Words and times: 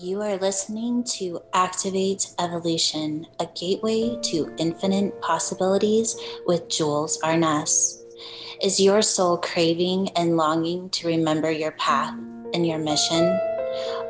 You 0.00 0.22
are 0.22 0.38
listening 0.38 1.04
to 1.18 1.42
Activate 1.52 2.28
Evolution, 2.38 3.26
a 3.38 3.46
gateway 3.54 4.16
to 4.22 4.50
infinite 4.56 5.20
possibilities 5.20 6.16
with 6.46 6.70
Jewels 6.70 7.20
Arness. 7.22 8.02
Is 8.62 8.80
your 8.80 9.02
soul 9.02 9.36
craving 9.36 10.08
and 10.16 10.38
longing 10.38 10.88
to 10.90 11.08
remember 11.08 11.50
your 11.50 11.72
path 11.72 12.14
and 12.54 12.66
your 12.66 12.78
mission? 12.78 13.38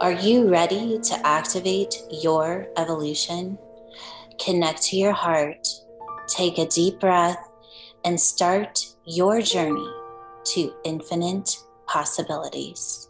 Are 0.00 0.12
you 0.12 0.48
ready 0.48 1.00
to 1.00 1.26
activate 1.26 2.00
your 2.12 2.68
evolution? 2.76 3.58
Connect 4.38 4.82
to 4.82 4.96
your 4.96 5.12
heart, 5.12 5.66
take 6.28 6.58
a 6.58 6.66
deep 6.66 7.00
breath, 7.00 7.50
and 8.04 8.20
start 8.20 8.86
your 9.04 9.42
journey 9.42 9.92
to 10.44 10.72
infinite 10.84 11.56
possibilities. 11.88 13.08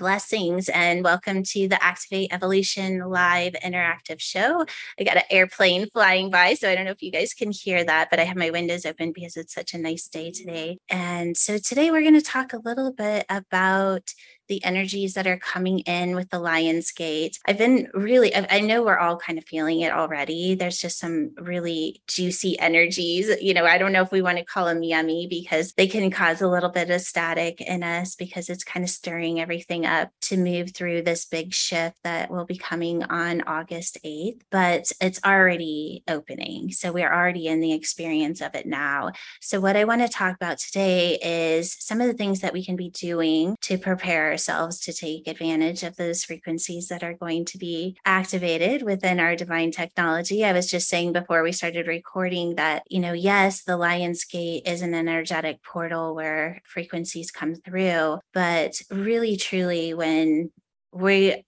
Blessings 0.00 0.70
and 0.70 1.04
welcome 1.04 1.42
to 1.42 1.68
the 1.68 1.84
Activate 1.84 2.32
Evolution 2.32 3.00
live 3.00 3.52
interactive 3.62 4.18
show. 4.18 4.64
I 4.98 5.04
got 5.04 5.18
an 5.18 5.24
airplane 5.28 5.90
flying 5.90 6.30
by, 6.30 6.54
so 6.54 6.70
I 6.70 6.74
don't 6.74 6.86
know 6.86 6.90
if 6.92 7.02
you 7.02 7.12
guys 7.12 7.34
can 7.34 7.52
hear 7.52 7.84
that, 7.84 8.08
but 8.08 8.18
I 8.18 8.24
have 8.24 8.38
my 8.38 8.48
windows 8.48 8.86
open 8.86 9.12
because 9.12 9.36
it's 9.36 9.52
such 9.52 9.74
a 9.74 9.78
nice 9.78 10.08
day 10.08 10.30
today. 10.30 10.78
And 10.88 11.36
so 11.36 11.58
today 11.58 11.90
we're 11.90 12.00
going 12.00 12.14
to 12.14 12.22
talk 12.22 12.54
a 12.54 12.62
little 12.64 12.94
bit 12.94 13.26
about 13.28 14.14
the 14.50 14.62
energies 14.64 15.14
that 15.14 15.28
are 15.28 15.38
coming 15.38 15.78
in 15.80 16.16
with 16.16 16.28
the 16.30 16.40
Lion's 16.40 16.90
Gate. 16.90 17.38
I've 17.46 17.56
been 17.56 17.88
really, 17.94 18.34
I 18.34 18.60
know 18.60 18.82
we're 18.82 18.98
all 18.98 19.16
kind 19.16 19.38
of 19.38 19.44
feeling 19.44 19.80
it 19.80 19.92
already. 19.92 20.56
There's 20.56 20.78
just 20.78 20.98
some 20.98 21.30
really 21.38 22.02
juicy 22.08 22.58
energies. 22.58 23.30
You 23.40 23.54
know, 23.54 23.64
I 23.64 23.78
don't 23.78 23.92
know 23.92 24.02
if 24.02 24.10
we 24.10 24.22
want 24.22 24.38
to 24.38 24.44
call 24.44 24.66
them 24.66 24.82
yummy 24.82 25.28
because 25.28 25.72
they 25.74 25.86
can 25.86 26.10
cause 26.10 26.42
a 26.42 26.48
little 26.48 26.68
bit 26.68 26.90
of 26.90 27.00
static 27.00 27.60
in 27.60 27.84
us 27.84 28.16
because 28.16 28.50
it's 28.50 28.64
kind 28.64 28.82
of 28.82 28.90
stirring 28.90 29.40
everything 29.40 29.86
up 29.86 30.10
to 30.22 30.36
move 30.36 30.72
through 30.74 31.02
this 31.02 31.24
big 31.24 31.54
shift 31.54 31.96
that 32.02 32.28
will 32.28 32.44
be 32.44 32.58
coming 32.58 33.04
on 33.04 33.42
August 33.42 33.98
8th. 34.04 34.40
But 34.50 34.90
it's 35.00 35.20
already 35.24 36.02
opening. 36.08 36.72
So 36.72 36.90
we're 36.90 37.12
already 37.12 37.46
in 37.46 37.60
the 37.60 37.72
experience 37.72 38.40
of 38.40 38.56
it 38.56 38.66
now. 38.66 39.12
So, 39.40 39.60
what 39.60 39.76
I 39.76 39.84
want 39.84 40.02
to 40.02 40.08
talk 40.08 40.34
about 40.34 40.58
today 40.58 41.18
is 41.22 41.76
some 41.78 42.00
of 42.00 42.08
the 42.08 42.14
things 42.14 42.40
that 42.40 42.52
we 42.52 42.64
can 42.64 42.74
be 42.74 42.90
doing 42.90 43.56
to 43.60 43.78
prepare 43.78 44.36
ourselves 44.40 44.80
to 44.80 44.92
take 44.92 45.28
advantage 45.28 45.82
of 45.82 45.96
those 45.96 46.24
frequencies 46.24 46.88
that 46.88 47.02
are 47.02 47.12
going 47.12 47.44
to 47.44 47.58
be 47.58 47.94
activated 48.06 48.80
within 48.80 49.20
our 49.20 49.36
divine 49.36 49.70
technology. 49.70 50.46
I 50.46 50.54
was 50.54 50.70
just 50.70 50.88
saying 50.88 51.12
before 51.12 51.42
we 51.42 51.52
started 51.52 51.86
recording 51.86 52.54
that, 52.54 52.84
you 52.88 53.00
know, 53.00 53.12
yes, 53.12 53.64
the 53.64 53.76
Lion's 53.76 54.24
Gate 54.24 54.62
is 54.64 54.80
an 54.80 54.94
energetic 54.94 55.62
portal 55.62 56.14
where 56.14 56.62
frequencies 56.64 57.30
come 57.30 57.54
through, 57.54 58.18
but 58.32 58.80
really, 58.90 59.36
truly, 59.36 59.92
when 59.92 60.50
we 60.90 61.44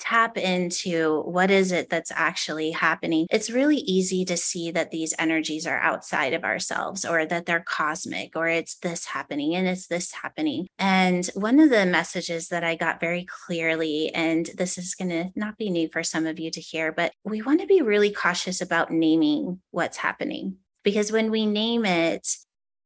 tap 0.00 0.36
into 0.36 1.22
what 1.22 1.50
is 1.50 1.70
it 1.72 1.90
that's 1.90 2.10
actually 2.12 2.72
happening, 2.72 3.26
it's 3.30 3.50
really 3.50 3.76
easy 3.76 4.24
to 4.24 4.36
see 4.36 4.70
that 4.70 4.90
these 4.90 5.14
energies 5.18 5.66
are 5.66 5.78
outside 5.78 6.32
of 6.32 6.44
ourselves 6.44 7.04
or 7.04 7.26
that 7.26 7.46
they're 7.46 7.64
cosmic 7.66 8.34
or 8.34 8.48
it's 8.48 8.76
this 8.76 9.04
happening 9.04 9.54
and 9.54 9.68
it's 9.68 9.86
this 9.86 10.12
happening. 10.12 10.66
And 10.78 11.28
one 11.34 11.60
of 11.60 11.70
the 11.70 11.86
messages 11.86 12.48
that 12.48 12.64
I 12.64 12.74
got 12.74 13.00
very 13.00 13.26
clearly, 13.46 14.10
and 14.14 14.50
this 14.56 14.78
is 14.78 14.94
going 14.94 15.10
to 15.10 15.30
not 15.36 15.58
be 15.58 15.70
new 15.70 15.88
for 15.88 16.02
some 16.02 16.26
of 16.26 16.40
you 16.40 16.50
to 16.50 16.60
hear, 16.60 16.92
but 16.92 17.12
we 17.24 17.42
want 17.42 17.60
to 17.60 17.66
be 17.66 17.82
really 17.82 18.10
cautious 18.10 18.60
about 18.60 18.90
naming 18.90 19.60
what's 19.70 19.98
happening 19.98 20.56
because 20.82 21.12
when 21.12 21.30
we 21.30 21.46
name 21.46 21.84
it, 21.84 22.26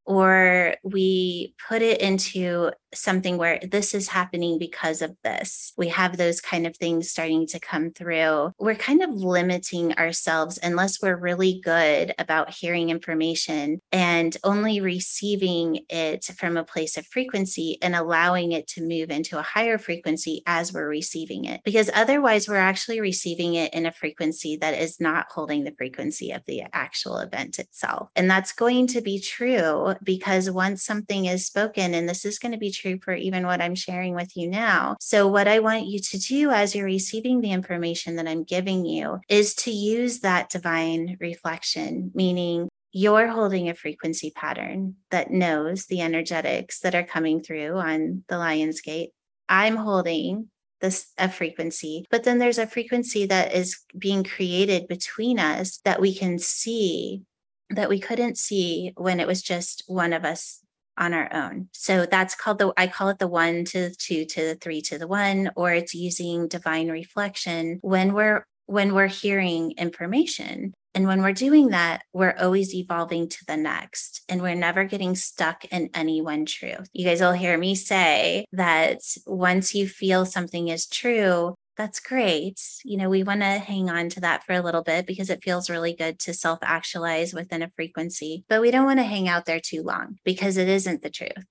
or 0.05 0.75
we 0.83 1.55
put 1.69 1.83
it 1.83 2.01
into 2.01 2.71
something 2.95 3.37
where 3.37 3.59
this 3.63 3.95
is 3.95 4.09
happening 4.09 4.59
because 4.59 5.03
of 5.03 5.17
this. 5.25 5.73
We 5.77 5.89
have 5.89 6.17
those 6.17 6.41
kind 6.41 6.67
of 6.67 6.77
things 6.77 7.11
starting 7.11 7.47
to 7.49 7.61
come 7.61 7.91
through. 7.91 8.53
We're 8.59 8.75
kind 8.75 9.03
of 9.03 9.11
limiting 9.11 9.95
ourselves 9.95 10.59
unless 10.63 11.03
we're 11.03 11.17
really 11.17 11.61
good 11.65 12.15
about 12.19 12.51
hearing 12.51 12.91
information 12.91 13.81
and 13.93 14.37
only 14.45 14.81
receiving 14.81 15.81
it 15.89 16.25
from 16.39 16.57
a 16.57 16.65
place 16.65 16.97
of 16.97 17.07
frequency 17.07 17.79
and 17.83 17.95
allowing 17.95 18.53
it 18.53 18.67
to 18.69 18.87
move 18.87 19.11
into 19.11 19.39
a 19.39 19.43
higher 19.43 19.79
frequency 19.79 20.43
as 20.47 20.73
we're 20.73 20.89
receiving 20.89 21.45
it. 21.45 21.61
Because 21.65 21.91
otherwise, 21.95 22.49
we're 22.49 22.57
actually 22.57 23.01
receiving 23.01 23.55
it 23.55 23.73
in 23.75 23.87
a 23.87 23.93
frequency 23.93 24.57
that 24.57 24.75
is 24.75 25.01
not 25.01 25.27
holding 25.31 25.65
the 25.65 25.75
frequency 25.77 26.31
of 26.31 26.43
the 26.47 26.63
actual 26.73 27.19
event 27.19 27.59
itself. 27.59 28.09
And 28.15 28.31
that's 28.31 28.53
going 28.53 28.87
to 28.89 29.01
be 29.01 29.21
true 29.21 29.94
because 30.03 30.51
once 30.51 30.85
something 30.85 31.27
is 31.27 31.47
spoken, 31.47 31.95
and 31.95 32.09
this 32.09 32.25
is 32.25 32.39
going 32.39 32.53
to 32.53 32.59
be 32.59 32.71
true 32.71 32.99
for 33.03 33.15
even 33.15 33.47
what 33.47 33.61
I'm 33.61 33.75
sharing 33.75 34.15
with 34.15 34.37
you 34.37 34.49
now. 34.49 34.97
So, 35.01 35.29
what 35.29 35.49
I 35.49 35.61
want 35.61 35.87
you 35.87 35.99
to 35.99 36.19
do 36.19 36.51
as 36.51 36.75
you're 36.75 36.85
receiving 36.87 37.41
the 37.41 37.53
information 37.53 38.17
that 38.17 38.29
I'm 38.29 38.45
giving 38.45 38.85
you 38.85 39.21
is 39.29 39.55
to 39.57 39.71
use 39.71 40.21
that 40.21 40.51
divine 40.51 41.17
reflection, 41.21 42.11
meaning 42.15 42.69
you're 42.93 43.27
holding 43.27 43.69
a 43.69 43.75
frequency 43.75 44.31
pattern 44.31 44.95
that 45.11 45.31
knows 45.31 45.87
the 45.87 46.01
energetics 46.01 46.81
that 46.81 46.95
are 46.95 47.03
coming 47.03 47.43
through 47.43 47.77
on 47.77 48.23
the 48.29 48.39
Lion's 48.39 48.81
Gate. 48.81 49.11
I'm 49.49 49.77
holding 49.77 50.49
this 50.81 51.13
a 51.19 51.29
frequency, 51.29 52.07
but 52.11 52.25
then 52.25 52.39
there's 52.39 52.59
a 52.59 52.67
frequency 52.67 53.27
that 53.27 53.53
is 53.53 53.81
being 53.99 54.23
created 54.23 54.87
between 54.87 55.41
us 55.41 55.79
that 55.85 56.01
we 56.01 56.15
can 56.15 56.39
see 56.39 57.23
that 57.71 57.89
we 57.89 57.99
couldn't 58.01 58.39
see 58.39 58.93
when 58.97 59.21
it 59.21 59.27
was 59.27 59.43
just 59.43 59.85
one 59.87 60.13
of 60.13 60.25
us 60.25 60.61
on 60.97 61.13
our 61.13 61.33
own. 61.33 61.69
So 61.73 62.07
that's 62.07 62.35
called 62.35 62.59
the, 62.59 62.73
I 62.77 62.87
call 62.87 63.09
it 63.09 63.19
the 63.19 63.29
one 63.29 63.65
to 63.67 63.89
the 63.89 63.95
two 63.97 64.25
to 64.27 64.45
the 64.45 64.55
three 64.55 64.81
to 64.83 64.99
the 64.99 65.09
one, 65.09 65.51
or 65.57 65.73
it's 65.73 65.95
using 65.95 66.49
divine 66.49 66.89
reflection 66.89 67.79
when 67.83 68.13
we're, 68.13 68.45
when 68.67 68.95
we're 68.95 69.09
hearing 69.09 69.73
information. 69.73 70.73
And 70.97 71.09
when 71.09 71.23
we're 71.23 71.33
doing 71.33 71.71
that, 71.71 72.05
we're 72.13 72.37
always 72.39 72.73
evolving 72.73 73.29
to 73.29 73.45
the 73.49 73.57
next 73.57 74.23
and 74.29 74.41
we're 74.41 74.55
never 74.55 74.85
getting 74.85 75.17
stuck 75.17 75.65
in 75.65 75.91
any 75.93 76.21
one 76.21 76.47
truth. 76.47 76.87
You 76.93 77.05
guys 77.05 77.21
will 77.21 77.33
hear 77.33 77.59
me 77.59 77.75
say 77.75 78.45
that 78.53 79.01
once 79.27 79.75
you 79.75 79.89
feel 79.89 80.25
something 80.25 80.69
is 80.69 80.87
true, 80.87 81.57
that's 81.77 82.01
great. 82.01 82.61
You 82.85 82.97
know, 82.97 83.11
we 83.11 83.23
want 83.23 83.41
to 83.41 83.47
hang 83.47 83.91
on 83.91 84.09
to 84.11 84.21
that 84.21 84.45
for 84.45 84.53
a 84.53 84.63
little 84.63 84.83
bit 84.83 85.07
because 85.07 85.31
it 85.31 85.43
feels 85.43 85.69
really 85.71 85.95
good 85.95 86.19
to 86.21 86.35
self 86.35 86.61
actualize 86.63 87.35
within 87.35 87.63
a 87.63 87.71
frequency, 87.75 88.45
but 88.49 88.61
we 88.61 88.71
don't 88.71 88.85
want 88.85 89.01
to 89.01 89.05
hang 89.05 89.29
out 89.29 89.45
there 89.47 89.61
too 89.61 89.83
long 89.83 90.19
because 90.25 90.57
it 90.57 90.69
isn't 90.69 91.03
the 91.03 91.11
truth. 91.11 91.45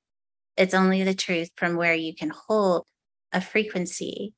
It's 0.56 0.74
only 0.74 1.04
the 1.04 1.14
truth 1.14 1.50
from 1.58 1.76
where 1.76 1.96
you 1.96 2.16
can 2.16 2.32
hold 2.48 2.86
a 3.32 3.42
frequency 3.42 4.34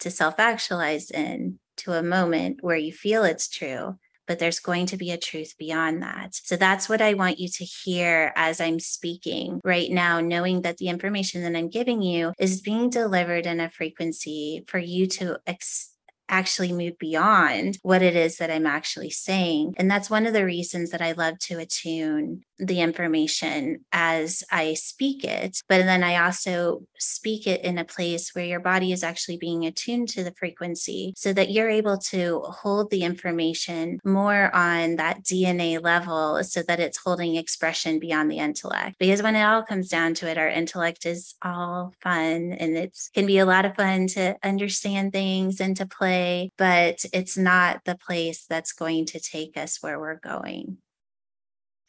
to 0.00 0.10
self 0.10 0.38
actualize 0.38 1.10
in 1.10 1.58
to 1.78 1.92
a 1.92 2.02
moment 2.02 2.58
where 2.62 2.76
you 2.76 2.92
feel 2.92 3.24
it's 3.24 3.48
true 3.48 3.98
but 4.26 4.38
there's 4.38 4.60
going 4.60 4.86
to 4.86 4.96
be 4.96 5.10
a 5.10 5.18
truth 5.18 5.54
beyond 5.58 6.02
that. 6.02 6.34
So 6.34 6.56
that's 6.56 6.88
what 6.88 7.00
I 7.00 7.14
want 7.14 7.38
you 7.38 7.48
to 7.48 7.64
hear 7.64 8.32
as 8.36 8.60
I'm 8.60 8.80
speaking 8.80 9.60
right 9.64 9.90
now, 9.90 10.20
knowing 10.20 10.62
that 10.62 10.78
the 10.78 10.88
information 10.88 11.42
that 11.42 11.56
I'm 11.56 11.68
giving 11.68 12.02
you 12.02 12.32
is 12.38 12.60
being 12.60 12.90
delivered 12.90 13.46
in 13.46 13.60
a 13.60 13.70
frequency 13.70 14.64
for 14.66 14.78
you 14.78 15.06
to 15.08 15.38
ex- 15.46 15.92
actually 16.28 16.72
move 16.72 16.98
beyond 16.98 17.78
what 17.82 18.02
it 18.02 18.16
is 18.16 18.38
that 18.38 18.50
I'm 18.50 18.66
actually 18.66 19.10
saying. 19.10 19.74
And 19.76 19.90
that's 19.90 20.10
one 20.10 20.26
of 20.26 20.32
the 20.32 20.44
reasons 20.44 20.90
that 20.90 21.02
I 21.02 21.12
love 21.12 21.38
to 21.40 21.58
attune 21.58 22.42
the 22.58 22.80
information 22.80 23.84
as 23.92 24.42
I 24.50 24.74
speak 24.74 25.24
it. 25.24 25.58
But 25.68 25.84
then 25.84 26.02
I 26.02 26.24
also 26.24 26.82
speak 26.98 27.46
it 27.46 27.62
in 27.62 27.78
a 27.78 27.84
place 27.84 28.34
where 28.34 28.44
your 28.44 28.60
body 28.60 28.92
is 28.92 29.02
actually 29.02 29.36
being 29.36 29.64
attuned 29.64 30.08
to 30.10 30.24
the 30.24 30.34
frequency 30.38 31.12
so 31.16 31.32
that 31.32 31.50
you're 31.50 31.68
able 31.68 31.98
to 31.98 32.40
hold 32.40 32.90
the 32.90 33.02
information 33.02 33.98
more 34.04 34.54
on 34.54 34.96
that 34.96 35.22
DNA 35.22 35.82
level 35.82 36.42
so 36.44 36.62
that 36.62 36.80
it's 36.80 36.98
holding 36.98 37.36
expression 37.36 37.98
beyond 37.98 38.30
the 38.30 38.38
intellect. 38.38 38.96
Because 38.98 39.22
when 39.22 39.36
it 39.36 39.42
all 39.42 39.62
comes 39.62 39.88
down 39.88 40.14
to 40.14 40.28
it, 40.28 40.38
our 40.38 40.48
intellect 40.48 41.06
is 41.06 41.34
all 41.42 41.92
fun 42.00 42.52
and 42.52 42.76
it 42.76 42.96
can 43.14 43.26
be 43.26 43.38
a 43.38 43.46
lot 43.46 43.64
of 43.64 43.76
fun 43.76 44.06
to 44.08 44.36
understand 44.42 45.12
things 45.12 45.60
and 45.60 45.76
to 45.76 45.86
play, 45.86 46.52
but 46.56 47.04
it's 47.12 47.36
not 47.36 47.80
the 47.84 47.96
place 47.96 48.46
that's 48.48 48.72
going 48.72 49.06
to 49.06 49.20
take 49.20 49.56
us 49.56 49.82
where 49.82 49.98
we're 49.98 50.18
going. 50.18 50.78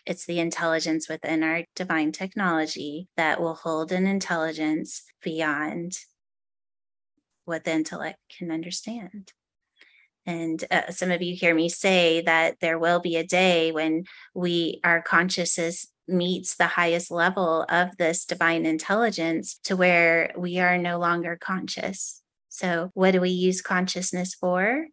It's 0.07 0.25
the 0.25 0.39
intelligence 0.39 1.09
within 1.09 1.43
our 1.43 1.65
divine 1.75 2.13
technology 2.13 3.09
that 3.17 3.41
will 3.41 3.55
hold 3.55 3.91
an 3.91 4.07
intelligence 4.07 5.03
beyond 5.21 5.97
what 7.43 7.65
the 7.65 7.73
intellect 7.73 8.17
can 8.37 8.49
understand. 8.49 9.33
And 10.25 10.63
uh, 10.71 10.91
some 10.91 11.11
of 11.11 11.21
you 11.21 11.35
hear 11.35 11.53
me 11.53 11.67
say 11.67 12.21
that 12.21 12.61
there 12.61 12.79
will 12.79 13.01
be 13.01 13.17
a 13.17 13.25
day 13.25 13.73
when 13.73 14.05
we, 14.33 14.79
our 14.85 15.01
consciousness 15.01 15.87
meets 16.07 16.55
the 16.55 16.67
highest 16.67 17.11
level 17.11 17.65
of 17.67 17.97
this 17.97 18.23
divine 18.23 18.65
intelligence 18.65 19.59
to 19.65 19.75
where 19.75 20.31
we 20.37 20.57
are 20.59 20.77
no 20.77 20.99
longer 20.99 21.37
conscious. 21.39 22.21
So, 22.47 22.91
what 22.93 23.11
do 23.11 23.19
we 23.19 23.29
use 23.29 23.61
consciousness 23.61 24.33
for? 24.35 24.87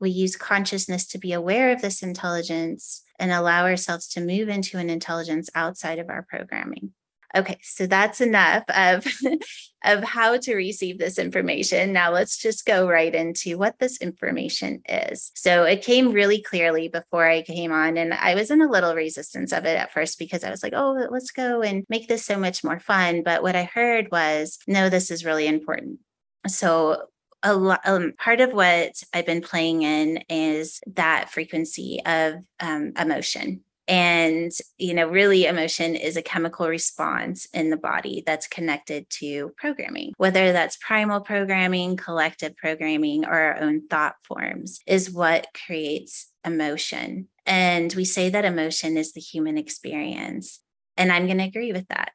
We 0.00 0.10
use 0.10 0.36
consciousness 0.36 1.06
to 1.08 1.18
be 1.18 1.32
aware 1.32 1.72
of 1.72 1.82
this 1.82 2.02
intelligence 2.02 3.02
and 3.22 3.30
allow 3.30 3.64
ourselves 3.64 4.08
to 4.08 4.20
move 4.20 4.48
into 4.48 4.78
an 4.78 4.90
intelligence 4.90 5.48
outside 5.54 6.00
of 6.00 6.10
our 6.10 6.26
programming. 6.28 6.92
Okay, 7.34 7.58
so 7.62 7.86
that's 7.86 8.20
enough 8.20 8.64
of 8.68 9.06
of 9.84 10.04
how 10.04 10.36
to 10.36 10.54
receive 10.54 10.98
this 10.98 11.18
information. 11.18 11.92
Now 11.92 12.12
let's 12.12 12.36
just 12.36 12.66
go 12.66 12.86
right 12.86 13.14
into 13.14 13.56
what 13.56 13.78
this 13.78 13.96
information 13.98 14.82
is. 14.88 15.30
So 15.34 15.62
it 15.62 15.82
came 15.82 16.12
really 16.12 16.42
clearly 16.42 16.88
before 16.88 17.26
I 17.26 17.42
came 17.42 17.72
on 17.72 17.96
and 17.96 18.12
I 18.12 18.34
was 18.34 18.50
in 18.50 18.60
a 18.60 18.70
little 18.70 18.94
resistance 18.94 19.52
of 19.52 19.64
it 19.64 19.78
at 19.78 19.92
first 19.92 20.18
because 20.18 20.44
I 20.44 20.50
was 20.50 20.62
like, 20.62 20.74
"Oh, 20.74 21.06
let's 21.10 21.30
go 21.30 21.62
and 21.62 21.84
make 21.88 22.08
this 22.08 22.24
so 22.24 22.38
much 22.38 22.64
more 22.64 22.80
fun." 22.80 23.22
But 23.22 23.42
what 23.42 23.56
I 23.56 23.64
heard 23.64 24.10
was, 24.10 24.58
"No, 24.66 24.88
this 24.88 25.12
is 25.12 25.24
really 25.24 25.46
important." 25.46 26.00
So 26.48 27.06
a 27.42 27.54
lot 27.54 27.80
um, 27.84 28.12
part 28.18 28.40
of 28.40 28.52
what 28.52 28.92
i've 29.12 29.26
been 29.26 29.42
playing 29.42 29.82
in 29.82 30.22
is 30.28 30.80
that 30.86 31.30
frequency 31.30 32.00
of 32.04 32.34
um, 32.60 32.92
emotion 32.98 33.62
and, 33.88 34.52
you 34.78 34.94
know, 34.94 35.08
really 35.08 35.46
emotion 35.46 35.96
is 35.96 36.16
a 36.16 36.22
chemical 36.22 36.68
response 36.68 37.46
in 37.52 37.70
the 37.70 37.76
body 37.76 38.22
that's 38.24 38.46
connected 38.46 39.10
to 39.18 39.52
programming, 39.56 40.12
whether 40.18 40.52
that's 40.52 40.76
primal 40.76 41.20
programming, 41.20 41.96
collective 41.96 42.56
programming, 42.56 43.24
or 43.24 43.32
our 43.32 43.60
own 43.60 43.88
thought 43.88 44.14
forms, 44.22 44.78
is 44.86 45.10
what 45.10 45.48
creates 45.66 46.30
emotion. 46.44 47.28
And 47.44 47.92
we 47.94 48.04
say 48.04 48.30
that 48.30 48.44
emotion 48.44 48.96
is 48.96 49.12
the 49.12 49.20
human 49.20 49.58
experience. 49.58 50.60
And 50.96 51.10
I'm 51.10 51.26
going 51.26 51.38
to 51.38 51.44
agree 51.44 51.72
with 51.72 51.88
that. 51.88 52.12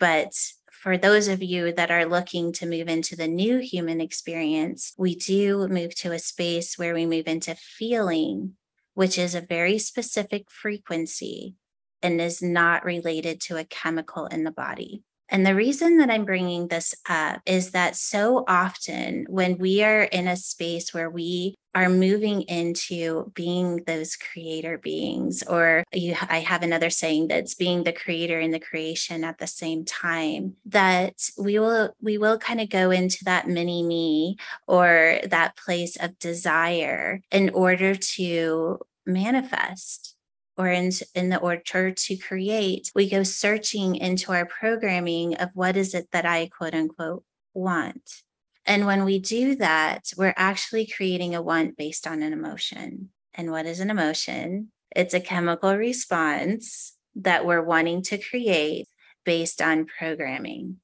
But 0.00 0.32
for 0.82 0.96
those 0.96 1.28
of 1.28 1.42
you 1.42 1.72
that 1.72 1.90
are 1.90 2.06
looking 2.06 2.52
to 2.54 2.66
move 2.66 2.88
into 2.88 3.14
the 3.14 3.28
new 3.28 3.58
human 3.58 4.00
experience, 4.00 4.94
we 4.96 5.14
do 5.14 5.68
move 5.68 5.94
to 5.96 6.12
a 6.12 6.18
space 6.18 6.78
where 6.78 6.94
we 6.94 7.04
move 7.04 7.26
into 7.26 7.54
feeling 7.54 8.56
which 8.94 9.16
is 9.18 9.34
a 9.34 9.40
very 9.40 9.78
specific 9.78 10.50
frequency 10.50 11.54
and 12.02 12.20
is 12.20 12.42
not 12.42 12.84
related 12.84 13.40
to 13.40 13.56
a 13.56 13.64
chemical 13.64 14.26
in 14.26 14.44
the 14.44 14.50
body. 14.50 15.02
And 15.30 15.46
the 15.46 15.54
reason 15.54 15.98
that 15.98 16.10
I'm 16.10 16.24
bringing 16.24 16.68
this 16.68 16.94
up 17.08 17.40
is 17.46 17.70
that 17.70 17.94
so 17.94 18.44
often 18.48 19.26
when 19.28 19.58
we 19.58 19.82
are 19.84 20.02
in 20.02 20.26
a 20.26 20.36
space 20.36 20.92
where 20.92 21.08
we 21.08 21.54
are 21.72 21.88
moving 21.88 22.42
into 22.42 23.30
being 23.34 23.84
those 23.86 24.16
creator 24.16 24.76
beings, 24.76 25.44
or 25.44 25.84
you, 25.92 26.16
I 26.28 26.40
have 26.40 26.64
another 26.64 26.90
saying 26.90 27.28
that's 27.28 27.54
being 27.54 27.84
the 27.84 27.92
creator 27.92 28.40
and 28.40 28.52
the 28.52 28.58
creation 28.58 29.22
at 29.22 29.38
the 29.38 29.46
same 29.46 29.84
time, 29.84 30.56
that 30.66 31.14
we 31.38 31.60
will 31.60 31.94
we 32.02 32.18
will 32.18 32.38
kind 32.38 32.60
of 32.60 32.68
go 32.68 32.90
into 32.90 33.24
that 33.24 33.46
mini 33.46 33.84
me 33.84 34.36
or 34.66 35.20
that 35.28 35.56
place 35.56 35.96
of 35.96 36.18
desire 36.18 37.20
in 37.30 37.50
order 37.50 37.94
to 37.94 38.80
manifest 39.06 40.16
or 40.60 40.68
in, 40.68 40.90
in 41.14 41.30
the 41.30 41.38
order 41.38 41.90
to 41.90 42.16
create, 42.18 42.92
we 42.94 43.08
go 43.08 43.22
searching 43.22 43.96
into 43.96 44.30
our 44.30 44.44
programming 44.44 45.34
of 45.36 45.48
what 45.54 45.74
is 45.74 45.94
it 45.94 46.08
that 46.12 46.26
I 46.26 46.48
quote 46.48 46.74
unquote 46.74 47.24
want. 47.54 48.22
And 48.66 48.84
when 48.84 49.06
we 49.06 49.18
do 49.18 49.56
that, 49.56 50.10
we're 50.18 50.34
actually 50.36 50.86
creating 50.86 51.34
a 51.34 51.40
want 51.40 51.78
based 51.78 52.06
on 52.06 52.22
an 52.22 52.34
emotion. 52.34 53.08
And 53.32 53.50
what 53.50 53.64
is 53.64 53.80
an 53.80 53.88
emotion? 53.88 54.70
It's 54.94 55.14
a 55.14 55.20
chemical 55.20 55.74
response 55.76 56.94
that 57.16 57.46
we're 57.46 57.62
wanting 57.62 58.02
to 58.02 58.18
create 58.18 58.86
based 59.24 59.62
on 59.62 59.86
programming. 59.86 60.76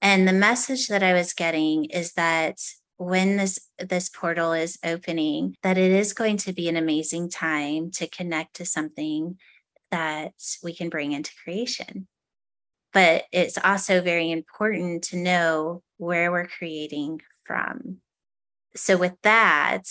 And 0.00 0.28
the 0.28 0.32
message 0.32 0.86
that 0.86 1.02
I 1.02 1.12
was 1.12 1.32
getting 1.32 1.86
is 1.86 2.12
that 2.12 2.58
when 2.96 3.36
this 3.36 3.58
this 3.78 4.08
portal 4.08 4.52
is 4.52 4.78
opening 4.84 5.54
that 5.62 5.78
it 5.78 5.92
is 5.92 6.12
going 6.12 6.36
to 6.38 6.52
be 6.52 6.68
an 6.68 6.76
amazing 6.76 7.28
time 7.28 7.90
to 7.90 8.08
connect 8.08 8.56
to 8.56 8.64
something 8.64 9.38
that 9.90 10.32
we 10.62 10.74
can 10.74 10.88
bring 10.88 11.12
into 11.12 11.32
creation. 11.44 12.06
But 12.92 13.24
it's 13.32 13.58
also 13.62 14.00
very 14.00 14.30
important 14.30 15.04
to 15.04 15.16
know 15.16 15.82
where 15.98 16.32
we're 16.32 16.46
creating 16.46 17.20
from. 17.44 17.98
So 18.74 18.96
with 18.96 19.14
that 19.22 19.84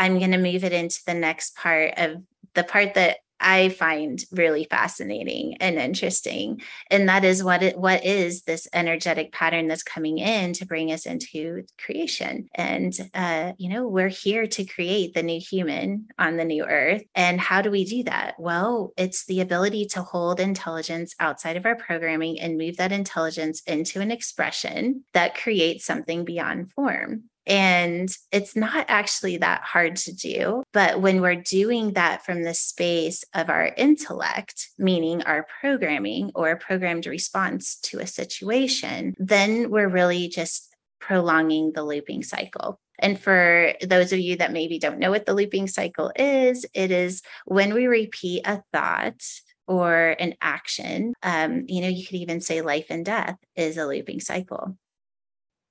i'm 0.00 0.18
going 0.18 0.32
to 0.32 0.38
move 0.38 0.64
it 0.64 0.72
into 0.72 0.98
the 1.06 1.14
next 1.14 1.54
part 1.54 1.92
of 1.96 2.16
the 2.54 2.64
part 2.64 2.94
that 2.94 3.18
I 3.40 3.70
find 3.70 4.22
really 4.30 4.66
fascinating 4.70 5.56
and 5.60 5.78
interesting. 5.78 6.60
And 6.90 7.08
that 7.08 7.24
is 7.24 7.42
what 7.42 7.62
it 7.62 7.78
what 7.78 8.04
is 8.04 8.42
this 8.42 8.68
energetic 8.72 9.32
pattern 9.32 9.68
that's 9.68 9.82
coming 9.82 10.18
in 10.18 10.52
to 10.54 10.66
bring 10.66 10.92
us 10.92 11.06
into 11.06 11.64
creation. 11.78 12.48
And 12.54 12.94
uh, 13.14 13.52
you 13.58 13.70
know, 13.70 13.88
we're 13.88 14.08
here 14.08 14.46
to 14.46 14.64
create 14.64 15.14
the 15.14 15.22
new 15.22 15.40
human 15.40 16.08
on 16.18 16.36
the 16.36 16.44
new 16.44 16.64
earth. 16.64 17.02
And 17.14 17.40
how 17.40 17.62
do 17.62 17.70
we 17.70 17.84
do 17.84 18.04
that? 18.04 18.34
Well, 18.38 18.92
it's 18.96 19.24
the 19.26 19.40
ability 19.40 19.86
to 19.86 20.02
hold 20.02 20.40
intelligence 20.40 21.14
outside 21.18 21.56
of 21.56 21.66
our 21.66 21.76
programming 21.76 22.40
and 22.40 22.58
move 22.58 22.76
that 22.76 22.92
intelligence 22.92 23.62
into 23.66 24.00
an 24.00 24.10
expression 24.10 25.04
that 25.14 25.34
creates 25.34 25.84
something 25.84 26.24
beyond 26.24 26.72
form. 26.72 27.29
And 27.50 28.08
it's 28.30 28.54
not 28.54 28.84
actually 28.86 29.38
that 29.38 29.62
hard 29.62 29.96
to 29.96 30.14
do. 30.14 30.62
But 30.72 31.00
when 31.00 31.20
we're 31.20 31.34
doing 31.34 31.94
that 31.94 32.24
from 32.24 32.44
the 32.44 32.54
space 32.54 33.24
of 33.34 33.50
our 33.50 33.72
intellect, 33.76 34.68
meaning 34.78 35.22
our 35.22 35.44
programming 35.60 36.30
or 36.36 36.54
programmed 36.54 37.06
response 37.06 37.74
to 37.82 37.98
a 37.98 38.06
situation, 38.06 39.16
then 39.18 39.68
we're 39.68 39.88
really 39.88 40.28
just 40.28 40.72
prolonging 41.00 41.72
the 41.72 41.82
looping 41.82 42.22
cycle. 42.22 42.78
And 43.00 43.18
for 43.18 43.72
those 43.84 44.12
of 44.12 44.20
you 44.20 44.36
that 44.36 44.52
maybe 44.52 44.78
don't 44.78 45.00
know 45.00 45.10
what 45.10 45.26
the 45.26 45.34
looping 45.34 45.66
cycle 45.66 46.12
is, 46.14 46.64
it 46.72 46.92
is 46.92 47.20
when 47.46 47.74
we 47.74 47.88
repeat 47.88 48.46
a 48.46 48.62
thought 48.72 49.22
or 49.66 50.14
an 50.20 50.34
action. 50.40 51.14
Um, 51.24 51.64
you 51.66 51.80
know, 51.82 51.88
you 51.88 52.06
could 52.06 52.16
even 52.16 52.40
say 52.40 52.60
life 52.60 52.86
and 52.90 53.04
death 53.04 53.38
is 53.56 53.76
a 53.76 53.86
looping 53.86 54.20
cycle 54.20 54.76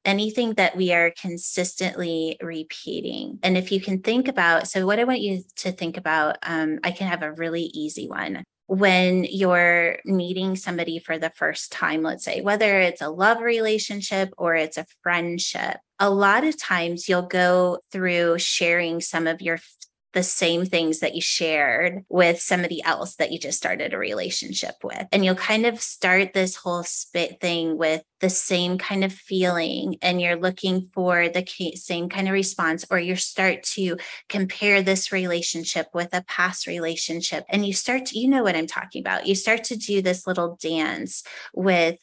anything 0.06 0.54
that 0.54 0.76
we 0.76 0.94
are 0.94 1.12
consistently 1.20 2.38
repeating. 2.42 3.40
And 3.44 3.58
if 3.58 3.72
you 3.72 3.82
can 3.82 4.02
think 4.02 4.28
about, 4.28 4.68
so 4.68 4.86
what 4.86 5.00
I 5.00 5.04
want 5.04 5.22
you 5.22 5.44
to 5.58 5.72
think 5.72 5.98
about, 5.98 6.38
um, 6.44 6.80
I 6.84 6.92
can 6.92 7.08
have 7.08 7.22
a 7.22 7.34
really 7.34 7.64
easy 7.64 8.08
one. 8.08 8.44
When 8.68 9.24
you're 9.24 9.98
meeting 10.06 10.56
somebody 10.56 11.00
for 11.00 11.18
the 11.18 11.32
first 11.32 11.72
time, 11.72 12.04
let's 12.04 12.24
say, 12.24 12.42
whether 12.42 12.80
it's 12.80 13.02
a 13.02 13.10
love 13.10 13.42
relationship 13.42 14.30
or 14.38 14.56
it's 14.56 14.78
a 14.78 14.86
friendship, 15.02 15.78
a 15.98 16.10
lot 16.10 16.44
of 16.44 16.60
times 16.60 17.10
you'll 17.10 17.24
go 17.24 17.80
through 17.92 18.38
sharing 18.38 19.02
some 19.02 19.26
of 19.26 19.42
your 19.42 19.58
the 20.14 20.24
same 20.24 20.66
things 20.66 21.00
that 21.00 21.16
you 21.16 21.22
shared 21.22 22.04
with 22.10 22.42
somebody 22.42 22.82
else 22.84 23.16
that 23.16 23.32
you 23.32 23.40
just 23.40 23.58
started 23.58 23.94
a 23.94 23.98
relationship 23.98 24.76
with. 24.84 25.06
And 25.12 25.24
you'll 25.24 25.36
kind 25.36 25.66
of 25.66 25.82
start 25.82 26.34
this 26.34 26.56
whole 26.56 26.84
spit 26.84 27.40
thing 27.40 27.78
with 27.78 28.04
the 28.20 28.30
same 28.30 28.78
kind 28.78 29.04
of 29.04 29.14
feeling 29.14 29.98
and 30.02 30.22
you're 30.22 30.36
looking 30.36 30.90
for 30.94 31.30
the 31.30 31.46
same 31.76 32.10
kind 32.10 32.28
of 32.28 32.34
response, 32.34 32.86
or 32.90 33.00
you 33.00 33.16
start 33.16 33.64
to 33.64 33.98
compare 34.28 34.82
this 34.82 35.12
relationship 35.12 35.88
with 35.94 36.10
a 36.14 36.24
past 36.24 36.68
relationship. 36.68 37.46
And 37.50 37.66
you 37.66 37.74
start 37.74 38.08
to, 38.08 38.20
you 38.20 38.28
know 38.28 38.44
what 38.44 38.56
I'm 38.56 38.68
talking 38.68 39.02
about. 39.02 39.28
You 39.28 39.36
start 39.36 39.64
to 39.66 39.78
do 39.78 40.02
this 40.02 40.28
little 40.28 40.58
dance 40.62 41.24
with 41.54 41.98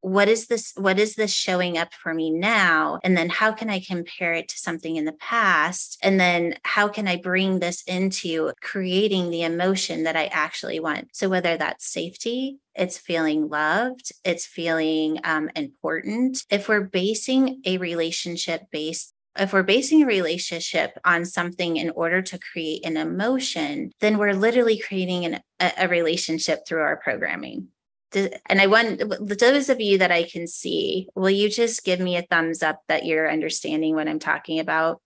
what 0.00 0.28
is 0.28 0.46
this 0.46 0.72
what 0.76 0.98
is 0.98 1.14
this 1.14 1.32
showing 1.32 1.76
up 1.78 1.92
for 1.94 2.14
me 2.14 2.30
now? 2.30 2.98
And 3.02 3.16
then 3.16 3.28
how 3.28 3.52
can 3.52 3.70
i 3.70 3.80
compare 3.80 4.32
it 4.32 4.48
to 4.48 4.58
something 4.58 4.96
in 4.96 5.04
the 5.04 5.12
past? 5.12 5.98
And 6.02 6.18
then 6.18 6.56
how 6.64 6.88
can 6.88 7.06
i 7.06 7.16
bring 7.16 7.58
this 7.58 7.82
into 7.82 8.52
creating 8.60 9.30
the 9.30 9.42
emotion 9.42 10.04
that 10.04 10.16
i 10.16 10.26
actually 10.26 10.80
want? 10.80 11.08
So 11.12 11.28
whether 11.28 11.56
that's 11.56 11.86
safety 11.86 12.58
it's 12.74 12.98
feeling 12.98 13.48
loved 13.48 14.12
it's 14.24 14.46
feeling 14.46 15.18
um, 15.24 15.50
important. 15.56 16.44
If 16.50 16.68
we're 16.68 16.80
basing 16.80 17.60
a 17.64 17.78
relationship 17.78 18.62
based 18.70 19.14
if 19.38 19.52
we're 19.52 19.62
basing 19.62 20.02
a 20.02 20.06
relationship 20.06 20.98
on 21.04 21.24
something 21.24 21.76
in 21.76 21.90
order 21.90 22.20
to 22.20 22.38
create 22.38 22.84
an 22.84 22.96
emotion, 22.96 23.92
then 24.00 24.18
we're 24.18 24.34
literally 24.34 24.78
creating 24.78 25.24
an, 25.24 25.40
a, 25.60 25.72
a 25.78 25.88
relationship 25.88 26.66
through 26.66 26.82
our 26.82 26.96
programming 26.96 27.68
and 28.14 28.60
I 28.60 28.66
want 28.66 29.02
those 29.38 29.68
of 29.68 29.80
you 29.80 29.98
that 29.98 30.10
I 30.10 30.24
can 30.24 30.46
see, 30.46 31.08
will 31.14 31.30
you 31.30 31.48
just 31.48 31.84
give 31.84 32.00
me 32.00 32.16
a 32.16 32.22
thumbs 32.22 32.62
up 32.62 32.82
that 32.88 33.04
you're 33.04 33.30
understanding 33.30 33.94
what 33.94 34.08
I'm 34.08 34.18
talking 34.18 34.58
about? 34.58 35.00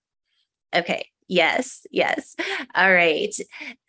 Okay. 0.74 1.08
Yes, 1.26 1.86
yes. 1.90 2.36
All 2.74 2.92
right. 2.92 3.34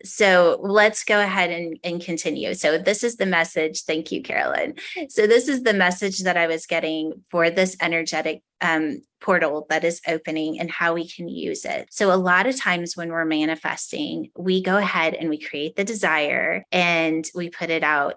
So 0.03 0.57
let's 0.61 1.03
go 1.03 1.19
ahead 1.19 1.51
and, 1.51 1.77
and 1.83 2.01
continue. 2.01 2.53
So, 2.53 2.77
this 2.77 3.03
is 3.03 3.17
the 3.17 3.25
message. 3.25 3.83
Thank 3.83 4.11
you, 4.11 4.21
Carolyn. 4.21 4.75
So, 5.09 5.27
this 5.27 5.49
is 5.49 5.63
the 5.63 5.73
message 5.73 6.19
that 6.19 6.37
I 6.37 6.47
was 6.47 6.65
getting 6.65 7.25
for 7.29 7.49
this 7.49 7.75
energetic 7.81 8.41
um, 8.61 9.01
portal 9.19 9.65
that 9.69 9.83
is 9.83 10.01
opening 10.07 10.59
and 10.59 10.71
how 10.71 10.93
we 10.93 11.09
can 11.09 11.27
use 11.27 11.65
it. 11.65 11.87
So, 11.91 12.13
a 12.13 12.15
lot 12.15 12.47
of 12.47 12.57
times 12.57 12.95
when 12.95 13.09
we're 13.09 13.25
manifesting, 13.25 14.31
we 14.37 14.63
go 14.63 14.77
ahead 14.77 15.13
and 15.13 15.29
we 15.29 15.37
create 15.37 15.75
the 15.75 15.83
desire 15.83 16.63
and 16.71 17.25
we 17.35 17.49
put 17.49 17.69
it 17.69 17.83
out 17.83 18.15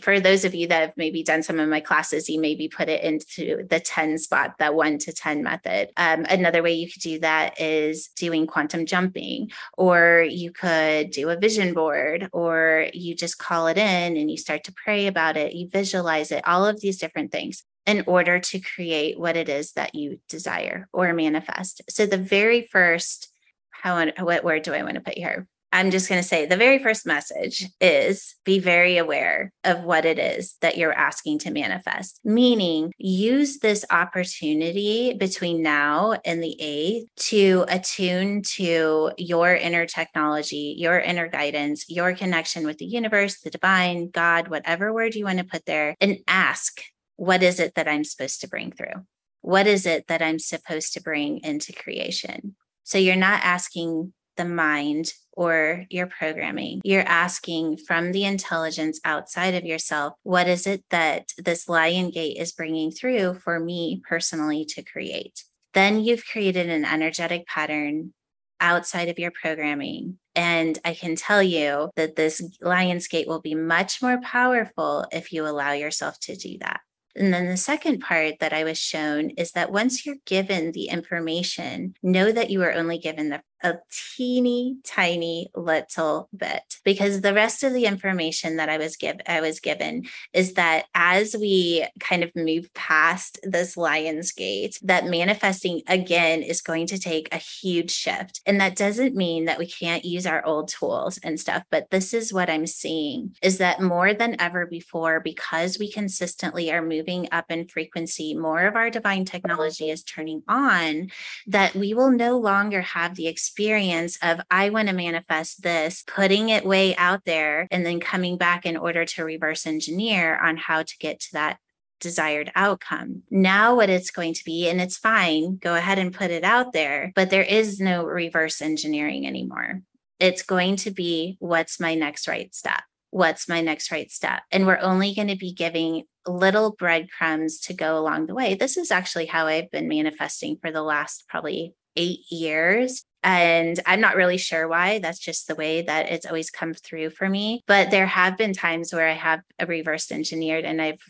for 0.00 0.20
those 0.20 0.44
of 0.44 0.54
you 0.54 0.66
that 0.68 0.80
have 0.80 0.96
maybe 0.96 1.22
done 1.22 1.42
some 1.42 1.58
of 1.58 1.68
my 1.68 1.80
classes, 1.80 2.28
you 2.28 2.40
maybe 2.40 2.68
put 2.68 2.88
it 2.88 3.02
into 3.02 3.66
the 3.68 3.80
10 3.80 4.18
spot, 4.18 4.56
that 4.58 4.74
one 4.74 4.98
to 4.98 5.12
10 5.12 5.42
method. 5.42 5.90
Um, 5.96 6.24
another 6.28 6.62
way 6.62 6.72
you 6.72 6.90
could 6.90 7.02
do 7.02 7.18
that 7.20 7.60
is 7.60 8.08
doing 8.16 8.46
quantum 8.46 8.86
jumping, 8.86 9.50
or 9.76 10.26
you 10.28 10.52
could 10.52 11.10
do 11.10 11.28
a 11.30 11.36
vision 11.36 11.74
board, 11.74 12.28
or 12.32 12.86
you 12.92 13.14
just 13.14 13.38
call 13.38 13.66
it 13.66 13.78
in 13.78 14.16
and 14.16 14.30
you 14.30 14.36
start 14.36 14.64
to 14.64 14.72
pray 14.72 15.06
about 15.06 15.36
it, 15.36 15.54
you 15.54 15.68
visualize 15.68 16.32
it, 16.32 16.46
all 16.46 16.66
of 16.66 16.80
these 16.80 16.98
different 16.98 17.32
things 17.32 17.64
in 17.86 18.04
order 18.06 18.38
to 18.38 18.60
create 18.60 19.18
what 19.18 19.36
it 19.36 19.48
is 19.48 19.72
that 19.72 19.94
you 19.94 20.20
desire 20.28 20.88
or 20.92 21.12
manifest. 21.12 21.82
So 21.88 22.06
the 22.06 22.18
very 22.18 22.68
first, 22.70 23.32
how 23.70 24.06
what 24.18 24.44
word 24.44 24.62
do 24.62 24.74
I 24.74 24.82
want 24.82 24.94
to 24.94 25.00
put 25.00 25.16
here? 25.16 25.48
I'm 25.72 25.90
just 25.90 26.08
going 26.08 26.20
to 26.20 26.26
say 26.26 26.46
the 26.46 26.56
very 26.56 26.80
first 26.80 27.06
message 27.06 27.64
is 27.80 28.34
be 28.44 28.58
very 28.58 28.96
aware 28.98 29.52
of 29.62 29.84
what 29.84 30.04
it 30.04 30.18
is 30.18 30.56
that 30.60 30.76
you're 30.76 30.92
asking 30.92 31.38
to 31.40 31.52
manifest, 31.52 32.20
meaning 32.24 32.92
use 32.98 33.58
this 33.58 33.84
opportunity 33.90 35.14
between 35.14 35.62
now 35.62 36.16
and 36.24 36.42
the 36.42 36.56
8th 36.60 37.24
to 37.28 37.64
attune 37.68 38.42
to 38.56 39.12
your 39.16 39.54
inner 39.54 39.86
technology, 39.86 40.74
your 40.76 40.98
inner 40.98 41.28
guidance, 41.28 41.84
your 41.88 42.14
connection 42.14 42.66
with 42.66 42.78
the 42.78 42.86
universe, 42.86 43.40
the 43.40 43.50
divine, 43.50 44.10
God, 44.10 44.48
whatever 44.48 44.92
word 44.92 45.14
you 45.14 45.24
want 45.24 45.38
to 45.38 45.44
put 45.44 45.66
there, 45.66 45.94
and 46.00 46.18
ask, 46.26 46.82
what 47.14 47.42
is 47.44 47.60
it 47.60 47.76
that 47.76 47.86
I'm 47.86 48.02
supposed 48.02 48.40
to 48.40 48.48
bring 48.48 48.72
through? 48.72 49.04
What 49.42 49.66
is 49.66 49.86
it 49.86 50.08
that 50.08 50.20
I'm 50.20 50.38
supposed 50.38 50.94
to 50.94 51.02
bring 51.02 51.38
into 51.44 51.72
creation? 51.72 52.56
So 52.82 52.98
you're 52.98 53.14
not 53.14 53.40
asking 53.44 54.12
the 54.40 54.46
mind 54.46 55.12
or 55.32 55.84
your 55.90 56.06
programming. 56.06 56.80
You're 56.82 57.06
asking 57.06 57.76
from 57.76 58.12
the 58.12 58.24
intelligence 58.24 58.98
outside 59.04 59.54
of 59.54 59.64
yourself, 59.64 60.14
what 60.22 60.48
is 60.48 60.66
it 60.66 60.82
that 60.88 61.28
this 61.36 61.68
lion 61.68 62.10
gate 62.10 62.38
is 62.38 62.52
bringing 62.52 62.90
through 62.90 63.34
for 63.34 63.60
me 63.60 64.02
personally 64.08 64.64
to 64.70 64.82
create? 64.82 65.44
Then 65.74 66.00
you've 66.00 66.26
created 66.26 66.70
an 66.70 66.84
energetic 66.86 67.46
pattern 67.46 68.14
outside 68.60 69.08
of 69.08 69.18
your 69.18 69.30
programming. 69.30 70.18
And 70.34 70.78
I 70.84 70.94
can 70.94 71.16
tell 71.16 71.42
you 71.42 71.90
that 71.96 72.16
this 72.16 72.42
lion's 72.60 73.08
gate 73.08 73.28
will 73.28 73.40
be 73.40 73.54
much 73.54 74.00
more 74.00 74.20
powerful 74.20 75.06
if 75.12 75.32
you 75.32 75.46
allow 75.46 75.72
yourself 75.72 76.18
to 76.20 76.36
do 76.36 76.56
that. 76.60 76.80
And 77.16 77.34
then 77.34 77.46
the 77.46 77.56
second 77.56 78.00
part 78.00 78.38
that 78.40 78.52
I 78.52 78.64
was 78.64 78.78
shown 78.78 79.30
is 79.30 79.52
that 79.52 79.72
once 79.72 80.06
you're 80.06 80.16
given 80.26 80.72
the 80.72 80.88
information, 80.88 81.94
know 82.02 82.30
that 82.30 82.50
you 82.50 82.62
are 82.62 82.72
only 82.72 82.98
given 82.98 83.30
the 83.30 83.42
a 83.62 83.74
teeny 84.16 84.76
tiny 84.84 85.50
little 85.54 86.28
bit 86.34 86.78
because 86.84 87.20
the 87.20 87.34
rest 87.34 87.62
of 87.62 87.72
the 87.72 87.84
information 87.84 88.56
that 88.56 88.68
I 88.68 88.78
was 88.78 88.96
given 88.96 89.20
I 89.26 89.40
was 89.40 89.60
given 89.60 90.04
is 90.32 90.54
that 90.54 90.86
as 90.94 91.36
we 91.38 91.86
kind 91.98 92.22
of 92.22 92.34
move 92.34 92.72
past 92.74 93.38
this 93.42 93.76
lion's 93.76 94.32
gate 94.32 94.78
that 94.82 95.06
manifesting 95.06 95.82
again 95.86 96.42
is 96.42 96.62
going 96.62 96.86
to 96.86 96.98
take 96.98 97.32
a 97.32 97.38
huge 97.38 97.90
shift. 97.90 98.40
And 98.46 98.60
that 98.60 98.76
doesn't 98.76 99.14
mean 99.14 99.44
that 99.44 99.58
we 99.58 99.66
can't 99.66 100.04
use 100.04 100.26
our 100.26 100.44
old 100.44 100.68
tools 100.68 101.18
and 101.22 101.38
stuff 101.38 101.64
but 101.70 101.90
this 101.90 102.14
is 102.14 102.32
what 102.32 102.48
I'm 102.48 102.66
seeing 102.66 103.34
is 103.42 103.58
that 103.58 103.80
more 103.80 104.14
than 104.14 104.40
ever 104.40 104.66
before 104.66 105.20
because 105.20 105.78
we 105.78 105.90
consistently 105.90 106.72
are 106.72 106.82
moving 106.82 107.28
up 107.32 107.50
in 107.50 107.68
frequency 107.68 108.34
more 108.34 108.66
of 108.66 108.76
our 108.76 108.90
divine 108.90 109.24
technology 109.24 109.90
is 109.90 110.02
turning 110.02 110.42
on 110.48 111.10
that 111.46 111.74
we 111.74 111.92
will 111.94 112.10
no 112.10 112.38
longer 112.38 112.80
have 112.80 113.16
the 113.16 113.26
experience 113.26 113.49
experience 113.50 114.16
of 114.22 114.40
I 114.48 114.70
want 114.70 114.88
to 114.88 114.94
manifest 114.94 115.62
this, 115.62 116.04
putting 116.06 116.50
it 116.50 116.64
way 116.64 116.94
out 116.94 117.24
there, 117.24 117.66
and 117.72 117.84
then 117.84 117.98
coming 117.98 118.38
back 118.38 118.64
in 118.64 118.76
order 118.76 119.04
to 119.04 119.24
reverse 119.24 119.66
engineer 119.66 120.38
on 120.38 120.56
how 120.56 120.82
to 120.84 120.98
get 120.98 121.18
to 121.20 121.32
that 121.32 121.58
desired 121.98 122.52
outcome. 122.54 123.24
Now, 123.28 123.74
what 123.74 123.90
it's 123.90 124.12
going 124.12 124.34
to 124.34 124.44
be, 124.44 124.68
and 124.68 124.80
it's 124.80 124.96
fine, 124.96 125.56
go 125.56 125.74
ahead 125.74 125.98
and 125.98 126.14
put 126.14 126.30
it 126.30 126.44
out 126.44 126.72
there, 126.72 127.12
but 127.16 127.30
there 127.30 127.42
is 127.42 127.80
no 127.80 128.04
reverse 128.04 128.62
engineering 128.62 129.26
anymore. 129.26 129.82
It's 130.20 130.42
going 130.42 130.76
to 130.76 130.92
be 130.92 131.36
what's 131.40 131.80
my 131.80 131.96
next 131.96 132.28
right 132.28 132.54
step? 132.54 132.82
What's 133.10 133.48
my 133.48 133.60
next 133.62 133.90
right 133.90 134.10
step? 134.12 134.42
And 134.52 134.64
we're 134.64 134.78
only 134.78 135.12
going 135.12 135.28
to 135.28 135.36
be 135.36 135.52
giving 135.52 136.04
little 136.24 136.70
breadcrumbs 136.70 137.58
to 137.62 137.74
go 137.74 137.98
along 137.98 138.26
the 138.26 138.34
way. 138.34 138.54
This 138.54 138.76
is 138.76 138.92
actually 138.92 139.26
how 139.26 139.48
I've 139.48 139.72
been 139.72 139.88
manifesting 139.88 140.56
for 140.62 140.70
the 140.70 140.82
last 140.82 141.24
probably 141.28 141.74
eight 141.96 142.20
years. 142.30 143.04
And 143.22 143.78
I'm 143.86 144.00
not 144.00 144.16
really 144.16 144.38
sure 144.38 144.66
why. 144.68 144.98
That's 144.98 145.18
just 145.18 145.46
the 145.48 145.54
way 145.54 145.82
that 145.82 146.10
it's 146.10 146.26
always 146.26 146.50
come 146.50 146.74
through 146.74 147.10
for 147.10 147.28
me. 147.28 147.62
But 147.66 147.90
there 147.90 148.06
have 148.06 148.36
been 148.36 148.52
times 148.52 148.92
where 148.92 149.08
I 149.08 149.14
have 149.14 149.40
a 149.58 149.66
reverse 149.66 150.10
engineered 150.10 150.64
and 150.64 150.80
I've 150.80 151.00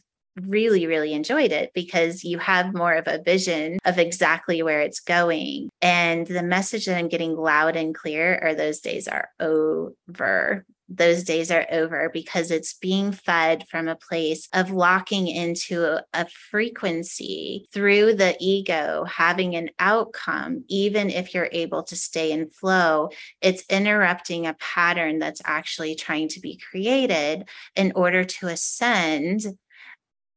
really, 0.43 0.87
really 0.87 1.13
enjoyed 1.13 1.53
it 1.53 1.73
because 1.75 2.25
you 2.25 2.39
have 2.39 2.75
more 2.75 2.95
of 2.95 3.07
a 3.07 3.23
vision 3.23 3.79
of 3.85 3.99
exactly 3.99 4.63
where 4.63 4.81
it's 4.81 5.01
going. 5.01 5.69
And 5.83 6.27
the 6.27 6.43
message 6.43 6.87
that 6.87 6.97
I'm 6.97 7.09
getting 7.09 7.37
loud 7.37 7.77
and 7.77 7.95
clear 7.95 8.39
are 8.43 8.55
those 8.55 8.81
days 8.81 9.09
are 9.09 9.29
over 9.39 10.65
those 10.91 11.23
days 11.23 11.53
are 11.53 11.67
over 11.71 12.11
because 12.13 12.51
it's 12.51 12.75
being 12.75 13.13
fed 13.13 13.67
from 13.69 13.87
a 13.87 13.95
place 13.95 14.49
of 14.53 14.73
locking 14.73 15.29
into 15.29 16.01
a, 16.13 16.27
frequency 16.51 17.69
through 17.73 18.15
the 18.15 18.37
ego, 18.41 19.05
having 19.05 19.55
an 19.55 19.71
outcome, 19.79 20.65
even 20.69 21.11
if 21.11 21.33
you're 21.33 21.49
able 21.53 21.83
to 21.83 21.97
stay 21.97 22.33
in 22.33 22.51
flow. 22.51 23.09
It's 23.41 23.65
interrupting 23.71 24.47
a 24.47 24.55
pattern 24.55 25.19
that's 25.19 25.43
actually 25.45 25.95
trying 25.95 26.29
to 26.29 26.41
be 26.41 26.61
created 26.71 27.49
in 27.77 27.93
order 27.95 28.25
to 28.25 28.49
ascend 28.49 29.43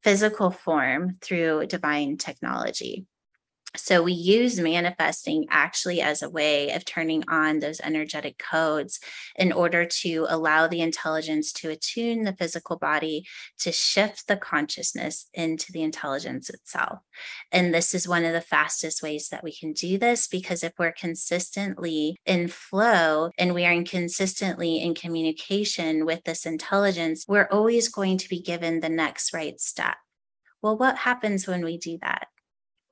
physical 0.03 0.51
form 0.51 1.17
through 1.21 1.67
divine 1.67 2.17
technology. 2.17 3.05
So 3.75 4.03
we 4.03 4.13
use 4.13 4.59
manifesting 4.59 5.47
actually 5.49 5.99
as 5.99 6.21
a 6.21 6.29
way 6.29 6.69
of 6.71 6.85
turning 6.85 7.23
on 7.27 7.57
those 7.57 7.81
energetic 7.81 8.37
codes 8.37 8.99
in 9.35 9.51
order 9.51 9.83
to 9.85 10.27
allow 10.29 10.67
the 10.67 10.81
intelligence 10.81 11.51
to 11.53 11.71
attune 11.71 12.23
the 12.23 12.35
physical 12.35 12.77
body 12.77 13.25
to 13.59 13.71
shift 13.71 14.27
the 14.27 14.37
consciousness 14.37 15.27
into 15.33 15.71
the 15.71 15.81
intelligence 15.81 16.51
itself. 16.51 16.99
And 17.51 17.73
this 17.73 17.95
is 17.95 18.07
one 18.07 18.25
of 18.25 18.33
the 18.33 18.41
fastest 18.41 19.01
ways 19.01 19.29
that 19.29 19.43
we 19.43 19.51
can 19.51 19.73
do 19.73 19.97
this 19.97 20.27
because 20.27 20.63
if 20.63 20.73
we're 20.77 20.91
consistently 20.91 22.17
in 22.27 22.49
flow 22.49 23.31
and 23.39 23.55
we 23.55 23.65
are 23.65 23.83
consistently 23.83 24.83
in 24.83 24.93
communication 24.93 26.05
with 26.05 26.23
this 26.25 26.45
intelligence, 26.45 27.25
we're 27.27 27.49
always 27.51 27.89
going 27.89 28.19
to 28.19 28.29
be 28.29 28.39
given 28.39 28.81
the 28.81 28.89
next 28.89 29.33
right 29.33 29.59
step. 29.59 29.95
Well, 30.61 30.77
what 30.77 30.97
happens 30.97 31.47
when 31.47 31.65
we 31.65 31.77
do 31.79 31.97
that? 32.01 32.27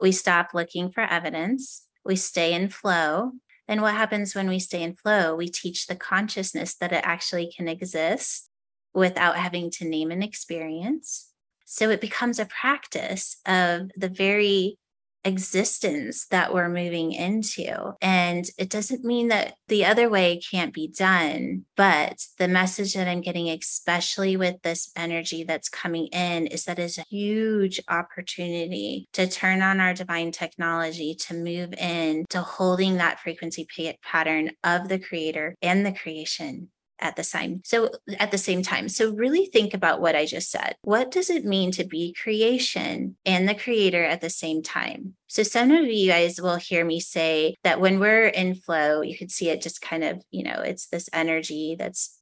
We 0.01 0.11
stop 0.11 0.49
looking 0.53 0.91
for 0.91 1.01
evidence. 1.01 1.85
We 2.03 2.15
stay 2.15 2.53
in 2.53 2.69
flow. 2.69 3.33
And 3.67 3.81
what 3.81 3.93
happens 3.93 4.35
when 4.35 4.49
we 4.49 4.59
stay 4.59 4.81
in 4.81 4.95
flow? 4.95 5.35
We 5.35 5.47
teach 5.47 5.87
the 5.87 5.95
consciousness 5.95 6.75
that 6.75 6.91
it 6.91 7.03
actually 7.05 7.53
can 7.55 7.67
exist 7.67 8.49
without 8.93 9.37
having 9.37 9.69
to 9.71 9.87
name 9.87 10.11
an 10.11 10.23
experience. 10.23 11.31
So 11.65 11.89
it 11.89 12.01
becomes 12.01 12.39
a 12.39 12.45
practice 12.45 13.37
of 13.45 13.91
the 13.95 14.09
very 14.09 14.77
existence 15.23 16.27
that 16.27 16.53
we're 16.53 16.69
moving 16.69 17.11
into. 17.11 17.93
And 18.01 18.45
it 18.57 18.69
doesn't 18.69 19.03
mean 19.03 19.29
that 19.29 19.55
the 19.67 19.85
other 19.85 20.09
way 20.09 20.39
can't 20.39 20.73
be 20.73 20.87
done, 20.87 21.65
but 21.75 22.25
the 22.37 22.47
message 22.47 22.93
that 22.93 23.07
I'm 23.07 23.21
getting, 23.21 23.49
especially 23.49 24.37
with 24.37 24.61
this 24.61 24.91
energy 24.95 25.43
that's 25.43 25.69
coming 25.69 26.07
in, 26.07 26.47
is 26.47 26.65
that 26.65 26.79
is 26.79 26.97
a 26.97 27.05
huge 27.09 27.79
opportunity 27.87 29.07
to 29.13 29.27
turn 29.27 29.61
on 29.61 29.79
our 29.79 29.93
divine 29.93 30.31
technology 30.31 31.15
to 31.15 31.33
move 31.33 31.73
in 31.73 32.25
to 32.29 32.41
holding 32.41 32.97
that 32.97 33.19
frequency 33.19 33.67
pattern 34.03 34.51
of 34.63 34.87
the 34.87 34.99
creator 34.99 35.55
and 35.61 35.85
the 35.85 35.91
creation 35.91 36.69
at 37.01 37.15
the 37.15 37.23
same 37.23 37.61
so 37.63 37.89
at 38.19 38.31
the 38.31 38.37
same 38.37 38.61
time. 38.61 38.87
So 38.89 39.11
really 39.11 39.45
think 39.45 39.73
about 39.73 40.01
what 40.01 40.15
i 40.15 40.25
just 40.25 40.51
said. 40.51 40.75
What 40.83 41.11
does 41.11 41.29
it 41.29 41.45
mean 41.45 41.71
to 41.71 41.83
be 41.83 42.13
creation 42.13 43.15
and 43.25 43.47
the 43.47 43.55
creator 43.55 44.03
at 44.03 44.21
the 44.21 44.29
same 44.29 44.61
time? 44.61 45.15
So 45.27 45.43
some 45.43 45.71
of 45.71 45.85
you 45.85 46.09
guys 46.09 46.41
will 46.41 46.57
hear 46.57 46.85
me 46.85 46.99
say 46.99 47.55
that 47.63 47.81
when 47.81 47.99
we're 47.99 48.27
in 48.27 48.55
flow 48.55 49.01
you 49.01 49.17
can 49.17 49.29
see 49.29 49.49
it 49.49 49.61
just 49.61 49.81
kind 49.81 50.03
of 50.03 50.21
you 50.31 50.43
know 50.43 50.61
it's 50.61 50.87
this 50.87 51.09
energy 51.13 51.75
that's 51.77 52.17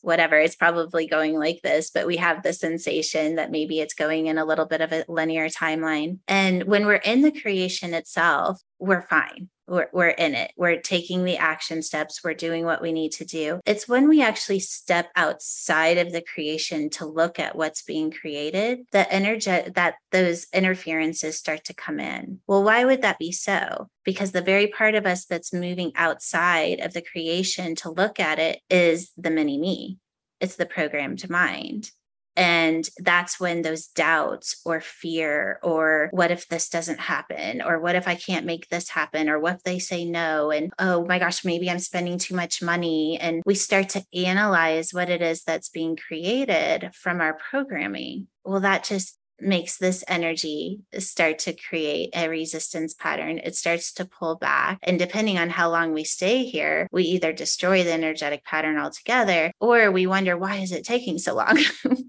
whatever 0.00 0.38
it's 0.38 0.54
probably 0.54 1.08
going 1.08 1.36
like 1.36 1.60
this 1.62 1.90
but 1.90 2.06
we 2.06 2.16
have 2.16 2.42
the 2.42 2.52
sensation 2.52 3.34
that 3.34 3.50
maybe 3.50 3.80
it's 3.80 3.94
going 3.94 4.26
in 4.26 4.38
a 4.38 4.44
little 4.44 4.66
bit 4.66 4.80
of 4.80 4.92
a 4.92 5.04
linear 5.08 5.48
timeline. 5.48 6.18
And 6.28 6.64
when 6.64 6.86
we're 6.86 6.94
in 6.94 7.22
the 7.22 7.32
creation 7.32 7.94
itself 7.94 8.60
we're 8.78 9.02
fine 9.02 9.48
we're, 9.68 9.88
we're 9.92 10.08
in 10.08 10.34
it. 10.34 10.52
We're 10.56 10.80
taking 10.80 11.24
the 11.24 11.36
action 11.36 11.82
steps. 11.82 12.22
We're 12.24 12.34
doing 12.34 12.64
what 12.64 12.82
we 12.82 12.92
need 12.92 13.12
to 13.12 13.24
do. 13.24 13.60
It's 13.66 13.88
when 13.88 14.08
we 14.08 14.22
actually 14.22 14.60
step 14.60 15.10
outside 15.14 15.98
of 15.98 16.12
the 16.12 16.22
creation 16.22 16.90
to 16.90 17.06
look 17.06 17.38
at 17.38 17.56
what's 17.56 17.82
being 17.82 18.10
created 18.10 18.80
energy 18.92 19.70
that 19.74 19.94
those 20.10 20.46
interferences 20.52 21.38
start 21.38 21.64
to 21.64 21.74
come 21.74 22.00
in. 22.00 22.40
Well 22.46 22.64
why 22.64 22.84
would 22.84 23.02
that 23.02 23.18
be 23.18 23.32
so? 23.32 23.88
Because 24.04 24.32
the 24.32 24.42
very 24.42 24.68
part 24.68 24.94
of 24.94 25.06
us 25.06 25.24
that's 25.24 25.52
moving 25.52 25.92
outside 25.94 26.80
of 26.80 26.92
the 26.92 27.02
creation 27.02 27.74
to 27.76 27.90
look 27.90 28.20
at 28.20 28.38
it 28.38 28.60
is 28.70 29.10
the 29.16 29.30
mini 29.30 29.58
me 29.58 29.98
it's 30.40 30.56
the 30.56 30.66
programmed 30.66 31.28
mind 31.28 31.90
And 32.38 32.88
that's 32.98 33.40
when 33.40 33.62
those 33.62 33.88
doubts 33.88 34.62
or 34.64 34.80
fear, 34.80 35.58
or 35.60 36.08
what 36.12 36.30
if 36.30 36.46
this 36.46 36.68
doesn't 36.68 37.00
happen? 37.00 37.60
Or 37.60 37.80
what 37.80 37.96
if 37.96 38.06
I 38.06 38.14
can't 38.14 38.46
make 38.46 38.68
this 38.68 38.88
happen? 38.88 39.28
Or 39.28 39.40
what 39.40 39.56
if 39.56 39.62
they 39.64 39.80
say 39.80 40.04
no? 40.04 40.52
And 40.52 40.72
oh 40.78 41.04
my 41.04 41.18
gosh, 41.18 41.44
maybe 41.44 41.68
I'm 41.68 41.80
spending 41.80 42.16
too 42.16 42.36
much 42.36 42.62
money. 42.62 43.18
And 43.20 43.42
we 43.44 43.56
start 43.56 43.88
to 43.90 44.04
analyze 44.14 44.94
what 44.94 45.10
it 45.10 45.20
is 45.20 45.42
that's 45.42 45.68
being 45.68 45.96
created 45.96 46.90
from 46.94 47.20
our 47.20 47.34
programming. 47.34 48.28
Well, 48.44 48.60
that 48.60 48.84
just 48.84 49.18
makes 49.40 49.76
this 49.78 50.04
energy 50.08 50.80
start 50.98 51.38
to 51.40 51.52
create 51.52 52.10
a 52.14 52.28
resistance 52.28 52.94
pattern. 52.94 53.38
It 53.38 53.56
starts 53.56 53.92
to 53.94 54.04
pull 54.04 54.36
back. 54.36 54.78
And 54.82 54.98
depending 54.98 55.38
on 55.38 55.50
how 55.50 55.70
long 55.70 55.92
we 55.92 56.04
stay 56.04 56.44
here, 56.44 56.88
we 56.92 57.04
either 57.04 57.32
destroy 57.32 57.84
the 57.84 57.92
energetic 57.92 58.44
pattern 58.44 58.78
altogether 58.78 59.52
or 59.60 59.90
we 59.90 60.06
wonder, 60.06 60.36
why 60.36 60.56
is 60.56 60.72
it 60.72 60.84
taking 60.84 61.18
so 61.18 61.34
long? 61.34 61.58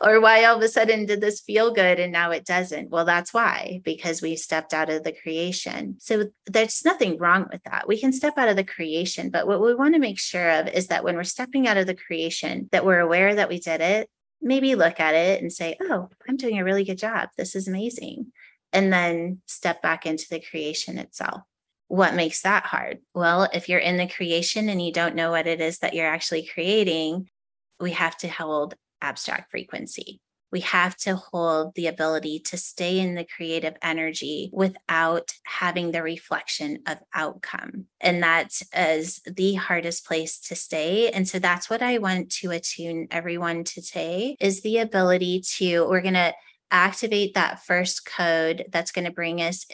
or 0.00 0.20
why 0.20 0.44
all 0.44 0.56
of 0.56 0.62
a 0.62 0.68
sudden 0.68 1.06
did 1.06 1.20
this 1.20 1.40
feel 1.40 1.72
good 1.72 1.98
and 1.98 2.12
now 2.12 2.30
it 2.30 2.44
doesn't? 2.44 2.90
Well, 2.90 3.04
that's 3.04 3.32
why, 3.32 3.80
because 3.84 4.20
we 4.20 4.36
stepped 4.36 4.74
out 4.74 4.90
of 4.90 5.04
the 5.04 5.12
creation. 5.12 5.96
So 5.98 6.26
there's 6.46 6.84
nothing 6.84 7.18
wrong 7.18 7.46
with 7.50 7.62
that. 7.64 7.88
We 7.88 7.98
can 7.98 8.12
step 8.12 8.36
out 8.36 8.48
of 8.48 8.56
the 8.56 8.64
creation, 8.64 9.30
but 9.30 9.46
what 9.46 9.60
we 9.60 9.74
want 9.74 9.94
to 9.94 10.00
make 10.00 10.18
sure 10.18 10.50
of 10.50 10.68
is 10.68 10.88
that 10.88 11.04
when 11.04 11.16
we're 11.16 11.24
stepping 11.24 11.66
out 11.66 11.76
of 11.76 11.86
the 11.86 11.94
creation, 11.94 12.68
that 12.72 12.84
we're 12.84 13.00
aware 13.00 13.34
that 13.34 13.48
we 13.48 13.58
did 13.58 13.80
it, 13.80 14.08
maybe 14.42 14.74
look 14.74 15.00
at 15.00 15.14
it 15.14 15.40
and 15.40 15.52
say, 15.52 15.76
oh, 15.80 16.08
I'm 16.28 16.36
doing 16.36 16.58
a 16.58 16.64
really 16.64 16.84
good 16.84 16.98
job. 16.98 17.30
This 17.36 17.56
is 17.56 17.66
amazing. 17.66 18.32
And 18.72 18.92
then 18.92 19.40
step 19.46 19.80
back 19.82 20.04
into 20.04 20.26
the 20.30 20.40
creation 20.40 20.98
itself. 20.98 21.42
What 21.88 22.14
makes 22.14 22.42
that 22.42 22.64
hard? 22.64 22.98
Well, 23.14 23.48
if 23.52 23.68
you're 23.68 23.78
in 23.78 23.96
the 23.96 24.08
creation 24.08 24.68
and 24.68 24.84
you 24.84 24.92
don't 24.92 25.14
know 25.14 25.30
what 25.30 25.46
it 25.46 25.60
is 25.60 25.78
that 25.78 25.94
you're 25.94 26.06
actually 26.06 26.46
creating, 26.46 27.28
we 27.78 27.92
have 27.92 28.16
to 28.18 28.28
hold 28.28 28.74
abstract 29.00 29.50
frequency. 29.50 30.20
We 30.52 30.60
have 30.60 30.96
to 30.98 31.16
hold 31.16 31.74
the 31.74 31.88
ability 31.88 32.38
to 32.46 32.56
stay 32.56 33.00
in 33.00 33.16
the 33.16 33.24
creative 33.24 33.74
energy 33.82 34.50
without 34.52 35.32
having 35.44 35.90
the 35.90 36.02
reflection 36.02 36.78
of 36.86 36.98
outcome. 37.12 37.86
And 38.00 38.22
that 38.22 38.52
is 38.72 39.20
the 39.26 39.54
hardest 39.54 40.06
place 40.06 40.38
to 40.42 40.54
stay. 40.54 41.10
And 41.10 41.26
so 41.26 41.40
that's 41.40 41.68
what 41.68 41.82
I 41.82 41.98
want 41.98 42.30
to 42.34 42.52
attune 42.52 43.08
everyone 43.10 43.64
to 43.64 43.82
today 43.82 44.36
is 44.38 44.60
the 44.60 44.78
ability 44.78 45.42
to, 45.56 45.88
we're 45.88 46.02
going 46.02 46.14
to 46.14 46.32
activate 46.70 47.34
that 47.34 47.64
first 47.64 48.06
code 48.06 48.66
that's 48.70 48.92
going 48.92 49.06
to 49.06 49.10
bring 49.10 49.40
us 49.40 49.66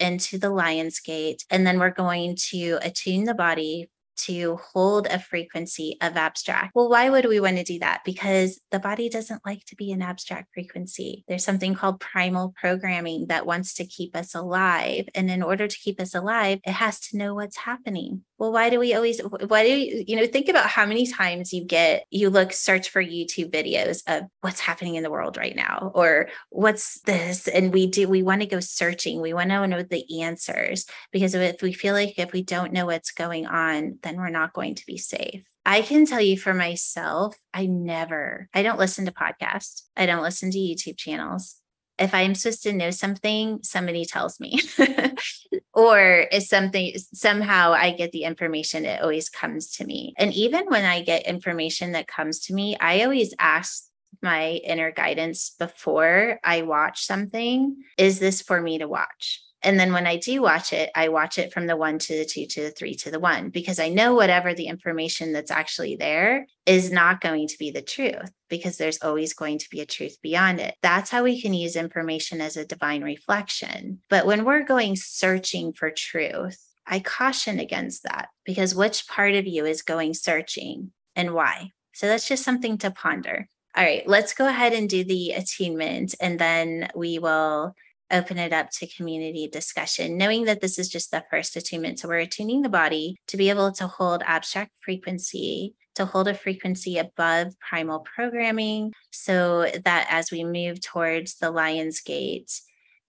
into 0.00 0.38
the 0.38 0.50
lion's 0.50 0.98
gate. 0.98 1.44
And 1.50 1.64
then 1.64 1.78
we're 1.78 1.90
going 1.90 2.36
to 2.50 2.78
attune 2.82 3.24
the 3.24 3.34
body 3.34 3.88
to 4.16 4.56
hold 4.56 5.06
a 5.06 5.18
frequency 5.18 5.96
of 6.00 6.16
abstract. 6.16 6.72
Well, 6.74 6.88
why 6.88 7.10
would 7.10 7.26
we 7.26 7.40
want 7.40 7.56
to 7.56 7.64
do 7.64 7.78
that? 7.80 8.02
Because 8.04 8.60
the 8.70 8.78
body 8.78 9.08
doesn't 9.08 9.44
like 9.44 9.64
to 9.66 9.76
be 9.76 9.92
an 9.92 10.02
abstract 10.02 10.48
frequency. 10.54 11.24
There's 11.28 11.44
something 11.44 11.74
called 11.74 12.00
primal 12.00 12.54
programming 12.60 13.26
that 13.28 13.46
wants 13.46 13.74
to 13.74 13.86
keep 13.86 14.16
us 14.16 14.34
alive. 14.34 15.06
And 15.14 15.30
in 15.30 15.42
order 15.42 15.66
to 15.66 15.78
keep 15.78 16.00
us 16.00 16.14
alive, 16.14 16.60
it 16.64 16.72
has 16.72 17.00
to 17.08 17.18
know 17.18 17.34
what's 17.34 17.56
happening 17.56 18.22
well 18.38 18.52
why 18.52 18.68
do 18.68 18.78
we 18.78 18.94
always 18.94 19.20
why 19.20 19.64
do 19.64 19.70
you 19.70 20.04
you 20.06 20.16
know 20.16 20.26
think 20.26 20.48
about 20.48 20.66
how 20.66 20.84
many 20.84 21.06
times 21.06 21.52
you 21.52 21.64
get 21.64 22.04
you 22.10 22.30
look 22.30 22.52
search 22.52 22.88
for 22.88 23.02
youtube 23.02 23.50
videos 23.50 24.02
of 24.06 24.24
what's 24.40 24.60
happening 24.60 24.96
in 24.96 25.02
the 25.02 25.10
world 25.10 25.36
right 25.36 25.54
now 25.54 25.92
or 25.94 26.28
what's 26.50 27.00
this 27.02 27.48
and 27.48 27.72
we 27.72 27.86
do 27.86 28.08
we 28.08 28.22
want 28.22 28.40
to 28.40 28.46
go 28.46 28.60
searching 28.60 29.20
we 29.20 29.32
want 29.32 29.50
to 29.50 29.66
know 29.66 29.82
the 29.82 30.22
answers 30.22 30.86
because 31.12 31.34
if 31.34 31.62
we 31.62 31.72
feel 31.72 31.94
like 31.94 32.18
if 32.18 32.32
we 32.32 32.42
don't 32.42 32.72
know 32.72 32.86
what's 32.86 33.12
going 33.12 33.46
on 33.46 33.98
then 34.04 34.16
we're 34.16 34.30
not 34.30 34.52
going 34.52 34.76
to 34.76 34.86
be 34.86 34.96
safe 34.96 35.42
I 35.66 35.80
can 35.80 36.04
tell 36.04 36.20
you 36.20 36.38
for 36.38 36.52
myself, 36.52 37.36
I 37.54 37.64
never, 37.64 38.50
I 38.52 38.62
don't 38.62 38.78
listen 38.78 39.06
to 39.06 39.12
podcasts. 39.12 39.84
I 39.96 40.04
don't 40.04 40.22
listen 40.22 40.50
to 40.50 40.58
YouTube 40.58 40.98
channels 40.98 41.56
if 41.98 42.14
I'm 42.14 42.34
supposed 42.34 42.62
to 42.64 42.72
know 42.72 42.90
something, 42.90 43.60
somebody 43.62 44.04
tells 44.04 44.40
me. 44.40 44.60
or 45.74 46.26
is 46.32 46.48
something 46.48 46.94
somehow 47.12 47.72
I 47.72 47.92
get 47.92 48.12
the 48.12 48.24
information, 48.24 48.84
it 48.84 49.00
always 49.00 49.28
comes 49.28 49.70
to 49.76 49.84
me. 49.84 50.14
And 50.18 50.32
even 50.32 50.66
when 50.66 50.84
I 50.84 51.02
get 51.02 51.26
information 51.26 51.92
that 51.92 52.08
comes 52.08 52.40
to 52.46 52.54
me, 52.54 52.76
I 52.80 53.02
always 53.02 53.34
ask 53.38 53.84
my 54.22 54.52
inner 54.64 54.90
guidance 54.90 55.54
before 55.58 56.38
I 56.42 56.62
watch 56.62 57.04
something 57.04 57.76
is 57.98 58.18
this 58.20 58.42
for 58.42 58.60
me 58.60 58.78
to 58.78 58.88
watch? 58.88 59.42
And 59.64 59.80
then 59.80 59.94
when 59.94 60.06
I 60.06 60.16
do 60.18 60.42
watch 60.42 60.74
it, 60.74 60.90
I 60.94 61.08
watch 61.08 61.38
it 61.38 61.52
from 61.52 61.66
the 61.66 61.76
one 61.76 61.98
to 61.98 62.18
the 62.18 62.26
two 62.26 62.46
to 62.46 62.62
the 62.64 62.70
three 62.70 62.94
to 62.96 63.10
the 63.10 63.18
one 63.18 63.48
because 63.48 63.80
I 63.80 63.88
know 63.88 64.14
whatever 64.14 64.52
the 64.52 64.66
information 64.66 65.32
that's 65.32 65.50
actually 65.50 65.96
there 65.96 66.46
is 66.66 66.92
not 66.92 67.22
going 67.22 67.48
to 67.48 67.58
be 67.58 67.70
the 67.70 67.82
truth 67.82 68.30
because 68.50 68.76
there's 68.76 69.02
always 69.02 69.32
going 69.32 69.58
to 69.58 69.70
be 69.70 69.80
a 69.80 69.86
truth 69.86 70.18
beyond 70.22 70.60
it. 70.60 70.74
That's 70.82 71.10
how 71.10 71.24
we 71.24 71.40
can 71.40 71.54
use 71.54 71.76
information 71.76 72.42
as 72.42 72.58
a 72.58 72.66
divine 72.66 73.02
reflection. 73.02 74.00
But 74.10 74.26
when 74.26 74.44
we're 74.44 74.64
going 74.64 74.96
searching 74.96 75.72
for 75.72 75.90
truth, 75.90 76.58
I 76.86 77.00
caution 77.00 77.58
against 77.58 78.02
that 78.02 78.28
because 78.44 78.74
which 78.74 79.08
part 79.08 79.34
of 79.34 79.46
you 79.46 79.64
is 79.64 79.80
going 79.80 80.12
searching 80.12 80.92
and 81.16 81.32
why? 81.32 81.70
So 81.94 82.06
that's 82.06 82.28
just 82.28 82.44
something 82.44 82.76
to 82.78 82.90
ponder. 82.90 83.48
All 83.76 83.82
right, 83.82 84.06
let's 84.06 84.34
go 84.34 84.46
ahead 84.46 84.72
and 84.72 84.88
do 84.88 85.02
the 85.02 85.32
attunement 85.32 86.14
and 86.20 86.38
then 86.38 86.90
we 86.94 87.18
will 87.18 87.74
open 88.14 88.38
it 88.38 88.52
up 88.52 88.70
to 88.70 88.86
community 88.86 89.48
discussion, 89.48 90.16
knowing 90.16 90.44
that 90.44 90.60
this 90.60 90.78
is 90.78 90.88
just 90.88 91.10
the 91.10 91.24
first 91.30 91.56
attunement. 91.56 91.98
So 91.98 92.08
we're 92.08 92.18
attuning 92.18 92.62
the 92.62 92.68
body 92.68 93.16
to 93.26 93.36
be 93.36 93.50
able 93.50 93.72
to 93.72 93.86
hold 93.86 94.22
abstract 94.24 94.70
frequency, 94.80 95.74
to 95.96 96.06
hold 96.06 96.28
a 96.28 96.34
frequency 96.34 96.98
above 96.98 97.58
primal 97.58 98.00
programming, 98.00 98.92
so 99.10 99.70
that 99.84 100.06
as 100.10 100.30
we 100.30 100.44
move 100.44 100.80
towards 100.80 101.36
the 101.36 101.50
lion's 101.50 102.00
gate, 102.00 102.60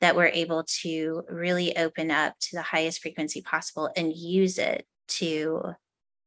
that 0.02 0.16
we're 0.16 0.28
able 0.28 0.64
to 0.82 1.24
really 1.30 1.78
open 1.78 2.12
up 2.12 2.34
to 2.40 2.56
the 2.56 2.62
highest 2.62 3.02
frequency 3.02 3.42
possible 3.42 3.90
and 3.96 4.14
use 4.14 4.58
it 4.58 4.86
to 5.08 5.74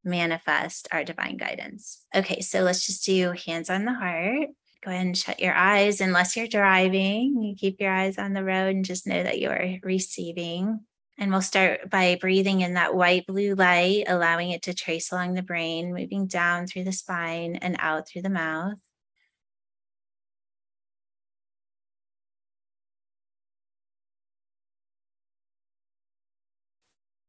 manifest 0.04 0.88
our 0.92 1.04
divine 1.04 1.36
guidance. 1.36 2.04
Okay, 2.14 2.40
so 2.40 2.62
let's 2.62 2.86
just 2.86 3.04
do 3.04 3.34
hands 3.44 3.68
on 3.68 3.84
the 3.84 3.92
heart 3.92 4.48
go 4.84 4.90
ahead 4.90 5.06
and 5.06 5.16
shut 5.18 5.40
your 5.40 5.54
eyes 5.54 6.00
unless 6.00 6.36
you're 6.36 6.46
driving. 6.46 7.42
You 7.42 7.54
keep 7.56 7.80
your 7.80 7.92
eyes 7.92 8.18
on 8.18 8.32
the 8.32 8.44
road 8.44 8.74
and 8.74 8.84
just 8.84 9.06
know 9.06 9.22
that 9.22 9.40
you're 9.40 9.78
receiving. 9.82 10.80
And 11.18 11.32
we'll 11.32 11.42
start 11.42 11.90
by 11.90 12.16
breathing 12.20 12.60
in 12.60 12.74
that 12.74 12.94
white 12.94 13.26
blue 13.26 13.54
light, 13.54 14.04
allowing 14.06 14.50
it 14.50 14.62
to 14.62 14.74
trace 14.74 15.10
along 15.10 15.34
the 15.34 15.42
brain, 15.42 15.92
moving 15.92 16.26
down 16.28 16.66
through 16.66 16.84
the 16.84 16.92
spine 16.92 17.56
and 17.56 17.76
out 17.80 18.08
through 18.08 18.22
the 18.22 18.30
mouth. 18.30 18.74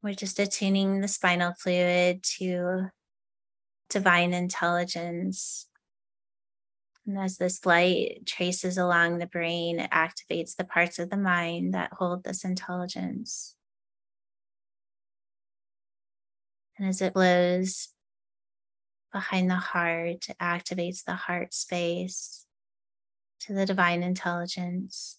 We're 0.03 0.13
just 0.13 0.39
attuning 0.39 1.01
the 1.01 1.07
spinal 1.07 1.53
fluid 1.53 2.23
to 2.37 2.89
divine 3.89 4.33
intelligence, 4.33 5.68
and 7.09 7.17
as 7.17 7.37
this 7.37 7.65
light 7.65 8.21
traces 8.27 8.77
along 8.77 9.17
the 9.17 9.25
brain, 9.25 9.79
it 9.79 9.89
activates 9.89 10.55
the 10.55 10.63
parts 10.63 10.99
of 10.99 11.09
the 11.09 11.17
mind 11.17 11.73
that 11.73 11.91
hold 11.93 12.23
this 12.23 12.45
intelligence. 12.45 13.55
And 16.77 16.87
as 16.87 17.01
it 17.01 17.15
blows 17.15 17.89
behind 19.11 19.49
the 19.49 19.55
heart, 19.55 20.29
it 20.29 20.37
activates 20.39 21.03
the 21.03 21.15
heart 21.15 21.51
space 21.51 22.45
to 23.39 23.53
the 23.53 23.65
divine 23.65 24.03
intelligence. 24.03 25.17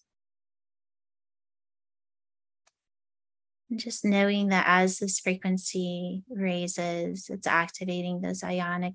And 3.69 3.77
just 3.77 4.05
knowing 4.05 4.47
that 4.47 4.63
as 4.65 4.99
this 4.99 5.19
frequency 5.19 6.23
raises, 6.29 7.29
it's 7.29 7.47
activating 7.47 8.21
those 8.21 8.45
ionic 8.45 8.93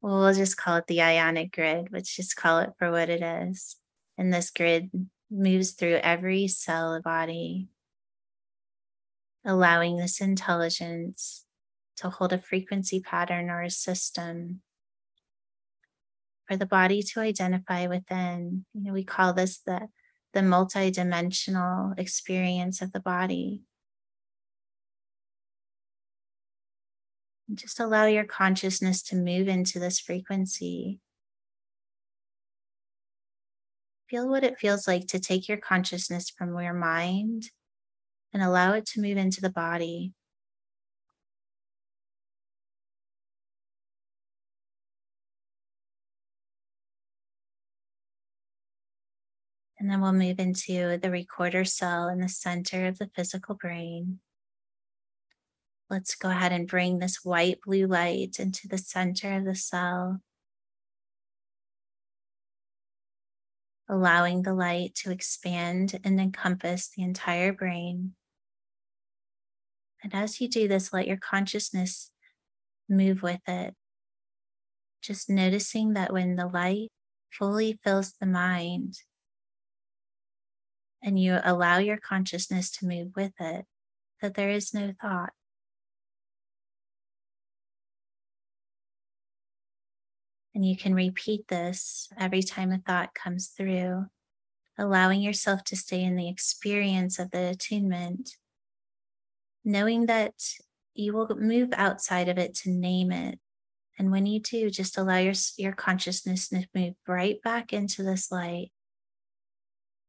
well, 0.00 0.20
we'll 0.20 0.34
just 0.34 0.56
call 0.56 0.76
it 0.76 0.86
the 0.86 1.02
ionic 1.02 1.52
grid. 1.52 1.88
Let's 1.90 2.14
just 2.14 2.36
call 2.36 2.58
it 2.60 2.72
for 2.78 2.90
what 2.90 3.08
it 3.08 3.22
is. 3.22 3.76
And 4.16 4.32
this 4.32 4.50
grid 4.50 4.90
moves 5.30 5.72
through 5.72 5.96
every 5.96 6.48
cell 6.48 6.94
of 6.94 7.02
body, 7.02 7.68
allowing 9.44 9.96
this 9.96 10.20
intelligence 10.20 11.44
to 11.96 12.10
hold 12.10 12.32
a 12.32 12.38
frequency 12.38 13.00
pattern 13.00 13.50
or 13.50 13.62
a 13.62 13.70
system 13.70 14.60
for 16.46 16.56
the 16.56 16.66
body 16.66 17.02
to 17.02 17.20
identify 17.20 17.86
within. 17.86 18.64
You 18.72 18.84
know, 18.84 18.92
we 18.92 19.04
call 19.04 19.32
this 19.32 19.58
the 19.58 19.88
the 20.34 20.40
multidimensional 20.40 21.98
experience 21.98 22.82
of 22.82 22.92
the 22.92 23.00
body. 23.00 23.62
Just 27.54 27.80
allow 27.80 28.04
your 28.04 28.24
consciousness 28.24 29.02
to 29.04 29.16
move 29.16 29.48
into 29.48 29.78
this 29.78 29.98
frequency. 29.98 31.00
Feel 34.10 34.28
what 34.28 34.44
it 34.44 34.58
feels 34.58 34.86
like 34.86 35.06
to 35.08 35.18
take 35.18 35.48
your 35.48 35.58
consciousness 35.58 36.30
from 36.30 36.58
your 36.60 36.74
mind 36.74 37.50
and 38.34 38.42
allow 38.42 38.72
it 38.72 38.84
to 38.86 39.00
move 39.00 39.16
into 39.16 39.40
the 39.40 39.50
body. 39.50 40.12
And 49.78 49.90
then 49.90 50.00
we'll 50.00 50.12
move 50.12 50.40
into 50.40 50.98
the 50.98 51.10
recorder 51.10 51.64
cell 51.64 52.08
in 52.08 52.20
the 52.20 52.28
center 52.28 52.86
of 52.86 52.98
the 52.98 53.10
physical 53.14 53.54
brain. 53.54 54.18
Let's 55.90 56.14
go 56.14 56.28
ahead 56.28 56.52
and 56.52 56.68
bring 56.68 56.98
this 56.98 57.24
white 57.24 57.60
blue 57.64 57.86
light 57.86 58.38
into 58.38 58.68
the 58.68 58.76
center 58.76 59.36
of 59.38 59.46
the 59.46 59.54
cell, 59.54 60.20
allowing 63.88 64.42
the 64.42 64.52
light 64.52 64.94
to 64.96 65.10
expand 65.10 65.98
and 66.04 66.20
encompass 66.20 66.88
the 66.88 67.02
entire 67.02 67.54
brain. 67.54 68.12
And 70.02 70.14
as 70.14 70.42
you 70.42 70.48
do 70.48 70.68
this, 70.68 70.92
let 70.92 71.06
your 71.06 71.16
consciousness 71.16 72.10
move 72.86 73.22
with 73.22 73.40
it. 73.48 73.74
Just 75.02 75.30
noticing 75.30 75.94
that 75.94 76.12
when 76.12 76.36
the 76.36 76.46
light 76.46 76.90
fully 77.30 77.78
fills 77.82 78.12
the 78.20 78.26
mind 78.26 78.98
and 81.02 81.18
you 81.18 81.38
allow 81.42 81.78
your 81.78 81.96
consciousness 81.96 82.70
to 82.72 82.86
move 82.86 83.12
with 83.16 83.32
it, 83.40 83.64
that 84.20 84.34
there 84.34 84.50
is 84.50 84.74
no 84.74 84.92
thought. 85.00 85.30
And 90.58 90.66
you 90.66 90.76
can 90.76 90.92
repeat 90.92 91.46
this 91.46 92.08
every 92.18 92.42
time 92.42 92.72
a 92.72 92.78
thought 92.78 93.14
comes 93.14 93.46
through, 93.46 94.06
allowing 94.76 95.22
yourself 95.22 95.62
to 95.66 95.76
stay 95.76 96.02
in 96.02 96.16
the 96.16 96.28
experience 96.28 97.20
of 97.20 97.30
the 97.30 97.50
attunement, 97.50 98.34
knowing 99.64 100.06
that 100.06 100.32
you 100.94 101.12
will 101.12 101.28
move 101.36 101.68
outside 101.74 102.28
of 102.28 102.38
it 102.38 102.56
to 102.56 102.70
name 102.70 103.12
it. 103.12 103.38
And 104.00 104.10
when 104.10 104.26
you 104.26 104.40
do, 104.40 104.68
just 104.68 104.98
allow 104.98 105.18
your, 105.18 105.34
your 105.58 105.74
consciousness 105.74 106.48
to 106.48 106.66
move 106.74 106.94
right 107.06 107.40
back 107.40 107.72
into 107.72 108.02
this 108.02 108.32
light 108.32 108.72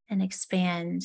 and 0.09 0.19
expand. 0.19 1.03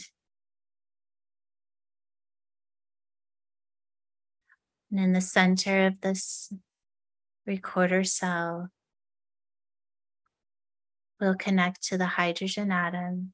And 4.91 4.99
in 4.99 5.13
the 5.13 5.21
center 5.21 5.85
of 5.85 6.01
this 6.01 6.51
recorder 7.47 8.05
cell, 8.05 8.71
will 11.25 11.35
connect 11.35 11.83
to 11.83 11.97
the 11.97 12.07
hydrogen 12.07 12.71
atom, 12.71 13.33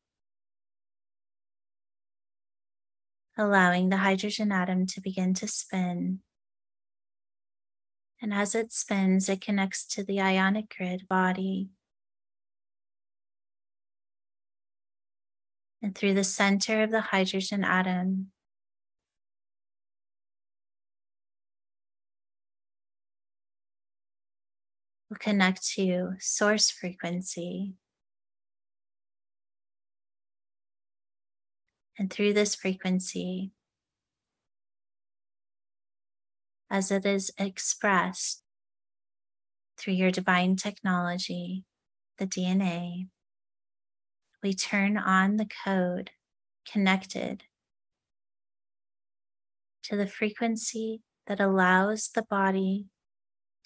allowing 3.37 3.89
the 3.89 3.97
hydrogen 3.97 4.53
atom 4.53 4.87
to 4.87 5.01
begin 5.01 5.35
to 5.35 5.49
spin. 5.49 6.21
And 8.23 8.33
as 8.33 8.55
it 8.55 8.73
spins, 8.73 9.29
it 9.29 9.41
connects 9.41 9.85
to 9.87 10.05
the 10.05 10.21
ionic 10.21 10.75
grid 10.77 11.09
body. 11.09 11.71
And 15.83 15.95
through 15.95 16.15
the 16.15 16.25
center 16.25 16.83
of 16.83 16.91
the 16.91 17.01
hydrogen 17.01 17.65
atom, 17.65 18.31
will 25.11 25.17
connect 25.17 25.67
to 25.75 26.13
source 26.21 26.71
frequency. 26.71 27.75
And 32.01 32.11
through 32.11 32.33
this 32.33 32.55
frequency, 32.55 33.51
as 36.71 36.91
it 36.91 37.05
is 37.05 37.31
expressed 37.37 38.43
through 39.77 39.93
your 39.93 40.11
divine 40.11 40.57
technology, 40.57 41.67
the 42.17 42.27
DNA, 42.27 43.09
we 44.43 44.55
turn 44.55 44.97
on 44.97 45.37
the 45.37 45.47
code 45.63 46.13
connected 46.67 47.43
to 49.83 49.95
the 49.95 50.07
frequency 50.07 51.03
that 51.27 51.39
allows 51.39 52.09
the 52.15 52.23
body 52.23 52.87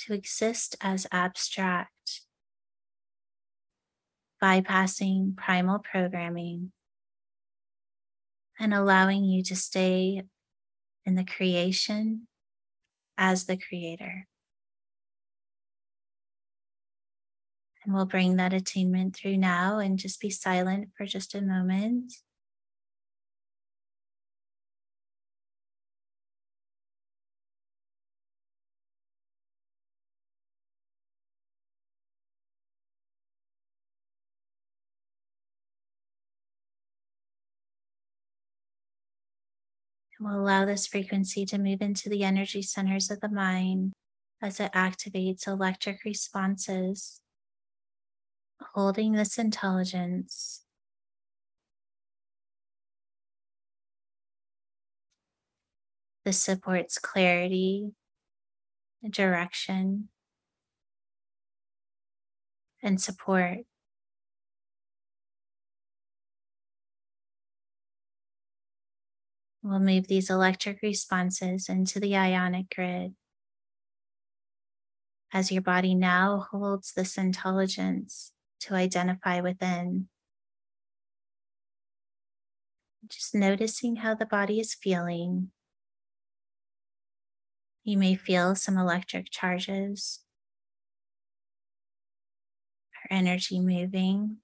to 0.00 0.12
exist 0.12 0.74
as 0.80 1.06
abstract, 1.12 2.22
bypassing 4.42 5.36
primal 5.36 5.78
programming 5.78 6.72
and 8.58 8.72
allowing 8.72 9.24
you 9.24 9.42
to 9.44 9.56
stay 9.56 10.22
in 11.04 11.14
the 11.14 11.24
creation 11.24 12.26
as 13.18 13.44
the 13.44 13.56
creator. 13.56 14.26
And 17.84 17.94
we'll 17.94 18.06
bring 18.06 18.36
that 18.36 18.54
attunement 18.54 19.14
through 19.14 19.36
now 19.36 19.78
and 19.78 19.98
just 19.98 20.20
be 20.20 20.30
silent 20.30 20.88
for 20.96 21.04
just 21.04 21.34
a 21.34 21.42
moment. 21.42 22.14
We'll 40.24 40.40
allow 40.40 40.64
this 40.64 40.86
frequency 40.86 41.44
to 41.44 41.58
move 41.58 41.82
into 41.82 42.08
the 42.08 42.24
energy 42.24 42.62
centers 42.62 43.10
of 43.10 43.20
the 43.20 43.28
mind 43.28 43.92
as 44.40 44.58
it 44.58 44.72
activates 44.72 45.46
electric 45.46 46.02
responses, 46.04 47.20
holding 48.72 49.12
this 49.12 49.38
intelligence. 49.38 50.62
This 56.24 56.42
supports 56.42 56.98
clarity, 56.98 57.92
direction, 59.10 60.08
and 62.82 62.98
support. 62.98 63.58
We'll 69.64 69.80
move 69.80 70.08
these 70.08 70.28
electric 70.28 70.82
responses 70.82 71.70
into 71.70 71.98
the 71.98 72.14
ionic 72.14 72.68
grid. 72.74 73.14
As 75.32 75.50
your 75.50 75.62
body 75.62 75.94
now 75.94 76.46
holds 76.50 76.92
this 76.92 77.16
intelligence 77.16 78.32
to 78.60 78.74
identify 78.74 79.40
within, 79.40 80.08
just 83.08 83.34
noticing 83.34 83.96
how 83.96 84.14
the 84.14 84.26
body 84.26 84.60
is 84.60 84.74
feeling. 84.74 85.50
You 87.84 87.96
may 87.96 88.16
feel 88.16 88.54
some 88.54 88.76
electric 88.76 89.30
charges 89.30 90.20
or 92.96 93.16
energy 93.16 93.60
moving. 93.60 94.43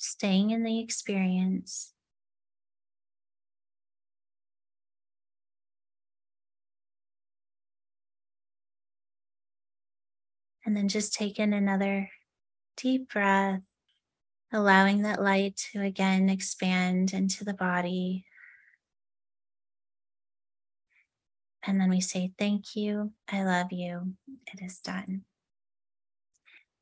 Staying 0.00 0.50
in 0.50 0.62
the 0.62 0.80
experience. 0.80 1.92
And 10.64 10.76
then 10.76 10.88
just 10.88 11.12
take 11.12 11.38
in 11.38 11.52
another 11.52 12.10
deep 12.76 13.12
breath, 13.12 13.60
allowing 14.52 15.02
that 15.02 15.22
light 15.22 15.60
to 15.72 15.82
again 15.82 16.28
expand 16.28 17.12
into 17.12 17.44
the 17.44 17.54
body. 17.54 18.24
And 21.62 21.80
then 21.80 21.90
we 21.90 22.00
say, 22.00 22.32
Thank 22.38 22.74
you. 22.74 23.12
I 23.30 23.42
love 23.42 23.72
you. 23.72 24.14
It 24.52 24.62
is 24.62 24.78
done 24.78 25.24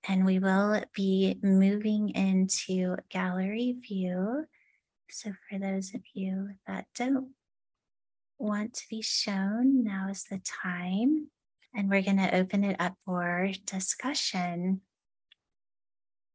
and 0.08 0.24
we 0.24 0.38
will 0.38 0.82
be 0.94 1.38
moving 1.42 2.08
into 2.10 2.96
gallery 3.10 3.76
view. 3.86 4.46
So 5.10 5.32
for 5.48 5.58
those 5.58 5.94
of 5.94 6.00
you 6.14 6.50
that 6.66 6.86
don't 6.96 7.32
want 8.38 8.72
to 8.74 8.84
be 8.88 9.02
shown, 9.02 9.84
now 9.84 10.08
is 10.10 10.24
the 10.24 10.40
time. 10.62 11.28
And 11.74 11.90
we're 11.90 12.02
going 12.02 12.16
to 12.16 12.34
open 12.34 12.64
it 12.64 12.76
up 12.80 12.94
for 13.04 13.50
discussion. 13.66 14.80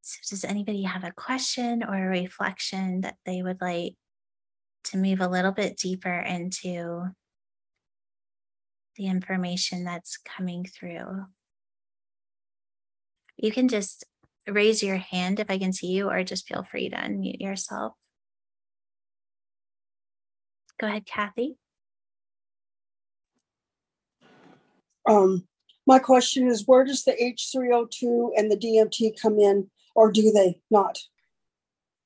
So, 0.01 0.19
does 0.29 0.45
anybody 0.45 0.83
have 0.83 1.03
a 1.03 1.11
question 1.11 1.83
or 1.83 1.95
a 1.95 2.21
reflection 2.21 3.01
that 3.01 3.15
they 3.25 3.41
would 3.41 3.59
like 3.59 3.95
to 4.85 4.97
move 4.97 5.21
a 5.21 5.27
little 5.27 5.51
bit 5.51 5.77
deeper 5.77 6.13
into 6.13 7.05
the 8.95 9.07
information 9.07 9.85
that's 9.85 10.17
coming 10.17 10.65
through? 10.65 11.25
You 13.43 13.51
can 13.51 13.67
just 13.67 14.05
raise 14.47 14.81
your 14.81 14.95
hand 14.95 15.37
if 15.37 15.51
I 15.51 15.57
can 15.57 15.73
see 15.73 15.87
you, 15.87 16.09
or 16.09 16.23
just 16.23 16.47
feel 16.47 16.63
free 16.63 16.87
to 16.87 16.95
unmute 16.95 17.41
yourself. 17.41 17.93
Go 20.79 20.87
ahead, 20.87 21.05
Kathy. 21.05 21.57
Um, 25.05 25.45
my 25.85 25.99
question 25.99 26.47
is 26.47 26.65
where 26.65 26.85
does 26.85 27.03
the 27.03 27.11
H3O2 27.11 28.31
and 28.37 28.49
the 28.49 28.55
DMT 28.55 29.21
come 29.21 29.37
in 29.37 29.69
or 29.93 30.09
do 30.09 30.31
they 30.31 30.59
not? 30.71 30.99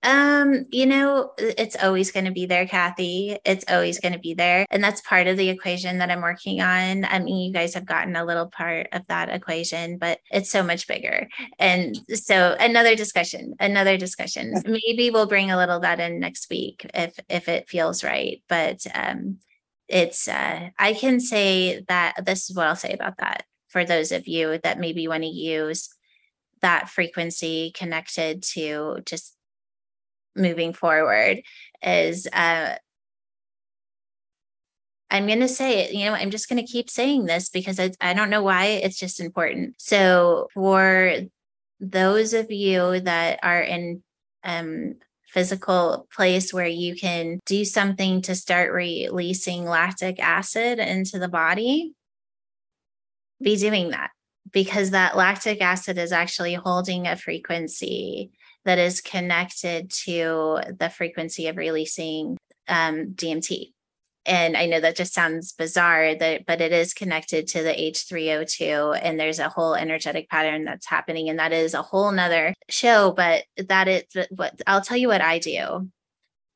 Um, 0.03 0.65
you 0.71 0.86
know, 0.86 1.31
it's 1.38 1.75
always 1.75 2.12
going 2.12 2.25
to 2.25 2.31
be 2.31 2.45
there, 2.45 2.67
Kathy. 2.67 3.38
It's 3.43 3.65
always 3.67 3.99
going 3.99 4.13
to 4.13 4.19
be 4.19 4.33
there. 4.33 4.65
And 4.69 4.83
that's 4.83 5.01
part 5.01 5.27
of 5.27 5.38
the 5.38 5.49
equation 5.49 5.97
that 5.97 6.12
I'm 6.12 6.21
working 6.21 6.62
on. 6.62 7.03
I 7.05 7.19
mean, 7.19 7.47
you 7.47 7.51
guys 7.51 7.73
have 7.73 7.86
gotten 7.86 8.15
a 8.15 8.23
little 8.23 8.47
part 8.47 8.88
of 8.91 9.05
that 9.07 9.29
equation, 9.29 9.97
but 9.97 10.19
it's 10.31 10.51
so 10.51 10.63
much 10.63 10.88
bigger. 10.88 11.27
And 11.60 11.99
so 12.13 12.55
another 12.60 12.95
discussion, 12.95 13.55
another 13.60 13.97
discussion. 13.97 14.53
Maybe 14.65 15.10
we'll 15.10 15.27
bring 15.27 15.51
a 15.51 15.57
little 15.57 15.79
that 15.79 15.99
in 15.99 16.19
next 16.19 16.49
week 16.49 16.89
if 16.93 17.19
if 17.27 17.49
it 17.49 17.69
feels 17.69 18.03
right. 18.03 18.41
But 18.47 18.86
um 18.93 19.39
it's 19.88 20.27
uh 20.27 20.69
I 20.77 20.93
can 20.93 21.19
say 21.19 21.83
that 21.88 22.25
this 22.25 22.49
is 22.49 22.55
what 22.55 22.67
I'll 22.67 22.75
say 22.75 22.93
about 22.93 23.17
that 23.17 23.45
for 23.67 23.83
those 23.83 24.12
of 24.12 24.27
you 24.27 24.60
that 24.63 24.79
maybe 24.79 25.07
want 25.07 25.23
to 25.23 25.29
use 25.29 25.89
that 26.62 26.89
frequency 26.89 27.71
connected 27.75 28.43
to 28.43 28.99
just 29.05 29.37
moving 30.38 30.73
forward 30.73 31.41
is 31.84 32.28
uh 32.32 32.76
I'm 35.10 35.26
going 35.26 35.39
to 35.39 35.47
say 35.47 35.86
it, 35.86 35.93
you 35.93 36.06
know, 36.06 36.13
I'm 36.13 36.32
just 36.32 36.50
going 36.50 36.63
to 36.63 36.69
keep 36.69 36.89
saying 36.89 37.26
this 37.26 37.50
because 37.50 37.80
I, 37.80 37.91
I 38.02 38.13
don't 38.13 38.30
know 38.30 38.43
why 38.43 38.65
it's 38.65 39.00
just 39.00 39.21
important. 39.21 39.76
So, 39.78 40.50
for 40.54 41.13
those 41.80 42.34
of 42.34 42.52
you 42.52 43.00
that 43.02 43.39
are 43.41 43.62
in 43.62 44.04
um, 44.43 44.95
physical 45.28 46.08
place 46.13 46.54
where 46.54 46.67
you 46.67 46.95
can 46.95 47.39
do 47.45 47.63
something 47.63 48.21
to 48.23 48.36
start 48.36 48.73
releasing 48.73 49.65
lactic 49.65 50.19
acid 50.19 50.80
into 50.80 51.19
the 51.19 51.30
body, 51.30 51.93
be 53.41 53.56
doing 53.56 53.91
that 53.91 54.12
because 54.52 54.91
that 54.91 55.15
lactic 55.15 55.62
acid 55.62 55.97
is 55.97 56.12
actually 56.12 56.54
holding 56.54 57.08
a 57.08 57.15
frequency 57.15 58.32
that 58.67 58.77
is 58.77 58.99
connected 58.99 59.89
to 59.89 60.60
the 60.77 60.89
frequency 60.89 61.47
of 61.47 61.56
releasing 61.56 62.38
um, 62.67 63.13
DMT. 63.15 63.71
And 64.25 64.58
I 64.58 64.65
know 64.65 64.82
that 64.82 64.97
just 64.97 65.13
sounds 65.13 65.53
bizarre, 65.53 66.15
that 66.15 66.45
but 66.45 66.60
it 66.60 66.73
is 66.73 66.93
connected 66.93 67.47
to 67.47 67.63
the 67.63 67.71
H3O2, 67.71 68.99
and 69.01 69.17
there's 69.17 69.39
a 69.39 69.47
whole 69.47 69.73
energetic 69.73 70.30
pattern 70.30 70.65
that's 70.65 70.86
happening, 70.86 71.30
and 71.30 71.39
that 71.39 71.53
is 71.53 71.73
a 71.73 71.82
whole 71.82 72.12
nother 72.12 72.53
show. 72.67 73.13
But 73.15 73.45
that 73.56 73.88
is 73.88 74.03
what 74.32 74.62
I'll 74.67 74.82
tell 74.82 74.97
you 74.97 75.08
what 75.08 75.21
I 75.21 75.39
do 75.39 75.89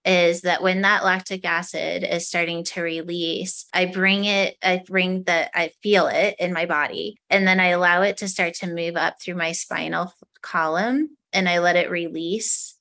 is 0.03 0.41
that 0.41 0.63
when 0.63 0.81
that 0.81 1.05
lactic 1.05 1.45
acid 1.45 2.03
is 2.03 2.27
starting 2.27 2.65
to 2.65 2.81
release, 2.81 3.67
I 3.73 3.85
bring 3.85 4.25
it, 4.25 4.57
I 4.61 4.81
bring 4.85 5.23
the, 5.23 5.57
I 5.57 5.71
feel 5.81 6.07
it 6.07 6.35
in 6.39 6.51
my 6.51 6.65
body, 6.65 7.15
and 7.29 7.47
then 7.47 7.61
I 7.61 7.67
allow 7.67 8.01
it 8.01 8.17
to 8.17 8.27
start 8.27 8.55
to 8.55 8.67
move 8.67 8.97
up 8.97 9.21
through 9.21 9.35
my 9.35 9.53
spinal 9.53 10.13
column 10.41 11.15
and 11.33 11.47
I 11.47 11.59
let 11.59 11.75
it 11.75 11.89
release 11.89 12.75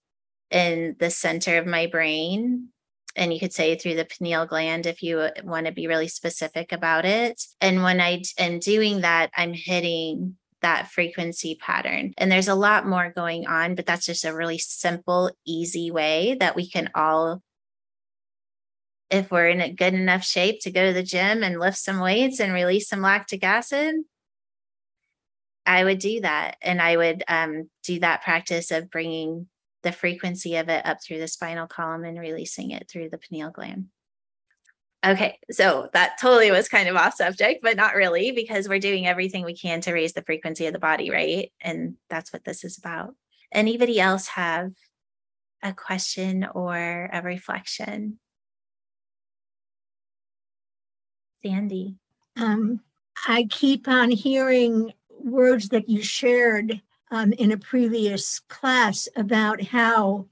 in 0.50 0.96
the 0.98 1.10
center 1.10 1.58
of 1.58 1.66
my 1.66 1.86
brain. 1.86 2.68
And 3.16 3.32
you 3.32 3.40
could 3.40 3.52
say 3.52 3.76
through 3.76 3.96
the 3.96 4.04
pineal 4.04 4.46
gland 4.46 4.86
if 4.86 5.02
you 5.02 5.28
want 5.42 5.66
to 5.66 5.72
be 5.72 5.86
really 5.86 6.08
specific 6.08 6.72
about 6.72 7.04
it. 7.04 7.42
And 7.60 7.82
when 7.82 8.00
I 8.00 8.22
am 8.38 8.60
doing 8.60 9.00
that, 9.00 9.30
I'm 9.36 9.52
hitting 9.52 10.36
that 10.62 10.90
frequency 10.90 11.56
pattern. 11.60 12.12
And 12.18 12.30
there's 12.30 12.48
a 12.48 12.54
lot 12.54 12.86
more 12.86 13.12
going 13.14 13.46
on, 13.46 13.74
but 13.74 13.86
that's 13.86 14.06
just 14.06 14.24
a 14.24 14.34
really 14.34 14.58
simple, 14.58 15.30
easy 15.46 15.90
way 15.90 16.36
that 16.38 16.54
we 16.54 16.68
can 16.68 16.90
all, 16.94 17.42
if 19.10 19.30
we're 19.30 19.48
in 19.48 19.60
a 19.60 19.72
good 19.72 19.94
enough 19.94 20.22
shape 20.22 20.60
to 20.60 20.70
go 20.70 20.86
to 20.86 20.92
the 20.92 21.02
gym 21.02 21.42
and 21.42 21.58
lift 21.58 21.78
some 21.78 21.98
weights 21.98 22.40
and 22.40 22.52
release 22.52 22.88
some 22.88 23.00
lactic 23.00 23.42
acid, 23.42 23.96
I 25.70 25.84
would 25.84 26.00
do 26.00 26.20
that. 26.22 26.56
And 26.62 26.82
I 26.82 26.96
would 26.96 27.22
um, 27.28 27.70
do 27.84 28.00
that 28.00 28.24
practice 28.24 28.72
of 28.72 28.90
bringing 28.90 29.46
the 29.84 29.92
frequency 29.92 30.56
of 30.56 30.68
it 30.68 30.84
up 30.84 30.98
through 31.00 31.20
the 31.20 31.28
spinal 31.28 31.68
column 31.68 32.02
and 32.02 32.18
releasing 32.18 32.72
it 32.72 32.88
through 32.90 33.08
the 33.08 33.18
pineal 33.18 33.52
gland. 33.52 33.86
Okay, 35.06 35.38
so 35.52 35.88
that 35.92 36.18
totally 36.20 36.50
was 36.50 36.68
kind 36.68 36.88
of 36.88 36.96
off 36.96 37.14
subject, 37.14 37.62
but 37.62 37.76
not 37.76 37.94
really 37.94 38.32
because 38.32 38.68
we're 38.68 38.80
doing 38.80 39.06
everything 39.06 39.44
we 39.44 39.56
can 39.56 39.80
to 39.82 39.92
raise 39.92 40.12
the 40.12 40.22
frequency 40.22 40.66
of 40.66 40.72
the 40.72 40.80
body, 40.80 41.08
right? 41.08 41.52
And 41.60 41.94
that's 42.08 42.32
what 42.32 42.44
this 42.44 42.64
is 42.64 42.76
about. 42.76 43.14
Anybody 43.52 44.00
else 44.00 44.26
have 44.26 44.72
a 45.62 45.72
question 45.72 46.48
or 46.52 47.08
a 47.12 47.22
reflection? 47.22 48.18
Sandy. 51.44 51.94
Um, 52.36 52.80
I 53.28 53.46
keep 53.48 53.86
on 53.86 54.10
hearing 54.10 54.92
words 55.24 55.68
that 55.70 55.88
you 55.88 56.02
shared 56.02 56.80
um, 57.10 57.32
in 57.34 57.52
a 57.52 57.56
previous 57.56 58.40
class 58.40 59.08
about 59.16 59.62
how 59.62 60.26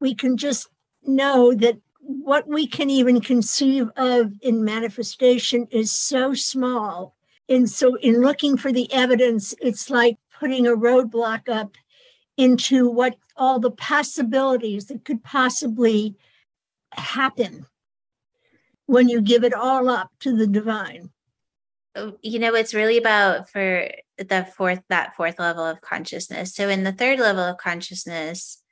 we 0.00 0.14
can 0.14 0.36
just 0.36 0.68
know 1.04 1.54
that 1.54 1.78
what 2.00 2.46
we 2.46 2.66
can 2.66 2.90
even 2.90 3.20
conceive 3.20 3.88
of 3.96 4.32
in 4.42 4.64
manifestation 4.64 5.66
is 5.70 5.90
so 5.92 6.34
small. 6.34 7.14
And 7.48 7.68
so, 7.68 7.96
in 7.96 8.20
looking 8.20 8.56
for 8.56 8.72
the 8.72 8.90
evidence, 8.92 9.54
it's 9.60 9.90
like 9.90 10.18
putting 10.38 10.66
a 10.66 10.76
roadblock 10.76 11.48
up 11.48 11.76
into 12.36 12.90
what 12.90 13.16
all 13.36 13.58
the 13.58 13.70
possibilities 13.70 14.86
that 14.86 15.04
could 15.04 15.22
possibly 15.22 16.16
happen 16.92 17.66
when 18.86 19.08
you 19.08 19.20
give 19.20 19.44
it 19.44 19.54
all 19.54 19.88
up 19.88 20.10
to 20.20 20.36
the 20.36 20.46
divine. 20.46 21.10
Oh, 21.96 22.16
you 22.22 22.38
know, 22.38 22.54
it's 22.54 22.74
really 22.74 22.96
about 22.96 23.48
for 23.48 23.88
the 24.18 24.46
fourth 24.56 24.80
that 24.88 25.16
fourth 25.16 25.38
level 25.38 25.64
of 25.64 25.80
consciousness. 25.80 26.54
So 26.54 26.68
in 26.68 26.84
the 26.84 26.92
third 26.92 27.18
level 27.18 27.42
of 27.42 27.58
consciousness 27.58 28.62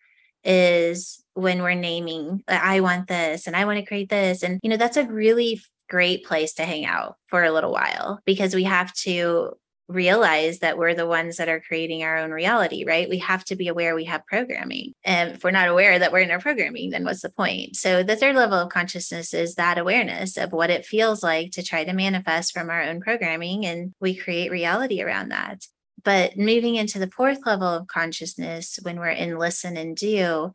is 0.45 1.23
when 1.35 1.63
we're 1.63 1.73
naming 1.73 2.43
i 2.49 2.81
want 2.81 3.07
this 3.07 3.47
and 3.47 3.55
i 3.55 3.65
want 3.65 3.79
to 3.79 3.87
create 3.87 4.09
this. 4.09 4.43
And 4.43 4.59
you 4.63 4.71
know 4.71 4.77
that's 4.77 4.97
a 4.97 5.05
really 5.05 5.61
great 5.89 6.25
place 6.25 6.55
to 6.55 6.65
hang 6.65 6.87
out 6.87 7.17
for 7.27 7.45
a 7.45 7.53
little 7.53 7.71
while 7.71 8.21
because 8.25 8.55
we 8.55 8.65
have 8.65 8.93
to 8.95 9.53
realize 9.89 10.61
that 10.61 10.79
we're 10.79 10.95
the 10.95 11.07
ones 11.07 11.37
that 11.37 11.49
are 11.49 11.61
creating 11.61 12.03
our 12.03 12.17
own 12.17 12.31
reality, 12.31 12.85
right? 12.87 13.09
We 13.09 13.19
have 13.19 13.45
to 13.47 13.57
be 13.57 13.69
aware 13.69 13.95
we 13.95 14.05
have 14.05 14.27
programming. 14.27 14.95
And 15.05 15.33
if 15.33 15.45
we're 15.45 15.51
not 15.51 15.69
aware 15.69 15.99
that 15.99 16.13
we're 16.13 16.21
in 16.21 16.31
our 16.31 16.41
programming, 16.41 16.91
then 16.91 17.05
what's 17.05 17.23
the 17.23 17.31
point? 17.31 17.77
So 17.77 18.03
the 18.03 18.17
third 18.17 18.37
level 18.37 18.59
of 18.59 18.71
consciousness 18.71 19.35
is 19.35 19.57
that 19.57 19.79
awareness 19.79 20.37
of 20.37 20.53
what 20.53 20.71
it 20.71 20.87
feels 20.87 21.23
like 21.23 21.51
to 21.53 21.63
try 21.63 21.85
to 21.85 21.93
manifest 21.93 22.53
from 22.53 22.71
our 22.71 22.83
own 22.83 23.01
programming. 23.01 23.67
And 23.67 23.93
we 24.01 24.15
create 24.15 24.51
reality 24.51 25.03
around 25.03 25.31
that. 25.31 25.67
But 26.05 26.37
moving 26.37 26.75
into 26.75 26.99
the 26.99 27.11
fourth 27.11 27.47
level 27.47 27.69
of 27.69 27.87
consciousness, 27.87 28.79
when 28.83 28.99
we're 28.99 29.09
in 29.09 29.39
listen 29.39 29.77
and 29.77 29.97
do, 29.97 30.53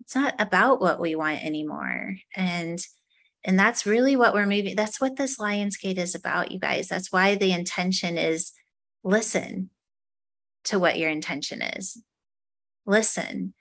it's 0.00 0.14
not 0.14 0.34
about 0.38 0.80
what 0.80 1.00
we 1.00 1.14
want 1.14 1.44
anymore. 1.44 2.16
And 2.36 2.78
and 3.46 3.58
that's 3.58 3.84
really 3.84 4.16
what 4.16 4.32
we're 4.32 4.46
moving. 4.46 4.74
That's 4.74 5.00
what 5.00 5.16
this 5.16 5.38
Lion's 5.38 5.76
Gate 5.76 5.98
is 5.98 6.14
about, 6.14 6.50
you 6.50 6.58
guys. 6.58 6.88
That's 6.88 7.12
why 7.12 7.34
the 7.34 7.52
intention 7.52 8.16
is 8.16 8.52
listen 9.04 9.70
to 10.64 10.78
what 10.78 10.98
your 10.98 11.10
intention 11.10 11.62
is. 11.62 12.02
Listen, 12.86 13.54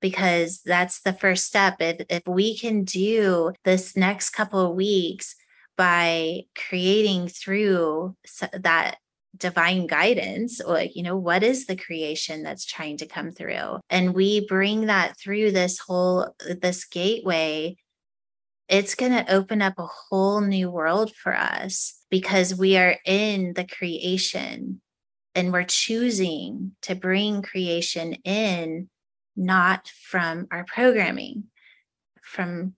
because 0.00 0.60
that's 0.64 1.00
the 1.00 1.12
first 1.12 1.46
step. 1.46 1.76
If, 1.80 2.04
if 2.10 2.22
we 2.26 2.58
can 2.58 2.84
do 2.84 3.52
this 3.64 3.96
next 3.96 4.30
couple 4.30 4.60
of 4.60 4.76
weeks 4.76 5.36
by 5.76 6.42
creating 6.68 7.28
through 7.28 8.16
that 8.52 8.96
divine 9.34 9.86
guidance 9.86 10.60
like 10.60 10.94
you 10.94 11.02
know 11.02 11.16
what 11.16 11.42
is 11.42 11.64
the 11.64 11.74
creation 11.74 12.42
that's 12.42 12.66
trying 12.66 12.98
to 12.98 13.06
come 13.06 13.30
through 13.30 13.80
and 13.88 14.14
we 14.14 14.46
bring 14.46 14.86
that 14.86 15.18
through 15.18 15.50
this 15.50 15.78
whole 15.78 16.34
this 16.60 16.84
gateway 16.84 17.74
it's 18.72 18.94
going 18.94 19.12
to 19.12 19.30
open 19.30 19.60
up 19.60 19.78
a 19.78 19.86
whole 19.86 20.40
new 20.40 20.70
world 20.70 21.14
for 21.14 21.36
us 21.36 22.02
because 22.10 22.54
we 22.54 22.78
are 22.78 22.96
in 23.04 23.52
the 23.52 23.66
creation 23.66 24.80
and 25.34 25.52
we're 25.52 25.62
choosing 25.62 26.72
to 26.80 26.94
bring 26.94 27.42
creation 27.42 28.14
in, 28.24 28.88
not 29.36 29.88
from 29.88 30.46
our 30.50 30.64
programming, 30.64 31.44
from 32.22 32.72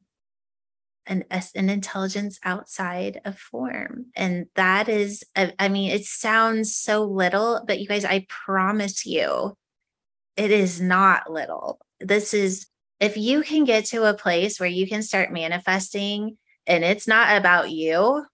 an, 1.07 1.25
an 1.31 1.71
intelligence 1.71 2.41
outside 2.43 3.21
of 3.25 3.39
form. 3.39 4.07
And 4.17 4.47
that 4.57 4.89
is, 4.89 5.23
I 5.37 5.69
mean, 5.69 5.93
it 5.93 6.07
sounds 6.07 6.75
so 6.75 7.05
little, 7.05 7.63
but 7.65 7.79
you 7.79 7.87
guys, 7.87 8.05
I 8.05 8.27
promise 8.29 9.07
you, 9.07 9.57
it 10.37 10.51
is 10.51 10.81
not 10.81 11.31
little. 11.31 11.79
This 12.01 12.35
is, 12.35 12.67
if 13.05 13.17
you 13.17 13.43
can 13.43 13.65
get 13.65 13.85
to 13.87 14.05
a 14.05 14.15
place 14.15 14.59
where 14.59 14.69
you 14.69 14.87
can 14.87 15.03
start 15.03 15.33
manifesting 15.33 16.37
and 16.67 16.85
it's 16.85 17.07
not 17.07 17.37
about 17.37 17.71
you, 17.71 18.25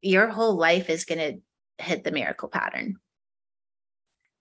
your 0.00 0.28
whole 0.28 0.56
life 0.56 0.88
is 0.88 1.04
going 1.04 1.18
to 1.18 1.84
hit 1.84 2.04
the 2.04 2.10
miracle 2.10 2.48
pattern. 2.48 2.96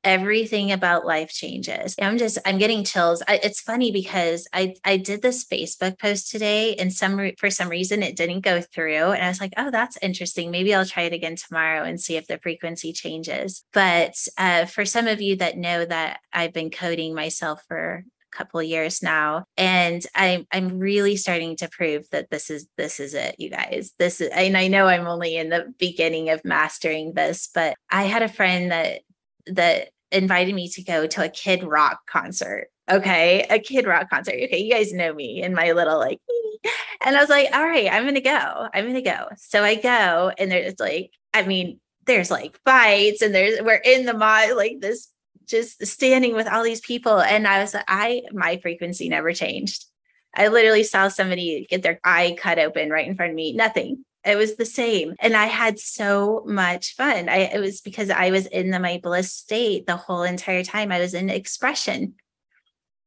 everything 0.08 0.72
about 0.72 1.06
life 1.06 1.30
changes. 1.30 1.94
I'm 2.02 2.18
just, 2.18 2.38
I'm 2.46 2.58
getting 2.58 2.86
chills. 2.86 3.22
I, 3.28 3.42
it's 3.44 3.60
funny 3.60 3.92
because 3.92 4.48
I, 4.54 4.76
I 4.86 4.96
did 4.96 5.22
this 5.22 5.44
Facebook 5.44 6.00
post 6.00 6.32
today 6.32 6.76
and 6.76 6.94
some, 6.94 7.32
for 7.38 7.50
some 7.50 7.68
reason 7.68 8.02
it 8.02 8.16
didn't 8.16 8.40
go 8.40 8.62
through. 8.62 9.12
And 9.12 9.22
I 9.22 9.28
was 9.28 9.42
like, 9.42 9.52
oh, 9.58 9.70
that's 9.70 9.98
interesting. 10.02 10.50
Maybe 10.50 10.74
I'll 10.74 10.86
try 10.86 11.04
it 11.04 11.14
again 11.14 11.36
tomorrow 11.36 11.84
and 11.84 12.00
see 12.00 12.16
if 12.16 12.26
the 12.26 12.40
frequency 12.40 12.94
changes. 12.94 13.66
But 13.74 14.16
uh, 14.38 14.66
for 14.66 14.86
some 14.86 15.08
of 15.08 15.22
you 15.22 15.36
that 15.38 15.58
know 15.58 15.84
that 15.84 16.22
I've 16.32 16.54
been 16.54 16.70
coding 16.70 17.14
myself 17.14 17.62
for 17.68 18.06
couple 18.38 18.62
years 18.62 19.02
now 19.02 19.44
and 19.58 20.06
I'm 20.16 20.46
I'm 20.52 20.80
really 20.80 21.16
starting 21.16 21.56
to 21.58 21.70
prove 21.70 22.10
that 22.12 22.30
this 22.30 22.50
is 22.50 22.68
this 22.78 23.00
is 23.00 23.14
it 23.14 23.36
you 23.38 23.50
guys 23.50 23.94
this 23.98 24.22
is 24.22 24.30
and 24.30 24.58
I 24.58 24.68
know 24.68 24.88
I'm 24.88 25.08
only 25.08 25.36
in 25.36 25.50
the 25.50 25.74
beginning 25.80 26.30
of 26.30 26.46
mastering 26.46 27.14
this 27.14 27.50
but 27.54 27.76
I 27.90 28.04
had 28.04 28.24
a 28.24 28.30
friend 28.30 28.72
that 28.72 29.02
that 29.48 29.90
invited 30.12 30.56
me 30.56 30.70
to 30.70 30.84
go 30.84 31.08
to 31.08 31.26
a 31.26 31.30
kid 31.30 31.64
rock 31.64 32.00
concert. 32.08 32.70
Okay. 32.90 33.46
A 33.50 33.60
kid 33.60 33.86
rock 33.86 34.10
concert. 34.10 34.36
Okay. 34.36 34.60
You 34.60 34.74
guys 34.74 34.94
know 34.94 35.14
me 35.14 35.44
and 35.44 35.54
my 35.54 35.74
little 35.74 35.98
like, 35.98 36.20
and 37.06 37.16
I 37.16 37.20
was 37.20 37.30
like, 37.30 37.50
all 37.54 37.66
right, 37.66 37.92
I'm 37.92 38.14
to 38.14 38.22
go. 38.22 38.68
I'm 38.74 38.94
to 38.94 39.02
go. 39.02 39.28
So 39.38 39.64
I 39.64 39.76
go 39.76 40.32
and 40.38 40.52
there's 40.52 40.80
like, 40.80 41.12
I 41.34 41.44
mean, 41.44 41.80
there's 42.06 42.32
like 42.32 42.58
fights 42.64 43.22
and 43.22 43.36
there's, 43.36 43.62
we're 43.62 43.76
in 43.76 44.06
the 44.06 44.14
mod, 44.14 44.56
like 44.56 44.78
this, 44.80 45.10
just 45.48 45.86
standing 45.86 46.36
with 46.36 46.48
all 46.48 46.64
these 46.64 46.82
people. 46.82 47.20
And 47.20 47.48
I 47.48 47.62
was 47.62 47.74
like, 47.74 47.86
I, 47.88 48.24
my 48.32 48.58
frequency 48.58 49.10
never 49.10 49.34
changed. 49.34 49.86
I 50.36 50.50
literally 50.50 50.84
saw 50.84 51.08
somebody 51.08 51.66
get 51.70 51.82
their 51.82 52.00
eye 52.04 52.36
cut 52.38 52.60
open 52.60 52.90
right 52.90 53.08
in 53.08 53.16
front 53.16 53.32
of 53.32 53.36
me. 53.36 53.54
Nothing. 53.54 54.06
It 54.24 54.38
was 54.38 54.56
the 54.56 54.66
same. 54.66 55.16
And 55.20 55.36
I 55.36 55.46
had 55.46 55.80
so 55.80 56.44
much 56.46 56.96
fun. 56.96 57.30
I 57.30 57.50
it 57.54 57.60
was 57.60 57.82
because 57.82 58.10
I 58.10 58.32
was 58.32 58.46
in 58.46 58.72
the 58.72 58.80
my 58.80 59.00
bliss 59.02 59.32
state 59.32 59.88
the 59.88 59.96
whole 59.96 60.24
entire 60.24 60.64
time. 60.64 60.92
I 60.92 61.00
was 61.00 61.14
in 61.14 61.30
expression. 61.30 62.16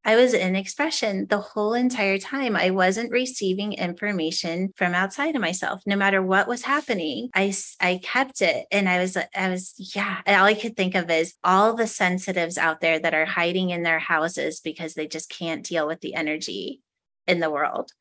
I 0.05 0.17
was 0.17 0.33
in 0.33 0.57
expression 0.57 1.27
the 1.29 1.41
whole 1.41 1.75
entire 1.75 2.19
time. 2.19 2.57
I 2.57 2.71
wasn't 2.71 3.11
receiving 3.11 3.75
information 3.75 4.73
from 4.77 4.95
outside 4.95 5.35
of 5.35 5.43
myself. 5.43 5.83
No 5.87 5.97
matter 5.97 6.23
what 6.23 6.49
was 6.49 6.63
happening, 6.63 7.29
I, 7.35 7.53
I 7.81 8.01
kept 8.03 8.41
it. 8.41 8.67
And 8.71 8.89
I 8.89 8.99
was, 8.99 9.17
I 9.17 9.49
was, 9.49 9.75
yeah, 9.95 10.21
all 10.27 10.47
I 10.47 10.55
could 10.55 10.77
think 10.77 10.95
of 10.95 11.11
is 11.11 11.35
all 11.45 11.75
the 11.75 11.87
sensitives 11.87 12.57
out 12.57 12.81
there 12.81 12.99
that 12.99 13.15
are 13.15 13.27
hiding 13.27 13.71
in 13.71 13.83
their 13.83 13.99
houses 13.99 14.61
because 14.61 14.95
they 14.95 15.07
just 15.07 15.31
can't 15.31 15.65
deal 15.65 15.87
with 15.87 16.01
the 16.01 16.15
energy 16.15 16.81
in 17.27 17.41
the 17.41 17.51
world 17.51 17.93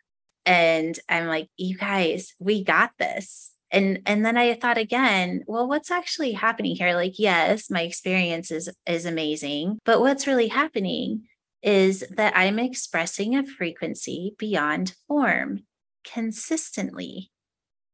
and 0.49 0.99
i'm 1.07 1.27
like 1.27 1.47
you 1.57 1.77
guys 1.77 2.33
we 2.39 2.63
got 2.63 2.91
this 2.97 3.51
and 3.71 4.01
and 4.05 4.25
then 4.25 4.37
i 4.37 4.53
thought 4.55 4.77
again 4.77 5.43
well 5.47 5.67
what's 5.67 5.91
actually 5.91 6.31
happening 6.31 6.75
here 6.75 6.95
like 6.95 7.19
yes 7.19 7.69
my 7.69 7.81
experience 7.81 8.51
is 8.51 8.69
is 8.87 9.05
amazing 9.05 9.77
but 9.85 9.99
what's 9.99 10.27
really 10.27 10.47
happening 10.47 11.21
is 11.61 12.03
that 12.11 12.35
i'm 12.35 12.59
expressing 12.59 13.35
a 13.35 13.45
frequency 13.45 14.35
beyond 14.37 14.93
form 15.07 15.63
consistently 16.03 17.31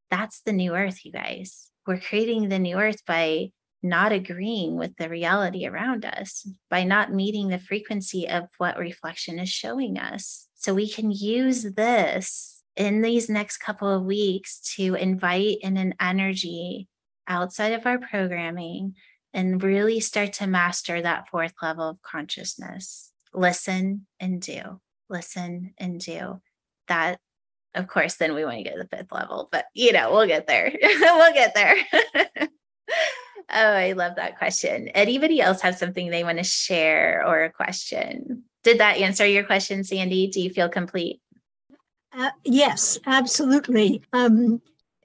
that's 0.09 0.41
the 0.41 0.53
new 0.53 0.75
earth 0.75 1.03
you 1.03 1.11
guys 1.11 1.71
we're 1.87 1.99
creating 1.99 2.49
the 2.49 2.59
new 2.59 2.77
earth 2.77 3.03
by 3.05 3.49
not 3.85 4.11
agreeing 4.11 4.75
with 4.75 4.95
the 4.97 5.07
reality 5.07 5.67
around 5.67 6.05
us 6.05 6.47
by 6.69 6.83
not 6.83 7.13
meeting 7.13 7.49
the 7.49 7.59
frequency 7.59 8.27
of 8.27 8.45
what 8.57 8.79
reflection 8.79 9.37
is 9.37 9.49
showing 9.49 9.99
us. 9.99 10.47
So 10.55 10.73
we 10.73 10.89
can 10.89 11.11
use 11.11 11.63
this 11.63 12.63
in 12.75 13.01
these 13.01 13.29
next 13.29 13.57
couple 13.57 13.87
of 13.87 14.03
weeks 14.03 14.59
to 14.75 14.95
invite 14.95 15.57
in 15.61 15.77
an 15.77 15.93
energy 16.01 16.87
outside 17.27 17.73
of 17.73 17.85
our 17.85 17.99
programming 17.99 18.95
and 19.33 19.61
really 19.61 19.99
start 19.99 20.33
to 20.33 20.47
master 20.47 21.01
that 21.01 21.29
fourth 21.29 21.53
level 21.61 21.89
of 21.89 22.01
consciousness. 22.01 23.11
Listen 23.35 24.07
and 24.19 24.41
do, 24.41 24.79
listen 25.09 25.73
and 25.77 25.99
do. 25.99 26.41
That, 26.87 27.19
of 27.73 27.87
course, 27.87 28.15
then 28.15 28.33
we 28.35 28.45
want 28.45 28.57
to 28.57 28.63
get 28.63 28.73
to 28.75 28.83
the 28.83 28.97
fifth 28.97 29.11
level, 29.11 29.49
but 29.51 29.65
you 29.73 29.91
know, 29.91 30.11
we'll 30.11 30.27
get 30.27 30.47
there. 30.47 30.71
we'll 30.81 31.33
get 31.33 31.53
there. 31.53 31.75
Oh, 33.49 33.73
I 33.73 33.91
love 33.91 34.15
that 34.15 34.37
question. 34.37 34.87
Anybody 34.89 35.39
else 35.39 35.61
have 35.61 35.77
something 35.77 36.09
they 36.09 36.23
want 36.23 36.39
to 36.39 36.43
share 36.43 37.23
or 37.25 37.43
a 37.43 37.51
question? 37.51 38.43
Did 38.63 38.79
that 38.79 38.97
answer 38.97 39.25
your 39.25 39.43
question, 39.43 39.83
Sandy? 39.83 40.27
Do 40.27 40.41
you 40.41 40.49
feel 40.49 40.67
complete? 40.67 41.21
Uh, 42.11 42.31
yes, 42.43 42.97
absolutely. 43.05 44.01
Um, 44.13 44.61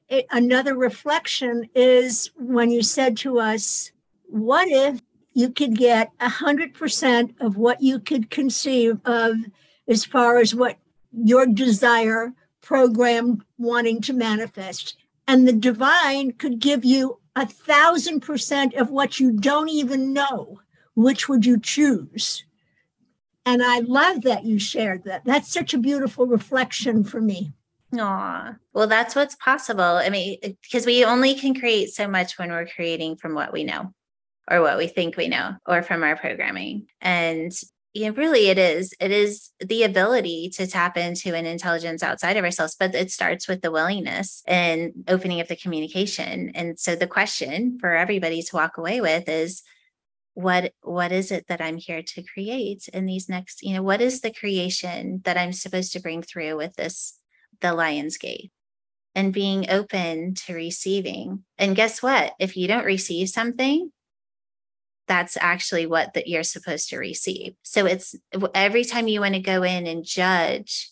it, 0.08 0.26
another 0.30 0.74
reflection 0.74 1.68
is 1.74 2.30
when 2.36 2.70
you 2.70 2.82
said 2.82 3.16
to 3.18 3.38
us, 3.38 3.92
What 4.26 4.68
if 4.68 5.02
you 5.32 5.50
could 5.50 5.76
get 5.76 6.10
100% 6.18 7.34
of 7.40 7.56
what 7.56 7.82
you 7.82 8.00
could 8.00 8.30
conceive 8.30 8.98
of 9.04 9.36
as 9.88 10.04
far 10.04 10.38
as 10.38 10.54
what 10.54 10.78
your 11.12 11.46
desire 11.46 12.32
program 12.60 13.44
wanting 13.58 14.00
to 14.02 14.12
manifest? 14.12 14.96
And 15.26 15.46
the 15.46 15.52
divine 15.52 16.32
could 16.32 16.58
give 16.58 16.84
you 16.84 17.20
a 17.36 17.46
thousand 17.46 18.20
percent 18.20 18.74
of 18.74 18.90
what 18.90 19.20
you 19.20 19.32
don't 19.32 19.68
even 19.68 20.12
know, 20.12 20.60
which 20.94 21.28
would 21.28 21.46
you 21.46 21.58
choose? 21.58 22.44
And 23.46 23.62
I 23.62 23.80
love 23.80 24.22
that 24.22 24.44
you 24.44 24.58
shared 24.58 25.04
that. 25.04 25.24
That's 25.24 25.52
such 25.52 25.72
a 25.72 25.78
beautiful 25.78 26.26
reflection 26.26 27.04
for 27.04 27.20
me. 27.20 27.52
Aw, 27.98 28.56
well, 28.72 28.86
that's 28.86 29.16
what's 29.16 29.34
possible. 29.36 29.82
I 29.82 30.10
mean, 30.10 30.38
because 30.62 30.86
we 30.86 31.04
only 31.04 31.34
can 31.34 31.58
create 31.58 31.90
so 31.90 32.06
much 32.06 32.38
when 32.38 32.50
we're 32.50 32.66
creating 32.66 33.16
from 33.16 33.34
what 33.34 33.52
we 33.52 33.64
know 33.64 33.92
or 34.50 34.60
what 34.60 34.76
we 34.76 34.88
think 34.88 35.16
we 35.16 35.28
know 35.28 35.54
or 35.66 35.82
from 35.82 36.02
our 36.02 36.16
programming. 36.16 36.86
And 37.00 37.52
yeah, 37.92 38.10
really 38.14 38.48
it 38.48 38.58
is. 38.58 38.94
It 39.00 39.10
is 39.10 39.50
the 39.58 39.82
ability 39.82 40.50
to 40.54 40.66
tap 40.66 40.96
into 40.96 41.34
an 41.34 41.46
intelligence 41.46 42.02
outside 42.02 42.36
of 42.36 42.44
ourselves, 42.44 42.76
but 42.78 42.94
it 42.94 43.10
starts 43.10 43.48
with 43.48 43.62
the 43.62 43.72
willingness 43.72 44.42
and 44.46 44.92
opening 45.08 45.40
up 45.40 45.48
the 45.48 45.56
communication. 45.56 46.52
And 46.54 46.78
so 46.78 46.94
the 46.94 47.08
question 47.08 47.78
for 47.80 47.96
everybody 47.96 48.42
to 48.42 48.56
walk 48.56 48.76
away 48.76 49.00
with 49.00 49.28
is 49.28 49.62
what 50.34 50.72
what 50.82 51.10
is 51.10 51.32
it 51.32 51.46
that 51.48 51.60
I'm 51.60 51.76
here 51.76 52.02
to 52.02 52.22
create 52.22 52.88
in 52.92 53.06
these 53.06 53.28
next, 53.28 53.62
you 53.62 53.74
know, 53.74 53.82
what 53.82 54.00
is 54.00 54.20
the 54.20 54.32
creation 54.32 55.20
that 55.24 55.36
I'm 55.36 55.52
supposed 55.52 55.92
to 55.94 56.00
bring 56.00 56.22
through 56.22 56.56
with 56.56 56.76
this 56.76 57.18
the 57.60 57.72
lion's 57.72 58.16
gate? 58.16 58.52
And 59.16 59.32
being 59.32 59.68
open 59.68 60.34
to 60.46 60.54
receiving. 60.54 61.42
And 61.58 61.74
guess 61.74 62.00
what? 62.00 62.34
If 62.38 62.56
you 62.56 62.68
don't 62.68 62.84
receive 62.84 63.28
something, 63.28 63.90
that's 65.10 65.36
actually 65.40 65.86
what 65.86 66.14
that 66.14 66.28
you're 66.28 66.44
supposed 66.44 66.88
to 66.88 66.96
receive. 66.96 67.54
So 67.62 67.84
it's 67.84 68.14
every 68.54 68.84
time 68.84 69.08
you 69.08 69.20
want 69.20 69.34
to 69.34 69.40
go 69.40 69.64
in 69.64 69.88
and 69.88 70.04
judge 70.04 70.88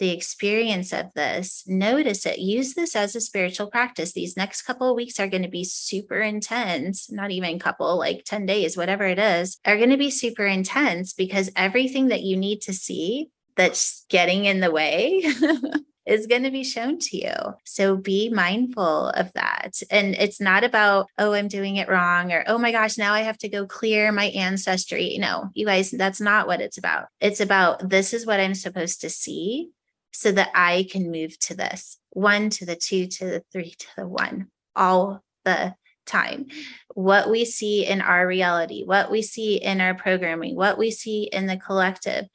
the 0.00 0.10
experience 0.10 0.92
of 0.92 1.06
this, 1.14 1.62
notice 1.68 2.26
it. 2.26 2.40
Use 2.40 2.74
this 2.74 2.96
as 2.96 3.14
a 3.14 3.20
spiritual 3.20 3.70
practice. 3.70 4.12
These 4.12 4.36
next 4.36 4.62
couple 4.62 4.90
of 4.90 4.96
weeks 4.96 5.20
are 5.20 5.28
going 5.28 5.44
to 5.44 5.48
be 5.48 5.62
super 5.62 6.18
intense, 6.18 7.12
not 7.12 7.30
even 7.30 7.60
couple, 7.60 7.96
like 7.96 8.24
10 8.24 8.44
days, 8.44 8.76
whatever 8.76 9.04
it 9.04 9.20
is, 9.20 9.60
are 9.64 9.76
going 9.76 9.90
to 9.90 9.96
be 9.96 10.10
super 10.10 10.46
intense 10.46 11.12
because 11.12 11.52
everything 11.54 12.08
that 12.08 12.22
you 12.22 12.36
need 12.36 12.62
to 12.62 12.72
see 12.72 13.30
that's 13.54 14.04
getting 14.08 14.46
in 14.46 14.58
the 14.58 14.72
way 14.72 15.22
is 16.06 16.26
going 16.26 16.42
to 16.42 16.50
be 16.50 16.64
shown 16.64 16.98
to 16.98 17.16
you. 17.16 17.34
So 17.64 17.96
be 17.96 18.30
mindful 18.30 19.10
of 19.10 19.32
that. 19.34 19.80
And 19.90 20.14
it's 20.14 20.40
not 20.40 20.64
about, 20.64 21.06
oh, 21.18 21.32
I'm 21.32 21.48
doing 21.48 21.76
it 21.76 21.88
wrong 21.88 22.32
or, 22.32 22.44
oh 22.46 22.58
my 22.58 22.72
gosh, 22.72 22.98
now 22.98 23.12
I 23.12 23.20
have 23.20 23.38
to 23.38 23.48
go 23.48 23.66
clear 23.66 24.10
my 24.10 24.26
ancestry. 24.26 25.18
No, 25.20 25.50
you 25.54 25.66
guys, 25.66 25.90
that's 25.90 26.20
not 26.20 26.46
what 26.46 26.60
it's 26.60 26.78
about. 26.78 27.06
It's 27.20 27.40
about 27.40 27.88
this 27.88 28.12
is 28.12 28.26
what 28.26 28.40
I'm 28.40 28.54
supposed 28.54 29.02
to 29.02 29.10
see 29.10 29.70
so 30.12 30.32
that 30.32 30.50
I 30.54 30.88
can 30.90 31.10
move 31.10 31.38
to 31.40 31.54
this 31.54 31.98
one 32.10 32.50
to 32.50 32.66
the 32.66 32.76
two 32.76 33.06
to 33.06 33.24
the 33.26 33.44
three 33.52 33.74
to 33.78 33.86
the 33.96 34.08
one 34.08 34.48
all 34.74 35.22
the 35.44 35.74
time. 36.06 36.46
What 36.94 37.30
we 37.30 37.44
see 37.44 37.86
in 37.86 38.00
our 38.00 38.26
reality, 38.26 38.82
what 38.84 39.10
we 39.10 39.22
see 39.22 39.56
in 39.56 39.80
our 39.80 39.94
programming, 39.94 40.56
what 40.56 40.78
we 40.78 40.90
see 40.90 41.24
in 41.24 41.46
the 41.46 41.56
collective 41.56 42.26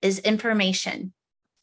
is 0.00 0.20
information 0.20 1.12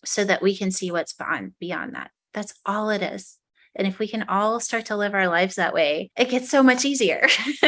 so 0.05 0.23
that 0.23 0.41
we 0.41 0.55
can 0.55 0.71
see 0.71 0.91
what's 0.91 1.13
beyond 1.13 1.53
beyond 1.59 1.95
that. 1.95 2.11
That's 2.33 2.53
all 2.65 2.89
it 2.89 3.01
is. 3.01 3.37
And 3.75 3.87
if 3.87 3.99
we 3.99 4.07
can 4.07 4.23
all 4.23 4.59
start 4.59 4.85
to 4.85 4.95
live 4.95 5.13
our 5.13 5.27
lives 5.27 5.55
that 5.55 5.73
way, 5.73 6.11
it 6.15 6.29
gets 6.29 6.49
so 6.49 6.63
much 6.63 6.85
easier. 6.85 7.27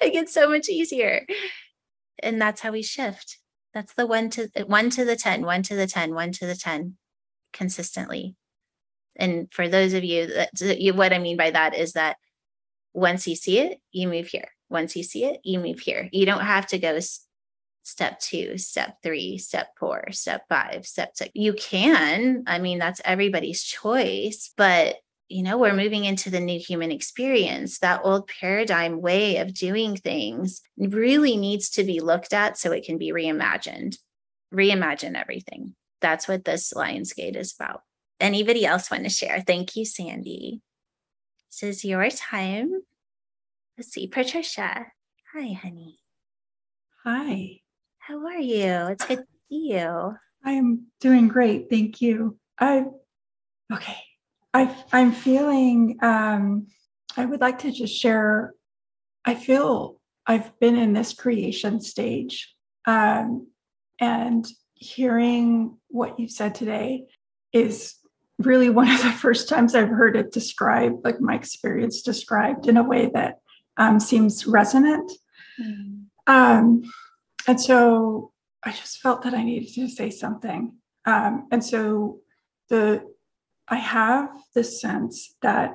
it 0.00 0.12
gets 0.12 0.32
so 0.32 0.48
much 0.48 0.68
easier. 0.68 1.26
And 2.22 2.40
that's 2.40 2.60
how 2.60 2.72
we 2.72 2.82
shift. 2.82 3.38
That's 3.74 3.94
the 3.94 4.06
one 4.06 4.30
to 4.30 4.48
one 4.66 4.90
to 4.90 5.04
the 5.04 5.16
10, 5.16 5.42
one 5.44 5.62
to 5.64 5.74
the 5.74 5.86
10, 5.86 6.14
one 6.14 6.32
to 6.32 6.46
the 6.46 6.56
10 6.56 6.96
consistently. 7.52 8.36
And 9.16 9.52
for 9.52 9.68
those 9.68 9.94
of 9.94 10.04
you 10.04 10.26
that 10.26 10.80
you, 10.80 10.94
what 10.94 11.12
I 11.12 11.18
mean 11.18 11.36
by 11.36 11.50
that 11.50 11.76
is 11.76 11.92
that 11.92 12.16
once 12.94 13.26
you 13.26 13.36
see 13.36 13.58
it, 13.58 13.78
you 13.92 14.08
move 14.08 14.28
here. 14.28 14.48
Once 14.68 14.96
you 14.96 15.02
see 15.02 15.24
it, 15.24 15.40
you 15.44 15.58
move 15.58 15.80
here. 15.80 16.08
You 16.12 16.26
don't 16.26 16.44
have 16.44 16.66
to 16.68 16.78
go 16.78 16.98
step 17.90 18.20
two, 18.20 18.56
step 18.56 18.98
three, 19.02 19.38
step 19.38 19.68
four, 19.78 20.04
step 20.12 20.44
five, 20.48 20.86
step 20.86 21.16
six. 21.16 21.30
You 21.34 21.52
can. 21.52 22.44
I 22.46 22.58
mean, 22.58 22.78
that's 22.78 23.00
everybody's 23.04 23.62
choice, 23.62 24.52
but 24.56 24.96
you 25.28 25.44
know, 25.44 25.58
we're 25.58 25.72
moving 25.72 26.04
into 26.04 26.28
the 26.28 26.40
new 26.40 26.58
human 26.58 26.90
experience. 26.90 27.78
That 27.78 28.00
old 28.02 28.28
paradigm 28.28 29.00
way 29.00 29.36
of 29.36 29.54
doing 29.54 29.96
things 29.96 30.60
really 30.76 31.36
needs 31.36 31.70
to 31.70 31.84
be 31.84 32.00
looked 32.00 32.32
at 32.32 32.58
so 32.58 32.72
it 32.72 32.84
can 32.84 32.98
be 32.98 33.12
reimagined. 33.12 33.96
Reimagine 34.52 35.14
everything. 35.14 35.76
That's 36.00 36.26
what 36.26 36.44
this 36.44 36.72
Lion's 36.74 37.12
Gate 37.12 37.36
is 37.36 37.54
about. 37.58 37.82
Anybody 38.18 38.66
else 38.66 38.90
want 38.90 39.04
to 39.04 39.08
share? 39.10 39.40
Thank 39.46 39.76
you, 39.76 39.84
Sandy. 39.84 40.62
This 41.48 41.62
is 41.62 41.84
your 41.84 42.10
time. 42.10 42.82
Let's 43.78 43.92
see, 43.92 44.08
Patricia. 44.08 44.86
Hi, 45.32 45.52
honey. 45.52 46.00
Hi. 47.04 47.59
How 48.10 48.26
are 48.26 48.40
you? 48.40 48.88
It's 48.88 49.06
good 49.06 49.18
to 49.18 49.26
see 49.48 49.72
you. 49.74 50.16
I 50.44 50.52
am 50.54 50.86
doing 50.98 51.28
great. 51.28 51.70
Thank 51.70 52.00
you. 52.00 52.36
I, 52.58 52.86
okay. 53.72 53.98
I, 54.52 54.76
I'm 54.92 55.12
feeling, 55.12 55.96
um, 56.02 56.66
I 57.16 57.24
would 57.24 57.40
like 57.40 57.60
to 57.60 57.70
just 57.70 57.94
share. 57.94 58.52
I 59.24 59.36
feel 59.36 60.00
I've 60.26 60.58
been 60.58 60.74
in 60.74 60.92
this 60.92 61.12
creation 61.12 61.80
stage. 61.80 62.52
Um, 62.84 63.46
and 64.00 64.44
hearing 64.74 65.78
what 65.86 66.18
you 66.18 66.26
said 66.26 66.56
today 66.56 67.04
is 67.52 67.94
really 68.40 68.70
one 68.70 68.90
of 68.90 69.04
the 69.04 69.12
first 69.12 69.48
times 69.48 69.76
I've 69.76 69.88
heard 69.88 70.16
it 70.16 70.32
described, 70.32 71.04
like 71.04 71.20
my 71.20 71.36
experience 71.36 72.02
described 72.02 72.66
in 72.66 72.76
a 72.76 72.82
way 72.82 73.08
that 73.14 73.36
um, 73.76 74.00
seems 74.00 74.48
resonant. 74.48 75.12
Mm. 75.62 76.06
Um, 76.26 76.82
and 77.46 77.60
so 77.60 78.32
I 78.62 78.72
just 78.72 78.98
felt 78.98 79.22
that 79.22 79.34
I 79.34 79.42
needed 79.42 79.72
to 79.74 79.88
say 79.88 80.10
something. 80.10 80.74
Um, 81.06 81.48
and 81.50 81.64
so 81.64 82.20
the 82.68 83.08
I 83.68 83.76
have 83.76 84.30
this 84.54 84.80
sense 84.80 85.36
that 85.42 85.72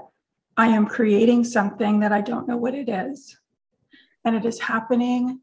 I 0.57 0.67
am 0.67 0.85
creating 0.85 1.45
something 1.45 2.01
that 2.01 2.11
I 2.11 2.21
don't 2.21 2.47
know 2.47 2.57
what 2.57 2.75
it 2.75 2.89
is. 2.89 3.37
And 4.25 4.35
it 4.35 4.45
is 4.45 4.59
happening 4.59 5.41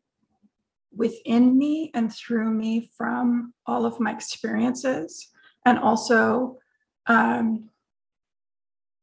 within 0.94 1.56
me 1.56 1.90
and 1.94 2.12
through 2.12 2.50
me 2.50 2.90
from 2.96 3.54
all 3.66 3.86
of 3.86 4.00
my 4.00 4.12
experiences 4.12 5.28
and 5.64 5.78
also 5.78 6.58
um, 7.06 7.70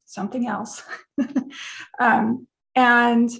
something 0.04 0.46
else. 0.46 0.82
um, 2.00 2.46
and 2.76 3.30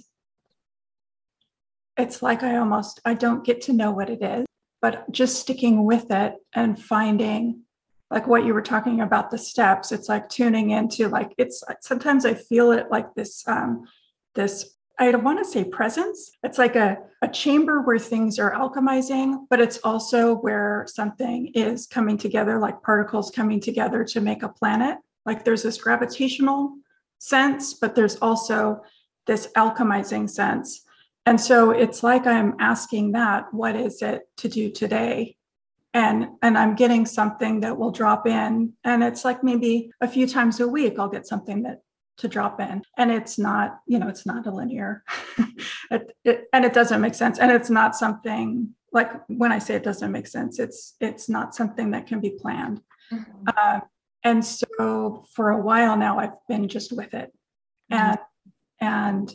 it's 2.01 2.21
like 2.21 2.43
I 2.43 2.57
almost 2.57 2.99
I 3.05 3.13
don't 3.13 3.45
get 3.45 3.61
to 3.63 3.73
know 3.73 3.91
what 3.91 4.09
it 4.09 4.21
is, 4.21 4.45
but 4.81 5.09
just 5.11 5.39
sticking 5.39 5.85
with 5.85 6.11
it 6.11 6.35
and 6.53 6.81
finding 6.81 7.61
like 8.09 8.27
what 8.27 8.43
you 8.43 8.53
were 8.53 8.61
talking 8.61 8.99
about 8.99 9.31
the 9.31 9.37
steps 9.37 9.91
it's 9.91 10.09
like 10.09 10.27
tuning 10.27 10.71
into 10.71 11.07
like 11.07 11.33
it's 11.37 11.63
sometimes 11.79 12.25
i 12.25 12.33
feel 12.33 12.71
it 12.71 12.87
like 12.91 13.13
this 13.15 13.47
um 13.47 13.87
this 14.35 14.75
i 14.99 15.09
don't 15.11 15.23
want 15.23 15.39
to 15.39 15.45
say 15.45 15.63
presence. 15.63 16.31
It's 16.43 16.57
like 16.57 16.75
a, 16.75 16.97
a 17.21 17.27
chamber 17.27 17.81
where 17.81 17.97
things 17.97 18.37
are 18.37 18.53
alchemizing 18.53 19.45
but 19.49 19.61
it's 19.61 19.79
also 19.83 20.35
where 20.35 20.85
something 20.87 21.47
is 21.55 21.87
coming 21.87 22.17
together 22.17 22.59
like 22.59 22.83
particles 22.83 23.31
coming 23.31 23.59
together 23.59 24.03
to 24.05 24.21
make 24.21 24.43
a 24.43 24.49
planet. 24.49 24.97
Like 25.25 25.43
there's 25.43 25.63
this 25.63 25.81
gravitational 25.81 26.75
sense 27.19 27.73
but 27.73 27.95
there's 27.95 28.17
also 28.17 28.81
this 29.25 29.47
alchemizing 29.55 30.29
sense 30.29 30.83
and 31.25 31.39
so 31.39 31.71
it's 31.71 32.03
like 32.03 32.25
i'm 32.25 32.55
asking 32.59 33.11
that 33.13 33.53
what 33.53 33.75
is 33.75 34.01
it 34.01 34.23
to 34.37 34.49
do 34.49 34.71
today? 34.71 35.35
And 35.93 36.27
and 36.41 36.57
i'm 36.57 36.75
getting 36.75 37.05
something 37.05 37.61
that 37.61 37.77
will 37.77 37.91
drop 37.91 38.25
in. 38.25 38.73
And 38.83 39.03
it's 39.03 39.25
like 39.25 39.43
maybe 39.43 39.91
a 40.01 40.07
few 40.07 40.27
times 40.27 40.59
a 40.59 40.67
week 40.67 40.97
i'll 40.97 41.09
get 41.09 41.27
something 41.27 41.63
that 41.63 41.81
to 42.17 42.27
drop 42.27 42.59
in. 42.59 42.83
And 42.97 43.11
it's 43.11 43.37
not 43.37 43.79
you 43.87 43.99
know 43.99 44.07
it's 44.07 44.25
not 44.25 44.47
a 44.47 44.51
linear. 44.51 45.03
It, 45.91 46.15
it, 46.23 46.47
and 46.53 46.63
it 46.63 46.71
doesn't 46.71 47.01
make 47.01 47.15
sense. 47.15 47.37
And 47.37 47.51
it's 47.51 47.69
not 47.69 47.97
something 47.97 48.69
like 48.93 49.11
when 49.27 49.51
i 49.51 49.59
say 49.59 49.75
it 49.75 49.83
doesn't 49.83 50.11
make 50.11 50.27
sense 50.27 50.59
it's 50.59 50.95
it's 50.99 51.29
not 51.29 51.55
something 51.55 51.91
that 51.91 52.07
can 52.07 52.19
be 52.19 52.31
planned. 52.31 52.81
Mm-hmm. 53.11 53.47
uh, 53.57 53.79
and 54.23 54.45
so 54.45 55.25
for 55.33 55.49
a 55.49 55.61
while 55.61 55.97
now 55.97 56.17
i've 56.19 56.37
been 56.47 56.67
just 56.67 56.91
with 56.93 57.13
it. 57.13 57.31
Mm-hmm. 57.91 57.93
and 57.93 58.19
and 58.79 59.33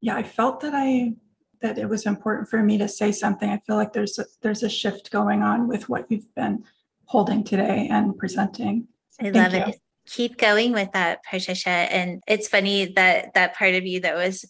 yeah 0.00 0.16
i 0.16 0.22
felt 0.22 0.60
that 0.60 0.74
i 0.74 1.12
that 1.60 1.78
it 1.78 1.88
was 1.88 2.06
important 2.06 2.48
for 2.48 2.62
me 2.62 2.78
to 2.78 2.88
say 2.88 3.12
something. 3.12 3.50
I 3.50 3.58
feel 3.58 3.76
like 3.76 3.92
there's 3.92 4.18
a, 4.18 4.24
there's 4.42 4.62
a 4.62 4.68
shift 4.68 5.10
going 5.10 5.42
on 5.42 5.68
with 5.68 5.88
what 5.88 6.10
you've 6.10 6.34
been 6.34 6.64
holding 7.04 7.44
today 7.44 7.88
and 7.90 8.16
presenting. 8.16 8.88
I 9.20 9.30
Thank 9.30 9.36
love 9.36 9.52
you. 9.54 9.74
it. 9.74 9.80
Keep 10.06 10.38
going 10.38 10.72
with 10.72 10.92
that, 10.92 11.20
Patricia. 11.28 11.68
And 11.68 12.22
it's 12.26 12.48
funny 12.48 12.86
that 12.94 13.34
that 13.34 13.54
part 13.54 13.74
of 13.74 13.86
you 13.86 14.00
that 14.00 14.14
was 14.14 14.44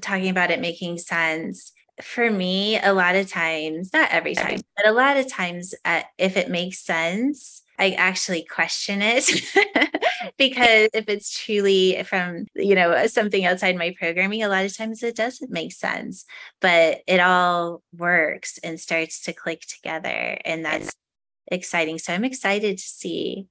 talking 0.00 0.28
about 0.28 0.50
it 0.50 0.60
making 0.60 0.98
sense. 0.98 1.72
For 2.02 2.30
me, 2.30 2.78
a 2.78 2.92
lot 2.92 3.16
of 3.16 3.28
times, 3.28 3.90
not 3.92 4.10
every 4.10 4.34
time, 4.34 4.60
but 4.76 4.86
a 4.86 4.92
lot 4.92 5.16
of 5.16 5.28
times, 5.28 5.74
uh, 5.84 6.02
if 6.16 6.36
it 6.36 6.48
makes 6.48 6.80
sense, 6.80 7.62
I 7.78 7.92
actually 7.92 8.44
question 8.44 9.00
it 9.02 9.24
because 10.38 10.88
if 10.92 11.08
it's 11.08 11.38
truly 11.38 12.02
from, 12.04 12.46
you 12.54 12.74
know, 12.74 13.06
something 13.06 13.44
outside 13.44 13.76
my 13.76 13.94
programming, 13.98 14.42
a 14.42 14.48
lot 14.48 14.64
of 14.64 14.76
times 14.76 15.02
it 15.02 15.16
doesn't 15.16 15.50
make 15.50 15.72
sense, 15.72 16.24
but 16.60 17.02
it 17.06 17.20
all 17.20 17.82
works 17.96 18.58
and 18.62 18.80
starts 18.80 19.22
to 19.24 19.32
click 19.32 19.62
together. 19.62 20.38
And 20.44 20.64
that's 20.64 20.92
exciting. 21.50 21.98
So 21.98 22.12
I'm 22.12 22.24
excited 22.24 22.78
to 22.78 22.84
see 22.84 23.46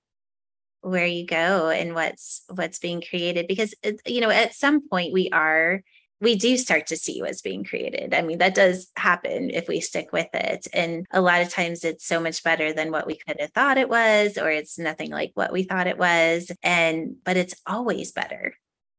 where 0.81 1.07
you 1.07 1.25
go 1.25 1.69
and 1.69 1.95
what's 1.95 2.43
what's 2.49 2.79
being 2.79 3.01
created 3.01 3.47
because 3.47 3.73
uh, 3.83 3.91
you 4.05 4.21
know 4.21 4.29
at 4.29 4.53
some 4.53 4.87
point 4.87 5.11
we 5.11 5.29
are 5.31 5.83
we 6.19 6.35
do 6.35 6.57
start 6.57 6.87
to 6.87 6.97
see 6.97 7.21
what's 7.21 7.41
being 7.41 7.63
created. 7.63 8.13
I 8.13 8.21
mean, 8.21 8.39
that 8.39 8.55
does 8.55 8.87
happen 8.95 9.51
if 9.51 9.67
we 9.67 9.79
stick 9.81 10.11
with 10.11 10.29
it. 10.33 10.67
And 10.73 11.05
a 11.11 11.21
lot 11.21 11.41
of 11.41 11.49
times 11.49 11.83
it's 11.83 12.05
so 12.05 12.19
much 12.19 12.43
better 12.43 12.73
than 12.73 12.91
what 12.91 13.05
we 13.05 13.15
could 13.15 13.39
have 13.39 13.51
thought 13.51 13.77
it 13.77 13.89
was, 13.89 14.37
or 14.37 14.49
it's 14.49 14.79
nothing 14.79 15.11
like 15.11 15.31
what 15.35 15.53
we 15.53 15.63
thought 15.63 15.87
it 15.87 15.99
was. 15.99 16.51
And, 16.63 17.17
but 17.23 17.37
it's 17.37 17.55
always 17.67 18.11
better. 18.11 18.55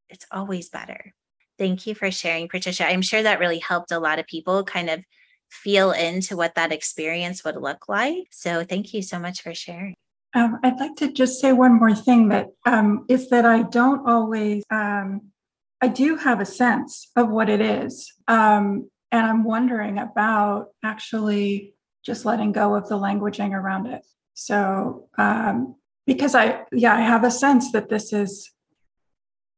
It's 0.09 0.27
always 0.31 0.69
better. 0.69 1.13
Thank 1.59 1.89
you 1.89 1.95
for 1.97 2.11
sharing, 2.13 2.49
Patricia. 2.49 2.87
I'm 2.87 3.03
sure 3.03 3.23
that 3.23 3.41
really 3.41 3.59
helped 3.59 3.91
a 3.91 3.99
lot 3.99 4.21
of 4.21 4.27
people 4.29 4.63
kind 4.63 4.89
of 4.89 5.03
feel 5.51 5.91
into 5.91 6.37
what 6.37 6.55
that 6.55 6.73
experience 6.73 7.43
would 7.45 7.57
look 7.57 7.89
like. 7.89 8.29
So 8.31 8.63
thank 8.65 8.95
you 8.95 9.03
so 9.03 9.19
much 9.19 9.43
for 9.43 9.55
sharing. 9.55 9.95
Um, 10.35 10.59
I'd 10.63 10.79
like 10.79 10.95
to 10.97 11.11
just 11.11 11.41
say 11.41 11.53
one 11.53 11.79
more 11.79 11.95
thing 11.95 12.29
that 12.29 12.49
um, 12.65 13.07
is 13.09 13.29
that 13.31 13.45
I 13.45 13.63
don't 13.63 14.07
always 14.07 14.63
um, 14.71 15.33
I 15.81 15.89
do 15.89 16.17
have 16.17 16.41
a 16.41 16.45
sense 16.45 17.11
of 17.17 17.29
what 17.29 17.49
it 17.49 17.61
is. 17.61 18.13
Um, 18.27 18.91
and 19.13 19.27
I'm 19.27 19.45
wondering 19.45 19.99
about 19.99 20.69
actually 20.85 21.75
just 22.05 22.25
letting 22.25 22.53
go 22.53 22.75
of 22.75 22.89
the 22.89 22.97
languaging 22.97 23.53
around 23.53 23.87
it. 23.87 24.05
So, 24.35 25.09
um, 25.19 25.77
because 26.07 26.35
I, 26.35 26.63
yeah, 26.73 26.95
I 26.95 27.01
have 27.01 27.25
a 27.25 27.31
sense 27.31 27.73
that 27.73 27.89
this 27.89 28.13
is, 28.13 28.51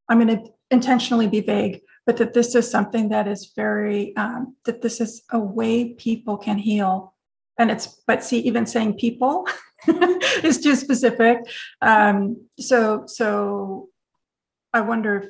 I'm 0.08 0.20
going 0.20 0.36
to 0.36 0.50
intentionally 0.70 1.26
be 1.26 1.40
vague, 1.40 1.80
but 2.06 2.16
that 2.18 2.34
this 2.34 2.54
is 2.54 2.70
something 2.70 3.10
that 3.10 3.28
is 3.28 3.52
very, 3.54 4.16
um, 4.16 4.56
that 4.64 4.82
this 4.82 5.00
is 5.00 5.22
a 5.30 5.38
way 5.38 5.94
people 5.94 6.36
can 6.36 6.58
heal. 6.58 7.14
And 7.58 7.70
it's, 7.70 8.02
but 8.06 8.24
see, 8.24 8.40
even 8.40 8.66
saying 8.66 8.94
people 8.94 9.46
is 10.42 10.60
too 10.60 10.74
specific. 10.74 11.38
Um, 11.82 12.46
so, 12.58 13.04
so 13.06 13.88
I 14.72 14.80
wonder 14.80 15.16
if 15.16 15.28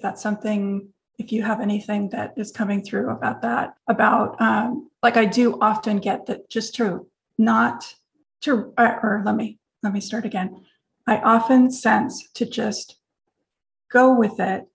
that's 0.00 0.22
something 0.22 0.88
if 1.18 1.32
you 1.32 1.42
have 1.42 1.60
anything 1.60 2.10
that 2.10 2.34
is 2.36 2.52
coming 2.52 2.82
through 2.82 3.08
about 3.10 3.40
that 3.42 3.74
about 3.88 4.40
um, 4.40 4.90
like 5.02 5.16
i 5.16 5.24
do 5.24 5.58
often 5.60 5.98
get 5.98 6.26
that 6.26 6.48
just 6.50 6.74
to 6.74 7.06
not 7.38 7.94
to 8.42 8.72
or, 8.78 9.00
or 9.02 9.22
let 9.24 9.36
me 9.36 9.58
let 9.82 9.92
me 9.92 10.00
start 10.00 10.24
again. 10.24 10.64
I 11.06 11.18
often 11.18 11.70
sense 11.70 12.28
to 12.34 12.46
just 12.46 12.96
go 13.90 14.12
with 14.14 14.40
it 14.40 14.66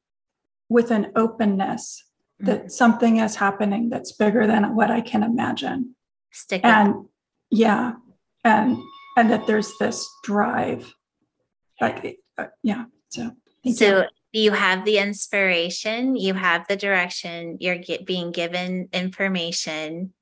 with 0.70 0.92
an 0.92 1.12
openness 1.16 2.04
mm-hmm. 2.42 2.52
that 2.52 2.72
something 2.72 3.18
is 3.18 3.36
happening 3.36 3.90
that's 3.90 4.14
bigger 4.14 4.48
than 4.48 4.76
what 4.76 4.92
i 4.92 5.02
can 5.02 5.24
imagine. 5.24 5.96
Stick 6.32 6.62
and 6.64 7.06
yeah 7.50 7.94
and 8.44 8.78
and 9.18 9.30
that 9.32 9.48
there's 9.48 9.72
this 9.80 10.08
drive. 10.24 10.94
Like 11.80 12.20
uh, 12.38 12.48
yeah 12.64 12.86
so 13.10 13.32
so 13.74 13.86
you 13.86 14.04
you 14.32 14.52
have 14.52 14.86
the 14.86 14.98
inspiration, 14.98 16.16
you 16.16 16.34
have 16.34 16.68
the 16.68 16.76
direction, 16.76 17.58
you're 17.60 17.78
get, 17.78 18.06
being 18.06 18.32
given 18.32 18.88
information. 18.94 20.14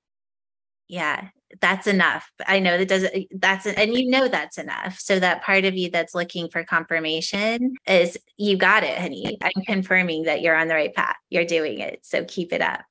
Yeah, 0.87 1.29
that's 1.61 1.87
enough. 1.87 2.31
I 2.45 2.59
know 2.59 2.77
that 2.77 2.87
doesn't, 2.87 3.27
that's, 3.39 3.67
and 3.67 3.93
you 3.93 4.09
know 4.09 4.27
that's 4.27 4.57
enough. 4.57 4.99
So 4.99 5.19
that 5.19 5.43
part 5.43 5.65
of 5.65 5.75
you 5.75 5.91
that's 5.91 6.15
looking 6.15 6.49
for 6.49 6.63
confirmation 6.63 7.75
is 7.87 8.17
you 8.37 8.57
got 8.57 8.83
it, 8.83 8.97
honey. 8.97 9.37
I'm 9.41 9.63
confirming 9.65 10.23
that 10.23 10.41
you're 10.41 10.55
on 10.55 10.67
the 10.67 10.75
right 10.75 10.93
path. 10.93 11.15
You're 11.29 11.45
doing 11.45 11.79
it. 11.79 11.99
So 12.03 12.25
keep 12.25 12.51
it 12.51 12.61
up. 12.61 12.81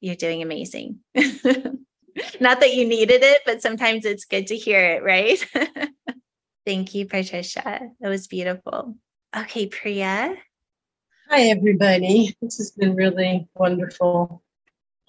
You're 0.00 0.14
doing 0.14 0.42
amazing. 0.42 1.00
Not 2.40 2.60
that 2.60 2.74
you 2.74 2.86
needed 2.86 3.22
it, 3.22 3.42
but 3.44 3.62
sometimes 3.62 4.04
it's 4.04 4.24
good 4.24 4.48
to 4.48 4.56
hear 4.56 4.80
it, 4.80 5.02
right? 5.02 5.44
Thank 6.66 6.94
you, 6.94 7.06
Patricia. 7.06 7.80
That 8.00 8.08
was 8.08 8.26
beautiful. 8.26 8.96
Okay, 9.36 9.66
Priya. 9.66 10.36
Hi, 11.30 11.48
everybody. 11.48 12.34
This 12.40 12.56
has 12.56 12.70
been 12.70 12.96
really 12.96 13.46
wonderful. 13.54 14.42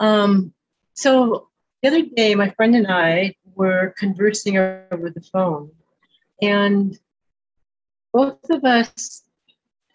Um, 0.01 0.53
so 0.93 1.47
the 1.81 1.87
other 1.87 2.01
day, 2.13 2.35
my 2.35 2.49
friend 2.49 2.75
and 2.75 2.87
I 2.87 3.35
were 3.55 3.95
conversing 3.97 4.57
over 4.57 5.09
the 5.09 5.21
phone, 5.31 5.71
and 6.41 6.99
both 8.11 8.49
of 8.49 8.65
us 8.65 9.23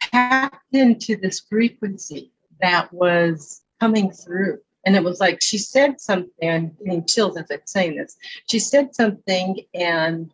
tapped 0.00 0.74
into 0.74 1.14
this 1.16 1.40
frequency 1.40 2.32
that 2.62 2.90
was 2.90 3.60
coming 3.78 4.10
through. 4.10 4.60
And 4.86 4.96
it 4.96 5.04
was 5.04 5.20
like 5.20 5.42
she 5.42 5.58
said 5.58 6.00
something, 6.00 6.48
I'm 6.48 6.74
getting 6.82 7.04
chills 7.06 7.36
as 7.36 7.50
I'm 7.50 7.60
saying 7.66 7.96
this. 7.96 8.16
She 8.48 8.60
said 8.60 8.94
something, 8.94 9.60
and 9.74 10.32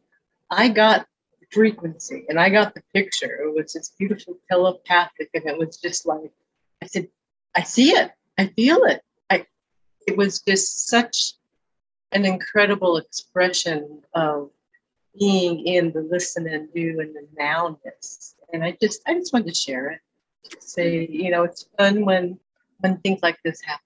I 0.51 0.69
got 0.69 1.09
frequency 1.51 2.25
and 2.29 2.39
I 2.39 2.49
got 2.49 2.75
the 2.75 2.83
picture. 2.95 3.41
It 3.43 3.55
was 3.55 3.73
this 3.73 3.93
beautiful 3.99 4.39
telepathic, 4.51 5.31
and 5.35 5.47
it 5.47 5.59
was 5.59 5.77
just 5.77 6.07
like 6.07 6.33
I 6.83 6.87
said, 6.87 7.09
I 7.57 7.63
see 7.63 7.91
it, 7.91 8.11
I 8.39 8.47
feel 8.49 8.85
it. 8.85 9.03
I 9.29 9.47
it 10.07 10.17
was 10.17 10.41
just 10.41 10.89
such 10.89 11.35
an 12.13 12.25
incredible 12.25 12.97
expression 12.97 14.03
of 14.15 14.51
being 15.19 15.67
in 15.67 15.93
the 15.93 16.03
listen 16.03 16.47
and 16.47 16.73
do 16.73 17.01
and 17.01 17.15
the 17.15 17.27
nowness. 17.41 18.35
And 18.53 18.65
I 18.65 18.77
just 18.81 19.03
I 19.07 19.15
just 19.15 19.33
wanted 19.33 19.49
to 19.49 19.55
share 19.55 19.91
it. 19.91 20.01
Say, 20.61 21.07
you 21.07 21.31
know, 21.31 21.45
it's 21.45 21.67
fun 21.79 22.05
when 22.05 22.39
when 22.79 22.99
things 22.99 23.21
like 23.23 23.39
this 23.45 23.61
happen. 23.61 23.85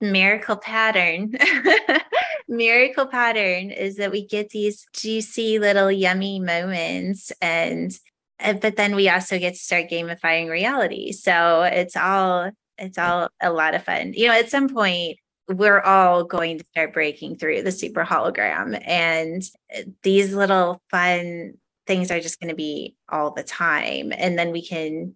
Miracle 0.00 0.56
pattern. 0.56 1.34
Miracle 2.46 3.06
pattern 3.06 3.70
is 3.70 3.96
that 3.96 4.12
we 4.12 4.26
get 4.26 4.50
these 4.50 4.86
juicy 4.92 5.58
little 5.58 5.90
yummy 5.90 6.40
moments 6.40 7.32
and 7.40 7.96
uh, 8.40 8.52
but 8.54 8.76
then 8.76 8.94
we 8.94 9.08
also 9.08 9.38
get 9.38 9.54
to 9.54 9.58
start 9.58 9.88
gamifying 9.90 10.50
reality. 10.50 11.12
So 11.12 11.62
it's 11.62 11.96
all 11.96 12.50
it's 12.76 12.98
all 12.98 13.28
a 13.40 13.50
lot 13.50 13.74
of 13.74 13.84
fun. 13.84 14.12
You 14.14 14.26
know, 14.26 14.34
at 14.34 14.50
some 14.50 14.68
point 14.68 15.18
we're 15.48 15.80
all 15.80 16.24
going 16.24 16.58
to 16.58 16.64
start 16.72 16.92
breaking 16.92 17.36
through 17.36 17.62
the 17.62 17.72
super 17.72 18.04
hologram 18.04 18.80
and 18.86 19.42
uh, 19.76 19.82
these 20.02 20.34
little 20.34 20.80
fun 20.90 21.54
things 21.86 22.10
are 22.10 22.20
just 22.20 22.40
going 22.40 22.48
to 22.48 22.56
be 22.56 22.96
all 23.10 23.30
the 23.30 23.42
time 23.42 24.12
and 24.16 24.38
then 24.38 24.52
we 24.52 24.66
can 24.66 25.14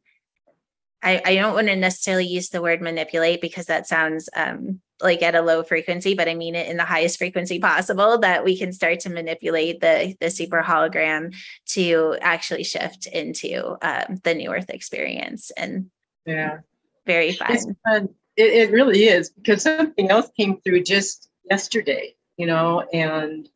I, 1.02 1.22
I 1.24 1.34
don't 1.36 1.54
want 1.54 1.68
to 1.68 1.76
necessarily 1.76 2.26
use 2.26 2.48
the 2.48 2.60
word 2.60 2.82
manipulate 2.82 3.40
because 3.40 3.66
that 3.66 3.86
sounds 3.86 4.28
um, 4.34 4.80
like 5.00 5.22
at 5.22 5.34
a 5.34 5.42
low 5.42 5.62
frequency, 5.62 6.14
but 6.14 6.28
I 6.28 6.34
mean 6.34 6.54
it 6.54 6.68
in 6.68 6.76
the 6.76 6.84
highest 6.84 7.18
frequency 7.18 7.58
possible 7.58 8.18
that 8.18 8.44
we 8.44 8.58
can 8.58 8.72
start 8.72 9.00
to 9.00 9.10
manipulate 9.10 9.80
the 9.80 10.16
the 10.20 10.30
super 10.30 10.62
hologram 10.62 11.34
to 11.70 12.16
actually 12.20 12.64
shift 12.64 13.06
into 13.06 13.76
um, 13.82 14.18
the 14.24 14.34
new 14.34 14.52
Earth 14.52 14.70
experience. 14.70 15.50
And 15.56 15.90
yeah, 16.26 16.58
very 17.06 17.32
fun. 17.32 17.76
Fun. 17.88 18.08
It, 18.36 18.52
it 18.52 18.70
really 18.70 19.04
is 19.04 19.30
because 19.30 19.62
something 19.62 20.10
else 20.10 20.30
came 20.36 20.60
through 20.60 20.84
just 20.84 21.28
yesterday, 21.50 22.14
you 22.36 22.46
know, 22.46 22.80
and 22.92 23.48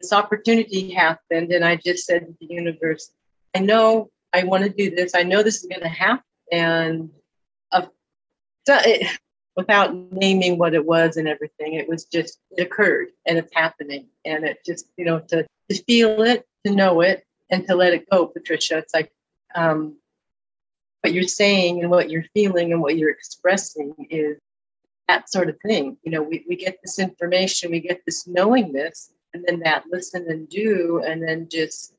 this 0.00 0.12
opportunity 0.12 0.92
happened, 0.92 1.52
and 1.52 1.64
I 1.64 1.76
just 1.76 2.06
said 2.06 2.26
to 2.26 2.34
the 2.40 2.54
universe, 2.54 3.10
I 3.54 3.60
know 3.60 4.10
I 4.32 4.44
want 4.44 4.64
to 4.64 4.70
do 4.70 4.94
this. 4.94 5.14
I 5.14 5.22
know 5.22 5.42
this 5.42 5.62
is 5.62 5.68
going 5.68 5.82
to 5.82 5.88
happen 5.88 6.24
and 6.50 7.10
uh, 7.72 7.86
so 8.66 8.78
it, 8.84 9.18
without 9.56 9.94
naming 10.12 10.58
what 10.58 10.74
it 10.74 10.84
was 10.84 11.16
and 11.16 11.28
everything, 11.28 11.74
it 11.74 11.88
was 11.88 12.04
just 12.04 12.38
it 12.50 12.62
occurred 12.62 13.08
and 13.26 13.38
it's 13.38 13.54
happening, 13.54 14.06
and 14.24 14.44
it 14.44 14.58
just 14.64 14.86
you 14.96 15.04
know 15.04 15.20
to 15.20 15.46
to 15.70 15.82
feel 15.84 16.22
it, 16.22 16.46
to 16.64 16.72
know 16.72 17.00
it, 17.00 17.24
and 17.50 17.66
to 17.66 17.74
let 17.74 17.94
it 17.94 18.08
go, 18.10 18.26
Patricia. 18.26 18.78
It's 18.78 18.94
like 18.94 19.12
um, 19.54 19.96
what 21.02 21.12
you're 21.12 21.24
saying 21.24 21.80
and 21.80 21.90
what 21.90 22.10
you're 22.10 22.24
feeling 22.34 22.72
and 22.72 22.80
what 22.80 22.96
you're 22.96 23.10
expressing 23.10 23.94
is 24.10 24.38
that 25.08 25.30
sort 25.30 25.48
of 25.48 25.56
thing. 25.60 25.96
You 26.02 26.12
know, 26.12 26.22
we, 26.22 26.44
we 26.48 26.56
get 26.56 26.78
this 26.82 26.98
information, 26.98 27.70
we 27.70 27.80
get 27.80 28.00
this 28.06 28.26
knowingness, 28.26 29.12
and 29.32 29.44
then 29.46 29.60
that 29.60 29.84
listen 29.90 30.26
and 30.28 30.48
do, 30.48 31.02
and 31.06 31.22
then 31.22 31.48
just 31.50 31.94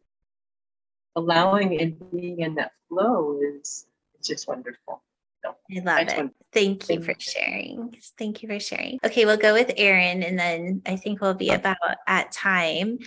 allowing 1.15 1.79
and 1.79 2.11
being 2.11 2.41
in 2.41 2.55
that 2.55 2.71
flow 2.89 3.39
is 3.41 3.85
it's 4.17 4.27
just 4.27 4.47
wonderful. 4.47 5.01
So, 5.45 5.55
I 5.77 5.81
love 5.83 6.07
it. 6.07 6.31
Thank 6.51 6.89
you 6.89 7.01
for 7.01 7.13
sharing. 7.19 7.95
Thank 8.17 8.41
you 8.41 8.49
for 8.49 8.59
sharing. 8.59 8.99
Okay, 9.03 9.25
we'll 9.25 9.37
go 9.37 9.53
with 9.53 9.71
Aaron 9.77 10.23
and 10.23 10.39
then 10.39 10.81
I 10.85 10.95
think 10.95 11.21
we'll 11.21 11.33
be 11.33 11.49
about 11.49 11.77
at 12.07 12.31
time. 12.31 12.99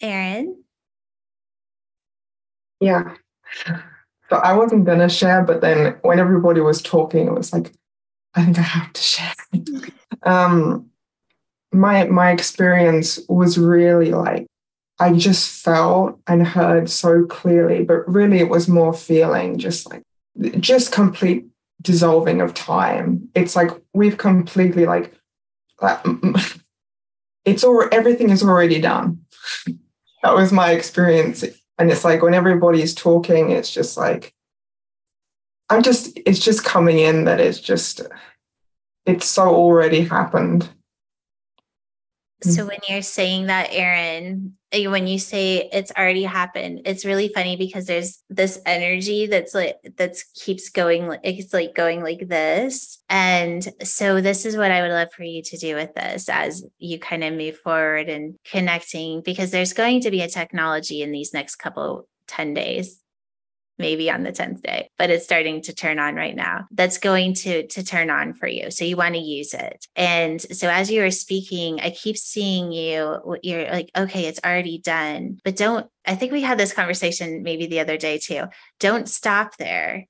Aaron? 0.00 0.62
Yeah. 2.80 3.14
So 4.30 4.36
I 4.36 4.54
wasn't 4.54 4.86
going 4.86 5.00
to 5.00 5.08
share, 5.08 5.42
but 5.42 5.60
then 5.60 5.96
when 6.02 6.18
everybody 6.18 6.60
was 6.60 6.82
talking, 6.82 7.26
it 7.28 7.34
was 7.34 7.52
like, 7.52 7.72
I 8.34 8.44
think 8.44 8.58
I 8.58 8.62
have 8.62 8.92
to 8.92 9.02
share. 9.02 9.32
um, 10.22 10.90
my 11.72 12.04
my 12.06 12.30
experience 12.30 13.20
was 13.28 13.58
really 13.58 14.12
like 14.12 14.46
I 14.98 15.12
just 15.12 15.62
felt 15.62 16.20
and 16.26 16.46
heard 16.46 16.88
so 16.88 17.24
clearly, 17.26 17.84
but 17.84 18.08
really 18.08 18.38
it 18.38 18.48
was 18.48 18.68
more 18.68 18.94
feeling, 18.94 19.58
just 19.58 19.90
like 19.90 20.02
just 20.60 20.92
complete 20.92 21.46
dissolving 21.84 22.40
of 22.40 22.54
time. 22.54 23.28
It's 23.34 23.54
like 23.54 23.70
we've 23.92 24.18
completely 24.18 24.86
like 24.86 25.14
it's 27.44 27.62
all 27.62 27.88
everything 27.92 28.30
is 28.30 28.42
already 28.42 28.80
done. 28.80 29.20
that 30.22 30.34
was 30.34 30.50
my 30.50 30.72
experience. 30.72 31.44
And 31.78 31.90
it's 31.90 32.04
like 32.04 32.22
when 32.22 32.34
everybody's 32.34 32.94
talking, 32.94 33.50
it's 33.50 33.70
just 33.70 33.96
like 33.96 34.34
I'm 35.70 35.82
just 35.82 36.18
it's 36.26 36.38
just 36.38 36.64
coming 36.64 36.98
in 36.98 37.24
that 37.24 37.40
it's 37.40 37.60
just 37.60 38.00
it's 39.06 39.26
so 39.26 39.48
already 39.48 40.02
happened. 40.02 40.68
So 42.44 42.66
when 42.66 42.78
you're 42.88 43.02
saying 43.02 43.46
that, 43.46 43.68
Aaron, 43.70 44.56
eh, 44.72 44.86
when 44.86 45.06
you 45.06 45.18
say 45.18 45.68
it's 45.72 45.92
already 45.92 46.24
happened, 46.24 46.82
it's 46.84 47.04
really 47.04 47.28
funny 47.28 47.56
because 47.56 47.86
there's 47.86 48.22
this 48.28 48.60
energy 48.66 49.26
that's 49.26 49.54
like 49.54 49.76
that's 49.96 50.24
keeps 50.34 50.68
going. 50.68 51.16
It's 51.22 51.52
like 51.52 51.74
going 51.74 52.02
like 52.02 52.28
this, 52.28 53.02
and 53.08 53.66
so 53.82 54.20
this 54.20 54.44
is 54.44 54.56
what 54.56 54.70
I 54.70 54.82
would 54.82 54.90
love 54.90 55.12
for 55.12 55.22
you 55.24 55.42
to 55.42 55.56
do 55.56 55.74
with 55.74 55.94
this 55.94 56.28
as 56.28 56.64
you 56.78 56.98
kind 56.98 57.24
of 57.24 57.34
move 57.34 57.56
forward 57.58 58.08
and 58.08 58.36
connecting, 58.44 59.22
because 59.22 59.50
there's 59.50 59.72
going 59.72 60.00
to 60.02 60.10
be 60.10 60.20
a 60.22 60.28
technology 60.28 61.02
in 61.02 61.12
these 61.12 61.32
next 61.32 61.56
couple 61.56 62.08
10 62.26 62.54
days 62.54 63.03
maybe 63.78 64.10
on 64.10 64.22
the 64.22 64.32
10th 64.32 64.62
day 64.62 64.88
but 64.98 65.10
it's 65.10 65.24
starting 65.24 65.62
to 65.62 65.74
turn 65.74 65.98
on 65.98 66.14
right 66.14 66.36
now. 66.36 66.66
That's 66.70 66.98
going 66.98 67.34
to 67.34 67.66
to 67.66 67.84
turn 67.84 68.10
on 68.10 68.34
for 68.34 68.46
you. 68.46 68.70
So 68.70 68.84
you 68.84 68.96
want 68.96 69.14
to 69.14 69.20
use 69.20 69.54
it. 69.54 69.86
And 69.96 70.40
so 70.40 70.68
as 70.68 70.90
you 70.90 71.02
are 71.04 71.10
speaking 71.10 71.80
i 71.80 71.90
keep 71.90 72.16
seeing 72.16 72.72
you 72.72 73.38
you're 73.42 73.70
like 73.70 73.90
okay 73.96 74.26
it's 74.26 74.40
already 74.44 74.78
done. 74.78 75.38
But 75.44 75.56
don't 75.56 75.86
i 76.06 76.14
think 76.14 76.32
we 76.32 76.42
had 76.42 76.58
this 76.58 76.72
conversation 76.72 77.42
maybe 77.42 77.66
the 77.66 77.80
other 77.80 77.96
day 77.96 78.18
too. 78.18 78.44
Don't 78.80 79.08
stop 79.08 79.56
there 79.56 80.06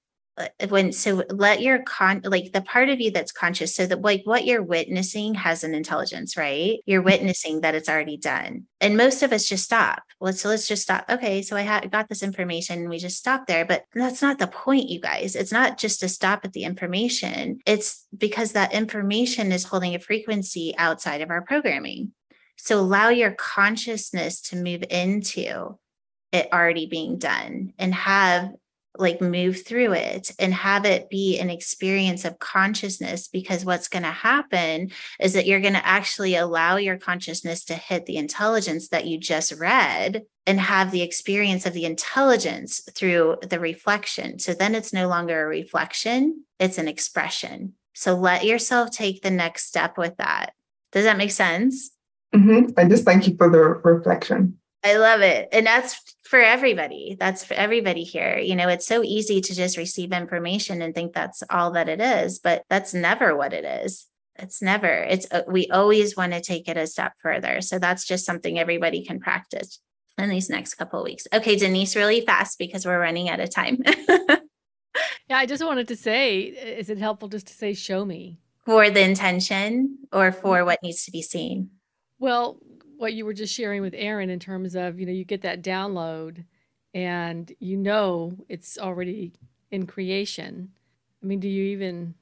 when 0.68 0.93
so 0.93 1.22
let 1.30 1.62
your 1.62 1.82
con 1.82 2.20
like 2.24 2.53
the 2.53 2.61
part 2.61 2.89
of 2.89 3.01
you 3.01 3.11
that's 3.11 3.30
conscious 3.30 3.74
so 3.74 3.87
that 3.87 4.03
like 4.03 4.22
what 4.24 4.45
you're 4.45 4.62
witnessing 4.62 5.35
has 5.35 5.62
an 5.62 5.74
intelligence 5.74 6.37
right? 6.37 6.80
You're 6.87 7.01
mm-hmm. 7.01 7.11
witnessing 7.11 7.61
that 7.61 7.74
it's 7.74 7.89
already 7.89 8.16
done. 8.16 8.66
And 8.80 8.97
most 8.97 9.22
of 9.22 9.32
us 9.32 9.47
just 9.47 9.64
stop. 9.64 10.03
Let's 10.20 10.45
let's 10.45 10.66
just 10.66 10.82
stop. 10.82 11.05
Okay 11.09 11.43
so 11.43 11.57
i 11.57 11.62
had 11.62 11.91
got 11.91 12.09
this 12.09 12.22
information 12.22 12.80
and 12.80 12.91
we 12.91 12.99
just 12.99 13.16
stop 13.16 13.47
there. 13.47 13.64
But 13.64 13.85
that's 13.95 14.22
not 14.22 14.39
the 14.39 14.49
point 14.49 14.89
you 14.89 15.01
guys. 15.01 15.37
It's 15.37 15.53
not 15.53 15.78
just 15.78 16.01
to 16.01 16.09
stop 16.09 16.41
at 16.45 16.53
the 16.53 16.64
information. 16.64 17.61
It's 17.64 18.05
because 18.16 18.53
that 18.53 18.74
information 18.74 19.53
is 19.53 19.64
holding 19.64 19.95
a 19.95 20.01
frequency 20.01 20.74
outside 20.76 21.20
of 21.20 21.30
our 21.30 21.43
programming. 21.43 22.12
So 22.57 22.80
allow 22.80 23.11
your 23.11 23.32
consciousness 23.32 24.41
to 24.43 24.57
move 24.57 24.85
into 24.91 25.78
it 26.32 26.49
already 26.53 26.87
being 26.87 27.18
done 27.18 27.72
and 27.78 27.95
have 27.95 28.51
like 28.97 29.20
move 29.20 29.66
through 29.66 29.92
it 29.92 30.30
and 30.38 30.55
have 30.55 30.84
it 30.84 31.11
be 31.11 31.38
an 31.38 31.51
experience 31.51 32.24
of 32.24 32.38
consciousness 32.38 33.28
because 33.28 33.64
what's 33.64 33.88
going 33.88 34.05
to 34.05 34.11
happen 34.11 34.90
is 35.18 35.32
that 35.32 35.47
you're 35.47 35.61
going 35.61 35.74
to 35.74 35.86
actually 35.86 36.36
allow 36.36 36.76
your 36.76 36.97
consciousness 36.97 37.64
to 37.64 37.74
hit 37.74 38.07
the 38.07 38.16
intelligence 38.16 38.88
that 38.88 39.07
you 39.07 39.18
just 39.18 39.53
read 39.53 40.22
and 40.47 40.61
have 40.61 40.90
the 40.90 41.03
experience 41.03 41.66
of 41.66 41.72
the 41.72 41.86
intelligence 41.86 42.82
through 42.95 43.36
the 43.42 43.59
reflection. 43.59 44.38
So 44.38 44.55
then 44.55 44.74
it's 44.74 44.92
no 44.92 45.09
longer 45.09 45.45
a 45.45 45.49
reflection 45.49 46.45
it's 46.59 46.78
an 46.78 46.88
expression. 46.88 47.74
So 47.95 48.14
let 48.14 48.45
yourself 48.45 48.90
take 48.90 49.22
the 49.22 49.30
next 49.30 49.66
step 49.66 49.99
with 49.99 50.16
that. 50.16 50.53
Does 50.92 51.05
that 51.05 51.18
make 51.18 51.30
sense? 51.30 51.90
Mm-hmm. 52.34 52.70
i 52.76 52.84
just 52.84 53.05
thank 53.05 53.28
you 53.28 53.36
for 53.36 53.49
the 53.49 53.59
reflection. 53.59 54.59
I 54.82 54.97
love 54.97 55.20
it. 55.20 55.49
And 55.53 55.66
that's 55.66 56.14
for 56.25 56.41
everybody. 56.41 57.16
That's 57.18 57.45
for 57.45 57.55
everybody 57.55 58.03
here. 58.03 58.39
You 58.39 58.57
know, 58.57 58.68
it's 58.68 58.87
so 58.87 59.03
easy 59.03 59.41
to 59.41 59.55
just 59.55 59.77
receive 59.77 60.12
information 60.12 60.83
and 60.83 60.95
think 60.95 61.12
that's 61.12 61.43
all 61.51 61.72
that 61.72 61.89
it 61.89 62.01
is, 62.01 62.39
but 62.39 62.64
that's 62.68 62.95
never 62.95 63.37
what 63.37 63.53
it 63.53 63.64
is. 63.64 64.07
It's 64.37 64.61
never. 64.61 64.89
It's 64.89 65.27
uh, 65.31 65.43
we 65.47 65.68
always 65.68 66.16
want 66.16 66.33
to 66.33 66.41
take 66.41 66.68
it 66.68 66.77
a 66.77 66.87
step 66.87 67.12
further. 67.22 67.61
So 67.61 67.79
that's 67.79 68.05
just 68.05 68.27
something 68.27 68.59
everybody 68.59 69.05
can 69.05 69.20
practice 69.20 69.81
in 70.18 70.29
these 70.29 70.51
next 70.51 70.75
couple 70.75 71.01
of 71.01 71.05
weeks. 71.05 71.27
Okay, 71.33 71.57
Denise, 71.57 71.95
really 71.95 72.20
fast 72.22 72.59
because 72.59 72.85
we're 72.85 73.01
running 73.01 73.29
out 73.29 73.41
of 73.41 73.51
time. 73.51 73.79
yeah, 75.29 75.39
I 75.39 75.47
just 75.47 75.64
wanted 75.64 75.89
to 75.89 75.97
say, 75.97 76.41
is 76.41 76.91
it 76.91 76.99
helpful 76.99 77.29
just 77.29 77.47
to 77.49 77.55
say, 77.55 77.75
show 77.75 78.05
me? 78.05 78.39
For 78.64 78.91
the 78.91 79.03
intention 79.03 79.99
or 80.11 80.33
for 80.33 80.64
what 80.64 80.83
needs 80.83 81.05
to 81.05 81.11
be 81.11 81.22
seen? 81.22 81.70
Well, 82.18 82.59
what 82.97 83.14
you 83.14 83.24
were 83.24 83.34
just 83.34 83.55
sharing 83.55 83.82
with 83.82 83.95
Aaron 83.97 84.30
in 84.30 84.38
terms 84.38 84.74
of, 84.74 84.99
you 84.99 85.07
know, 85.07 85.12
you 85.12 85.24
get 85.24 85.42
that 85.42 85.62
download 85.62 86.45
and 86.95 87.53
you 87.59 87.76
know 87.76 88.32
it's 88.49 88.78
already 88.78 89.32
in 89.70 89.86
creation. 89.86 90.70
I 91.22 91.26
mean, 91.26 91.40
do 91.40 91.49
you 91.49 91.64
even 91.64 92.14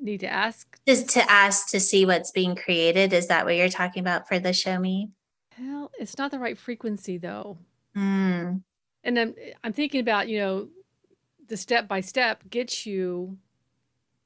need 0.00 0.20
to 0.20 0.28
ask? 0.28 0.78
Just 0.86 1.08
to 1.10 1.30
ask 1.30 1.70
to 1.70 1.80
see 1.80 2.06
what's 2.06 2.30
being 2.30 2.54
created. 2.54 3.12
Is 3.12 3.26
that 3.28 3.44
what 3.44 3.56
you're 3.56 3.68
talking 3.68 4.00
about 4.00 4.28
for 4.28 4.38
the 4.38 4.52
show 4.52 4.78
me? 4.78 5.10
Well, 5.58 5.90
it's 5.98 6.18
not 6.18 6.30
the 6.30 6.38
right 6.38 6.56
frequency 6.56 7.18
though. 7.18 7.58
Mm. 7.96 8.62
And 9.04 9.18
I'm 9.18 9.34
I'm 9.64 9.72
thinking 9.72 10.00
about, 10.00 10.28
you 10.28 10.38
know, 10.38 10.68
the 11.48 11.56
step 11.56 11.88
by 11.88 12.00
step 12.00 12.42
gets 12.50 12.86
you 12.86 13.38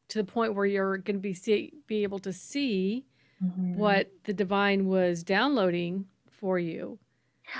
to 0.08 0.18
the 0.18 0.24
point 0.24 0.54
where 0.54 0.66
you're 0.66 0.98
going 0.98 1.16
to 1.16 1.20
be 1.20 1.34
see, 1.34 1.72
be 1.86 2.02
able 2.02 2.18
to 2.20 2.32
see 2.32 3.06
mm-hmm. 3.42 3.76
what 3.76 4.10
the 4.24 4.32
divine 4.32 4.86
was 4.86 5.22
downloading 5.22 6.06
for 6.30 6.58
you. 6.58 6.98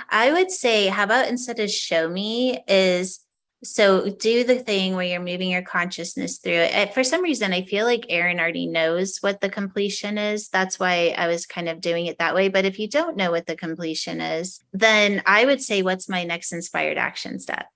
I 0.09 0.31
would 0.31 0.51
say, 0.51 0.87
how 0.87 1.03
about 1.03 1.27
instead 1.27 1.59
of 1.59 1.69
show 1.69 2.09
me, 2.09 2.63
is 2.67 3.19
so 3.63 4.09
do 4.09 4.43
the 4.43 4.57
thing 4.57 4.95
where 4.95 5.05
you're 5.05 5.19
moving 5.19 5.51
your 5.51 5.61
consciousness 5.61 6.39
through 6.39 6.53
it. 6.53 6.93
For 6.93 7.03
some 7.03 7.21
reason, 7.21 7.53
I 7.53 7.61
feel 7.61 7.85
like 7.85 8.07
Aaron 8.09 8.39
already 8.39 8.65
knows 8.65 9.17
what 9.21 9.39
the 9.39 9.49
completion 9.49 10.17
is. 10.17 10.49
That's 10.49 10.79
why 10.79 11.13
I 11.15 11.27
was 11.27 11.45
kind 11.45 11.69
of 11.69 11.79
doing 11.79 12.07
it 12.07 12.17
that 12.17 12.33
way. 12.33 12.49
But 12.49 12.65
if 12.65 12.79
you 12.79 12.87
don't 12.87 13.17
know 13.17 13.29
what 13.29 13.45
the 13.45 13.55
completion 13.55 14.19
is, 14.19 14.63
then 14.73 15.21
I 15.27 15.45
would 15.45 15.61
say, 15.61 15.83
what's 15.83 16.09
my 16.09 16.23
next 16.23 16.53
inspired 16.53 16.97
action 16.97 17.39
step? 17.39 17.67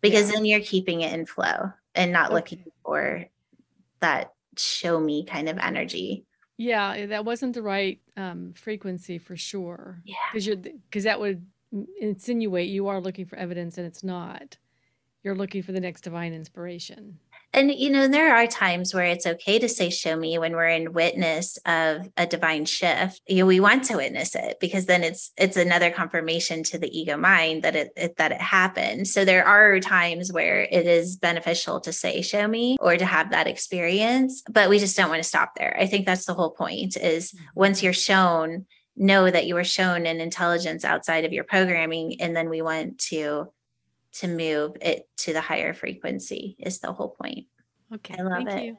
Because 0.00 0.28
yeah. 0.28 0.36
then 0.36 0.46
you're 0.46 0.60
keeping 0.60 1.02
it 1.02 1.12
in 1.12 1.26
flow 1.26 1.72
and 1.94 2.10
not 2.10 2.26
okay. 2.26 2.34
looking 2.34 2.64
for 2.84 3.26
that 4.00 4.32
show 4.56 4.98
me 4.98 5.24
kind 5.24 5.48
of 5.48 5.58
energy. 5.58 6.24
Yeah, 6.60 6.92
eh, 6.92 7.06
that 7.06 7.24
wasn't 7.24 7.54
the 7.54 7.62
right 7.62 8.00
um, 8.18 8.52
frequency 8.54 9.16
for 9.16 9.34
sure. 9.34 10.02
Yeah, 10.04 10.16
because 10.30 10.46
you're 10.46 10.56
because 10.56 11.04
that 11.04 11.18
would 11.18 11.46
insinuate 11.98 12.68
you 12.68 12.88
are 12.88 13.00
looking 13.00 13.24
for 13.24 13.36
evidence 13.36 13.78
and 13.78 13.86
it's 13.86 14.04
not 14.04 14.58
you're 15.22 15.34
looking 15.34 15.62
for 15.62 15.72
the 15.72 15.80
next 15.80 16.02
divine 16.02 16.34
inspiration. 16.34 17.18
And 17.52 17.72
you 17.72 17.90
know, 17.90 18.06
there 18.06 18.34
are 18.34 18.46
times 18.46 18.94
where 18.94 19.06
it's 19.06 19.26
okay 19.26 19.58
to 19.58 19.68
say 19.68 19.90
show 19.90 20.16
me 20.16 20.38
when 20.38 20.52
we're 20.52 20.68
in 20.68 20.92
witness 20.92 21.58
of 21.66 22.08
a 22.16 22.26
divine 22.26 22.64
shift. 22.64 23.20
You 23.26 23.38
know, 23.38 23.46
we 23.46 23.58
want 23.58 23.84
to 23.84 23.96
witness 23.96 24.34
it 24.34 24.58
because 24.60 24.86
then 24.86 25.02
it's 25.02 25.32
it's 25.36 25.56
another 25.56 25.90
confirmation 25.90 26.62
to 26.64 26.78
the 26.78 26.88
ego 26.96 27.16
mind 27.16 27.64
that 27.64 27.74
it, 27.74 27.90
it 27.96 28.16
that 28.18 28.32
it 28.32 28.40
happened. 28.40 29.08
So 29.08 29.24
there 29.24 29.46
are 29.46 29.80
times 29.80 30.32
where 30.32 30.62
it 30.62 30.86
is 30.86 31.16
beneficial 31.16 31.80
to 31.80 31.92
say 31.92 32.22
show 32.22 32.46
me 32.46 32.76
or 32.80 32.96
to 32.96 33.04
have 33.04 33.30
that 33.30 33.48
experience, 33.48 34.42
but 34.48 34.70
we 34.70 34.78
just 34.78 34.96
don't 34.96 35.10
want 35.10 35.22
to 35.22 35.28
stop 35.28 35.52
there. 35.56 35.76
I 35.78 35.86
think 35.86 36.06
that's 36.06 36.26
the 36.26 36.34
whole 36.34 36.52
point 36.52 36.96
is 36.96 37.32
mm-hmm. 37.32 37.44
once 37.56 37.82
you're 37.82 37.92
shown 37.92 38.66
know 38.96 39.30
that 39.30 39.46
you 39.46 39.54
were 39.54 39.64
shown 39.64 40.04
an 40.04 40.20
intelligence 40.20 40.84
outside 40.84 41.24
of 41.24 41.32
your 41.32 41.44
programming 41.44 42.20
and 42.20 42.36
then 42.36 42.50
we 42.50 42.60
want 42.60 42.98
to 42.98 43.50
to 44.14 44.28
move 44.28 44.76
it 44.80 45.08
to 45.18 45.32
the 45.32 45.40
higher 45.40 45.74
frequency 45.74 46.56
is 46.58 46.80
the 46.80 46.92
whole 46.92 47.10
point. 47.10 47.46
Okay. 47.94 48.16
I 48.18 48.22
love 48.22 48.46
it. 48.46 48.64
You. 48.64 48.76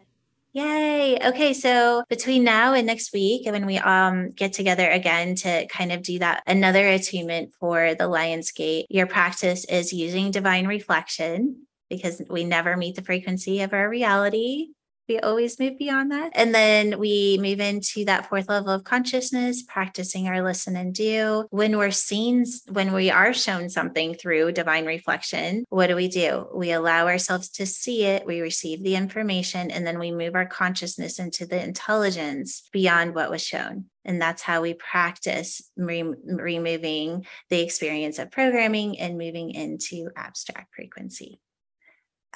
Yay. 0.53 1.17
Okay. 1.27 1.53
So 1.53 2.03
between 2.09 2.43
now 2.43 2.73
and 2.73 2.85
next 2.85 3.13
week, 3.13 3.45
when 3.45 3.65
we 3.65 3.77
um 3.77 4.31
get 4.31 4.53
together 4.53 4.89
again 4.89 5.35
to 5.35 5.65
kind 5.67 5.91
of 5.91 6.01
do 6.03 6.19
that 6.19 6.43
another 6.45 6.87
attunement 6.87 7.53
for 7.59 7.95
the 7.95 8.07
Lion's 8.07 8.51
Gate, 8.51 8.87
your 8.89 9.07
practice 9.07 9.63
is 9.65 9.93
using 9.93 10.31
divine 10.31 10.67
reflection 10.67 11.65
because 11.89 12.21
we 12.29 12.43
never 12.43 12.75
meet 12.75 12.95
the 12.95 13.01
frequency 13.01 13.61
of 13.61 13.73
our 13.73 13.89
reality 13.89 14.69
we 15.11 15.19
always 15.19 15.59
move 15.59 15.77
beyond 15.77 16.11
that. 16.11 16.31
And 16.35 16.55
then 16.55 16.97
we 16.97 17.37
move 17.41 17.59
into 17.59 18.05
that 18.05 18.29
fourth 18.29 18.47
level 18.47 18.71
of 18.71 18.85
consciousness, 18.85 19.61
practicing 19.61 20.29
our 20.29 20.41
listen 20.41 20.77
and 20.77 20.93
do. 20.93 21.47
When 21.49 21.77
we're 21.77 21.91
seen, 21.91 22.45
when 22.69 22.93
we 22.93 23.11
are 23.11 23.33
shown 23.33 23.69
something 23.69 24.13
through 24.13 24.53
divine 24.53 24.85
reflection, 24.85 25.65
what 25.67 25.87
do 25.87 25.97
we 25.97 26.07
do? 26.07 26.47
We 26.55 26.71
allow 26.71 27.07
ourselves 27.07 27.49
to 27.51 27.65
see 27.65 28.05
it, 28.05 28.25
we 28.25 28.39
receive 28.39 28.83
the 28.83 28.95
information, 28.95 29.69
and 29.69 29.85
then 29.85 29.99
we 29.99 30.11
move 30.11 30.33
our 30.33 30.45
consciousness 30.45 31.19
into 31.19 31.45
the 31.45 31.61
intelligence 31.61 32.69
beyond 32.71 33.13
what 33.13 33.29
was 33.29 33.43
shown. 33.43 33.85
And 34.05 34.21
that's 34.21 34.41
how 34.41 34.61
we 34.61 34.75
practice 34.75 35.61
re- 35.75 36.03
removing 36.25 37.25
the 37.49 37.59
experience 37.59 38.17
of 38.17 38.31
programming 38.31 38.97
and 38.97 39.17
moving 39.17 39.51
into 39.51 40.09
abstract 40.15 40.73
frequency 40.73 41.41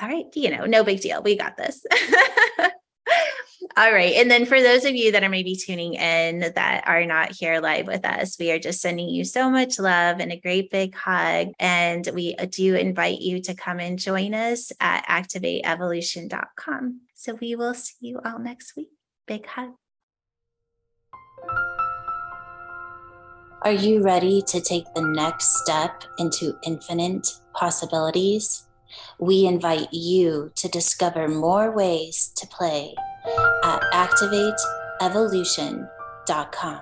all 0.01 0.09
right, 0.09 0.25
you 0.35 0.49
know, 0.49 0.65
no 0.65 0.83
big 0.83 1.01
deal. 1.01 1.21
We 1.21 1.37
got 1.37 1.55
this. 1.57 1.85
all 3.77 3.91
right. 3.91 4.13
And 4.15 4.29
then 4.29 4.45
for 4.45 4.61
those 4.61 4.83
of 4.85 4.93
you 4.93 5.13
that 5.13 5.23
are 5.23 5.29
maybe 5.29 5.55
tuning 5.55 5.93
in 5.93 6.39
that 6.55 6.83
are 6.85 7.05
not 7.05 7.31
here 7.31 7.59
live 7.61 7.87
with 7.87 8.05
us, 8.05 8.37
we 8.39 8.51
are 8.51 8.59
just 8.59 8.81
sending 8.81 9.07
you 9.07 9.23
so 9.23 9.49
much 9.49 9.79
love 9.79 10.19
and 10.19 10.31
a 10.31 10.39
great 10.39 10.69
big 10.69 10.95
hug. 10.95 11.53
And 11.59 12.07
we 12.13 12.35
do 12.35 12.75
invite 12.75 13.21
you 13.21 13.41
to 13.43 13.53
come 13.53 13.79
and 13.79 13.97
join 13.97 14.33
us 14.33 14.71
at 14.79 15.05
activateevolution.com. 15.05 17.01
So 17.13 17.35
we 17.35 17.55
will 17.55 17.73
see 17.73 17.95
you 18.01 18.19
all 18.23 18.39
next 18.39 18.75
week. 18.75 18.89
Big 19.27 19.45
hug. 19.45 19.71
Are 23.61 23.71
you 23.71 24.03
ready 24.03 24.43
to 24.43 24.61
take 24.61 24.85
the 24.93 25.01
next 25.01 25.57
step 25.63 26.03
into 26.19 26.55
infinite 26.63 27.27
possibilities? 27.53 28.64
We 29.19 29.45
invite 29.45 29.93
you 29.93 30.51
to 30.55 30.67
discover 30.67 31.27
more 31.27 31.69
ways 31.71 32.31
to 32.35 32.47
play 32.47 32.95
at 33.63 33.81
activateevolution.com. 33.93 36.81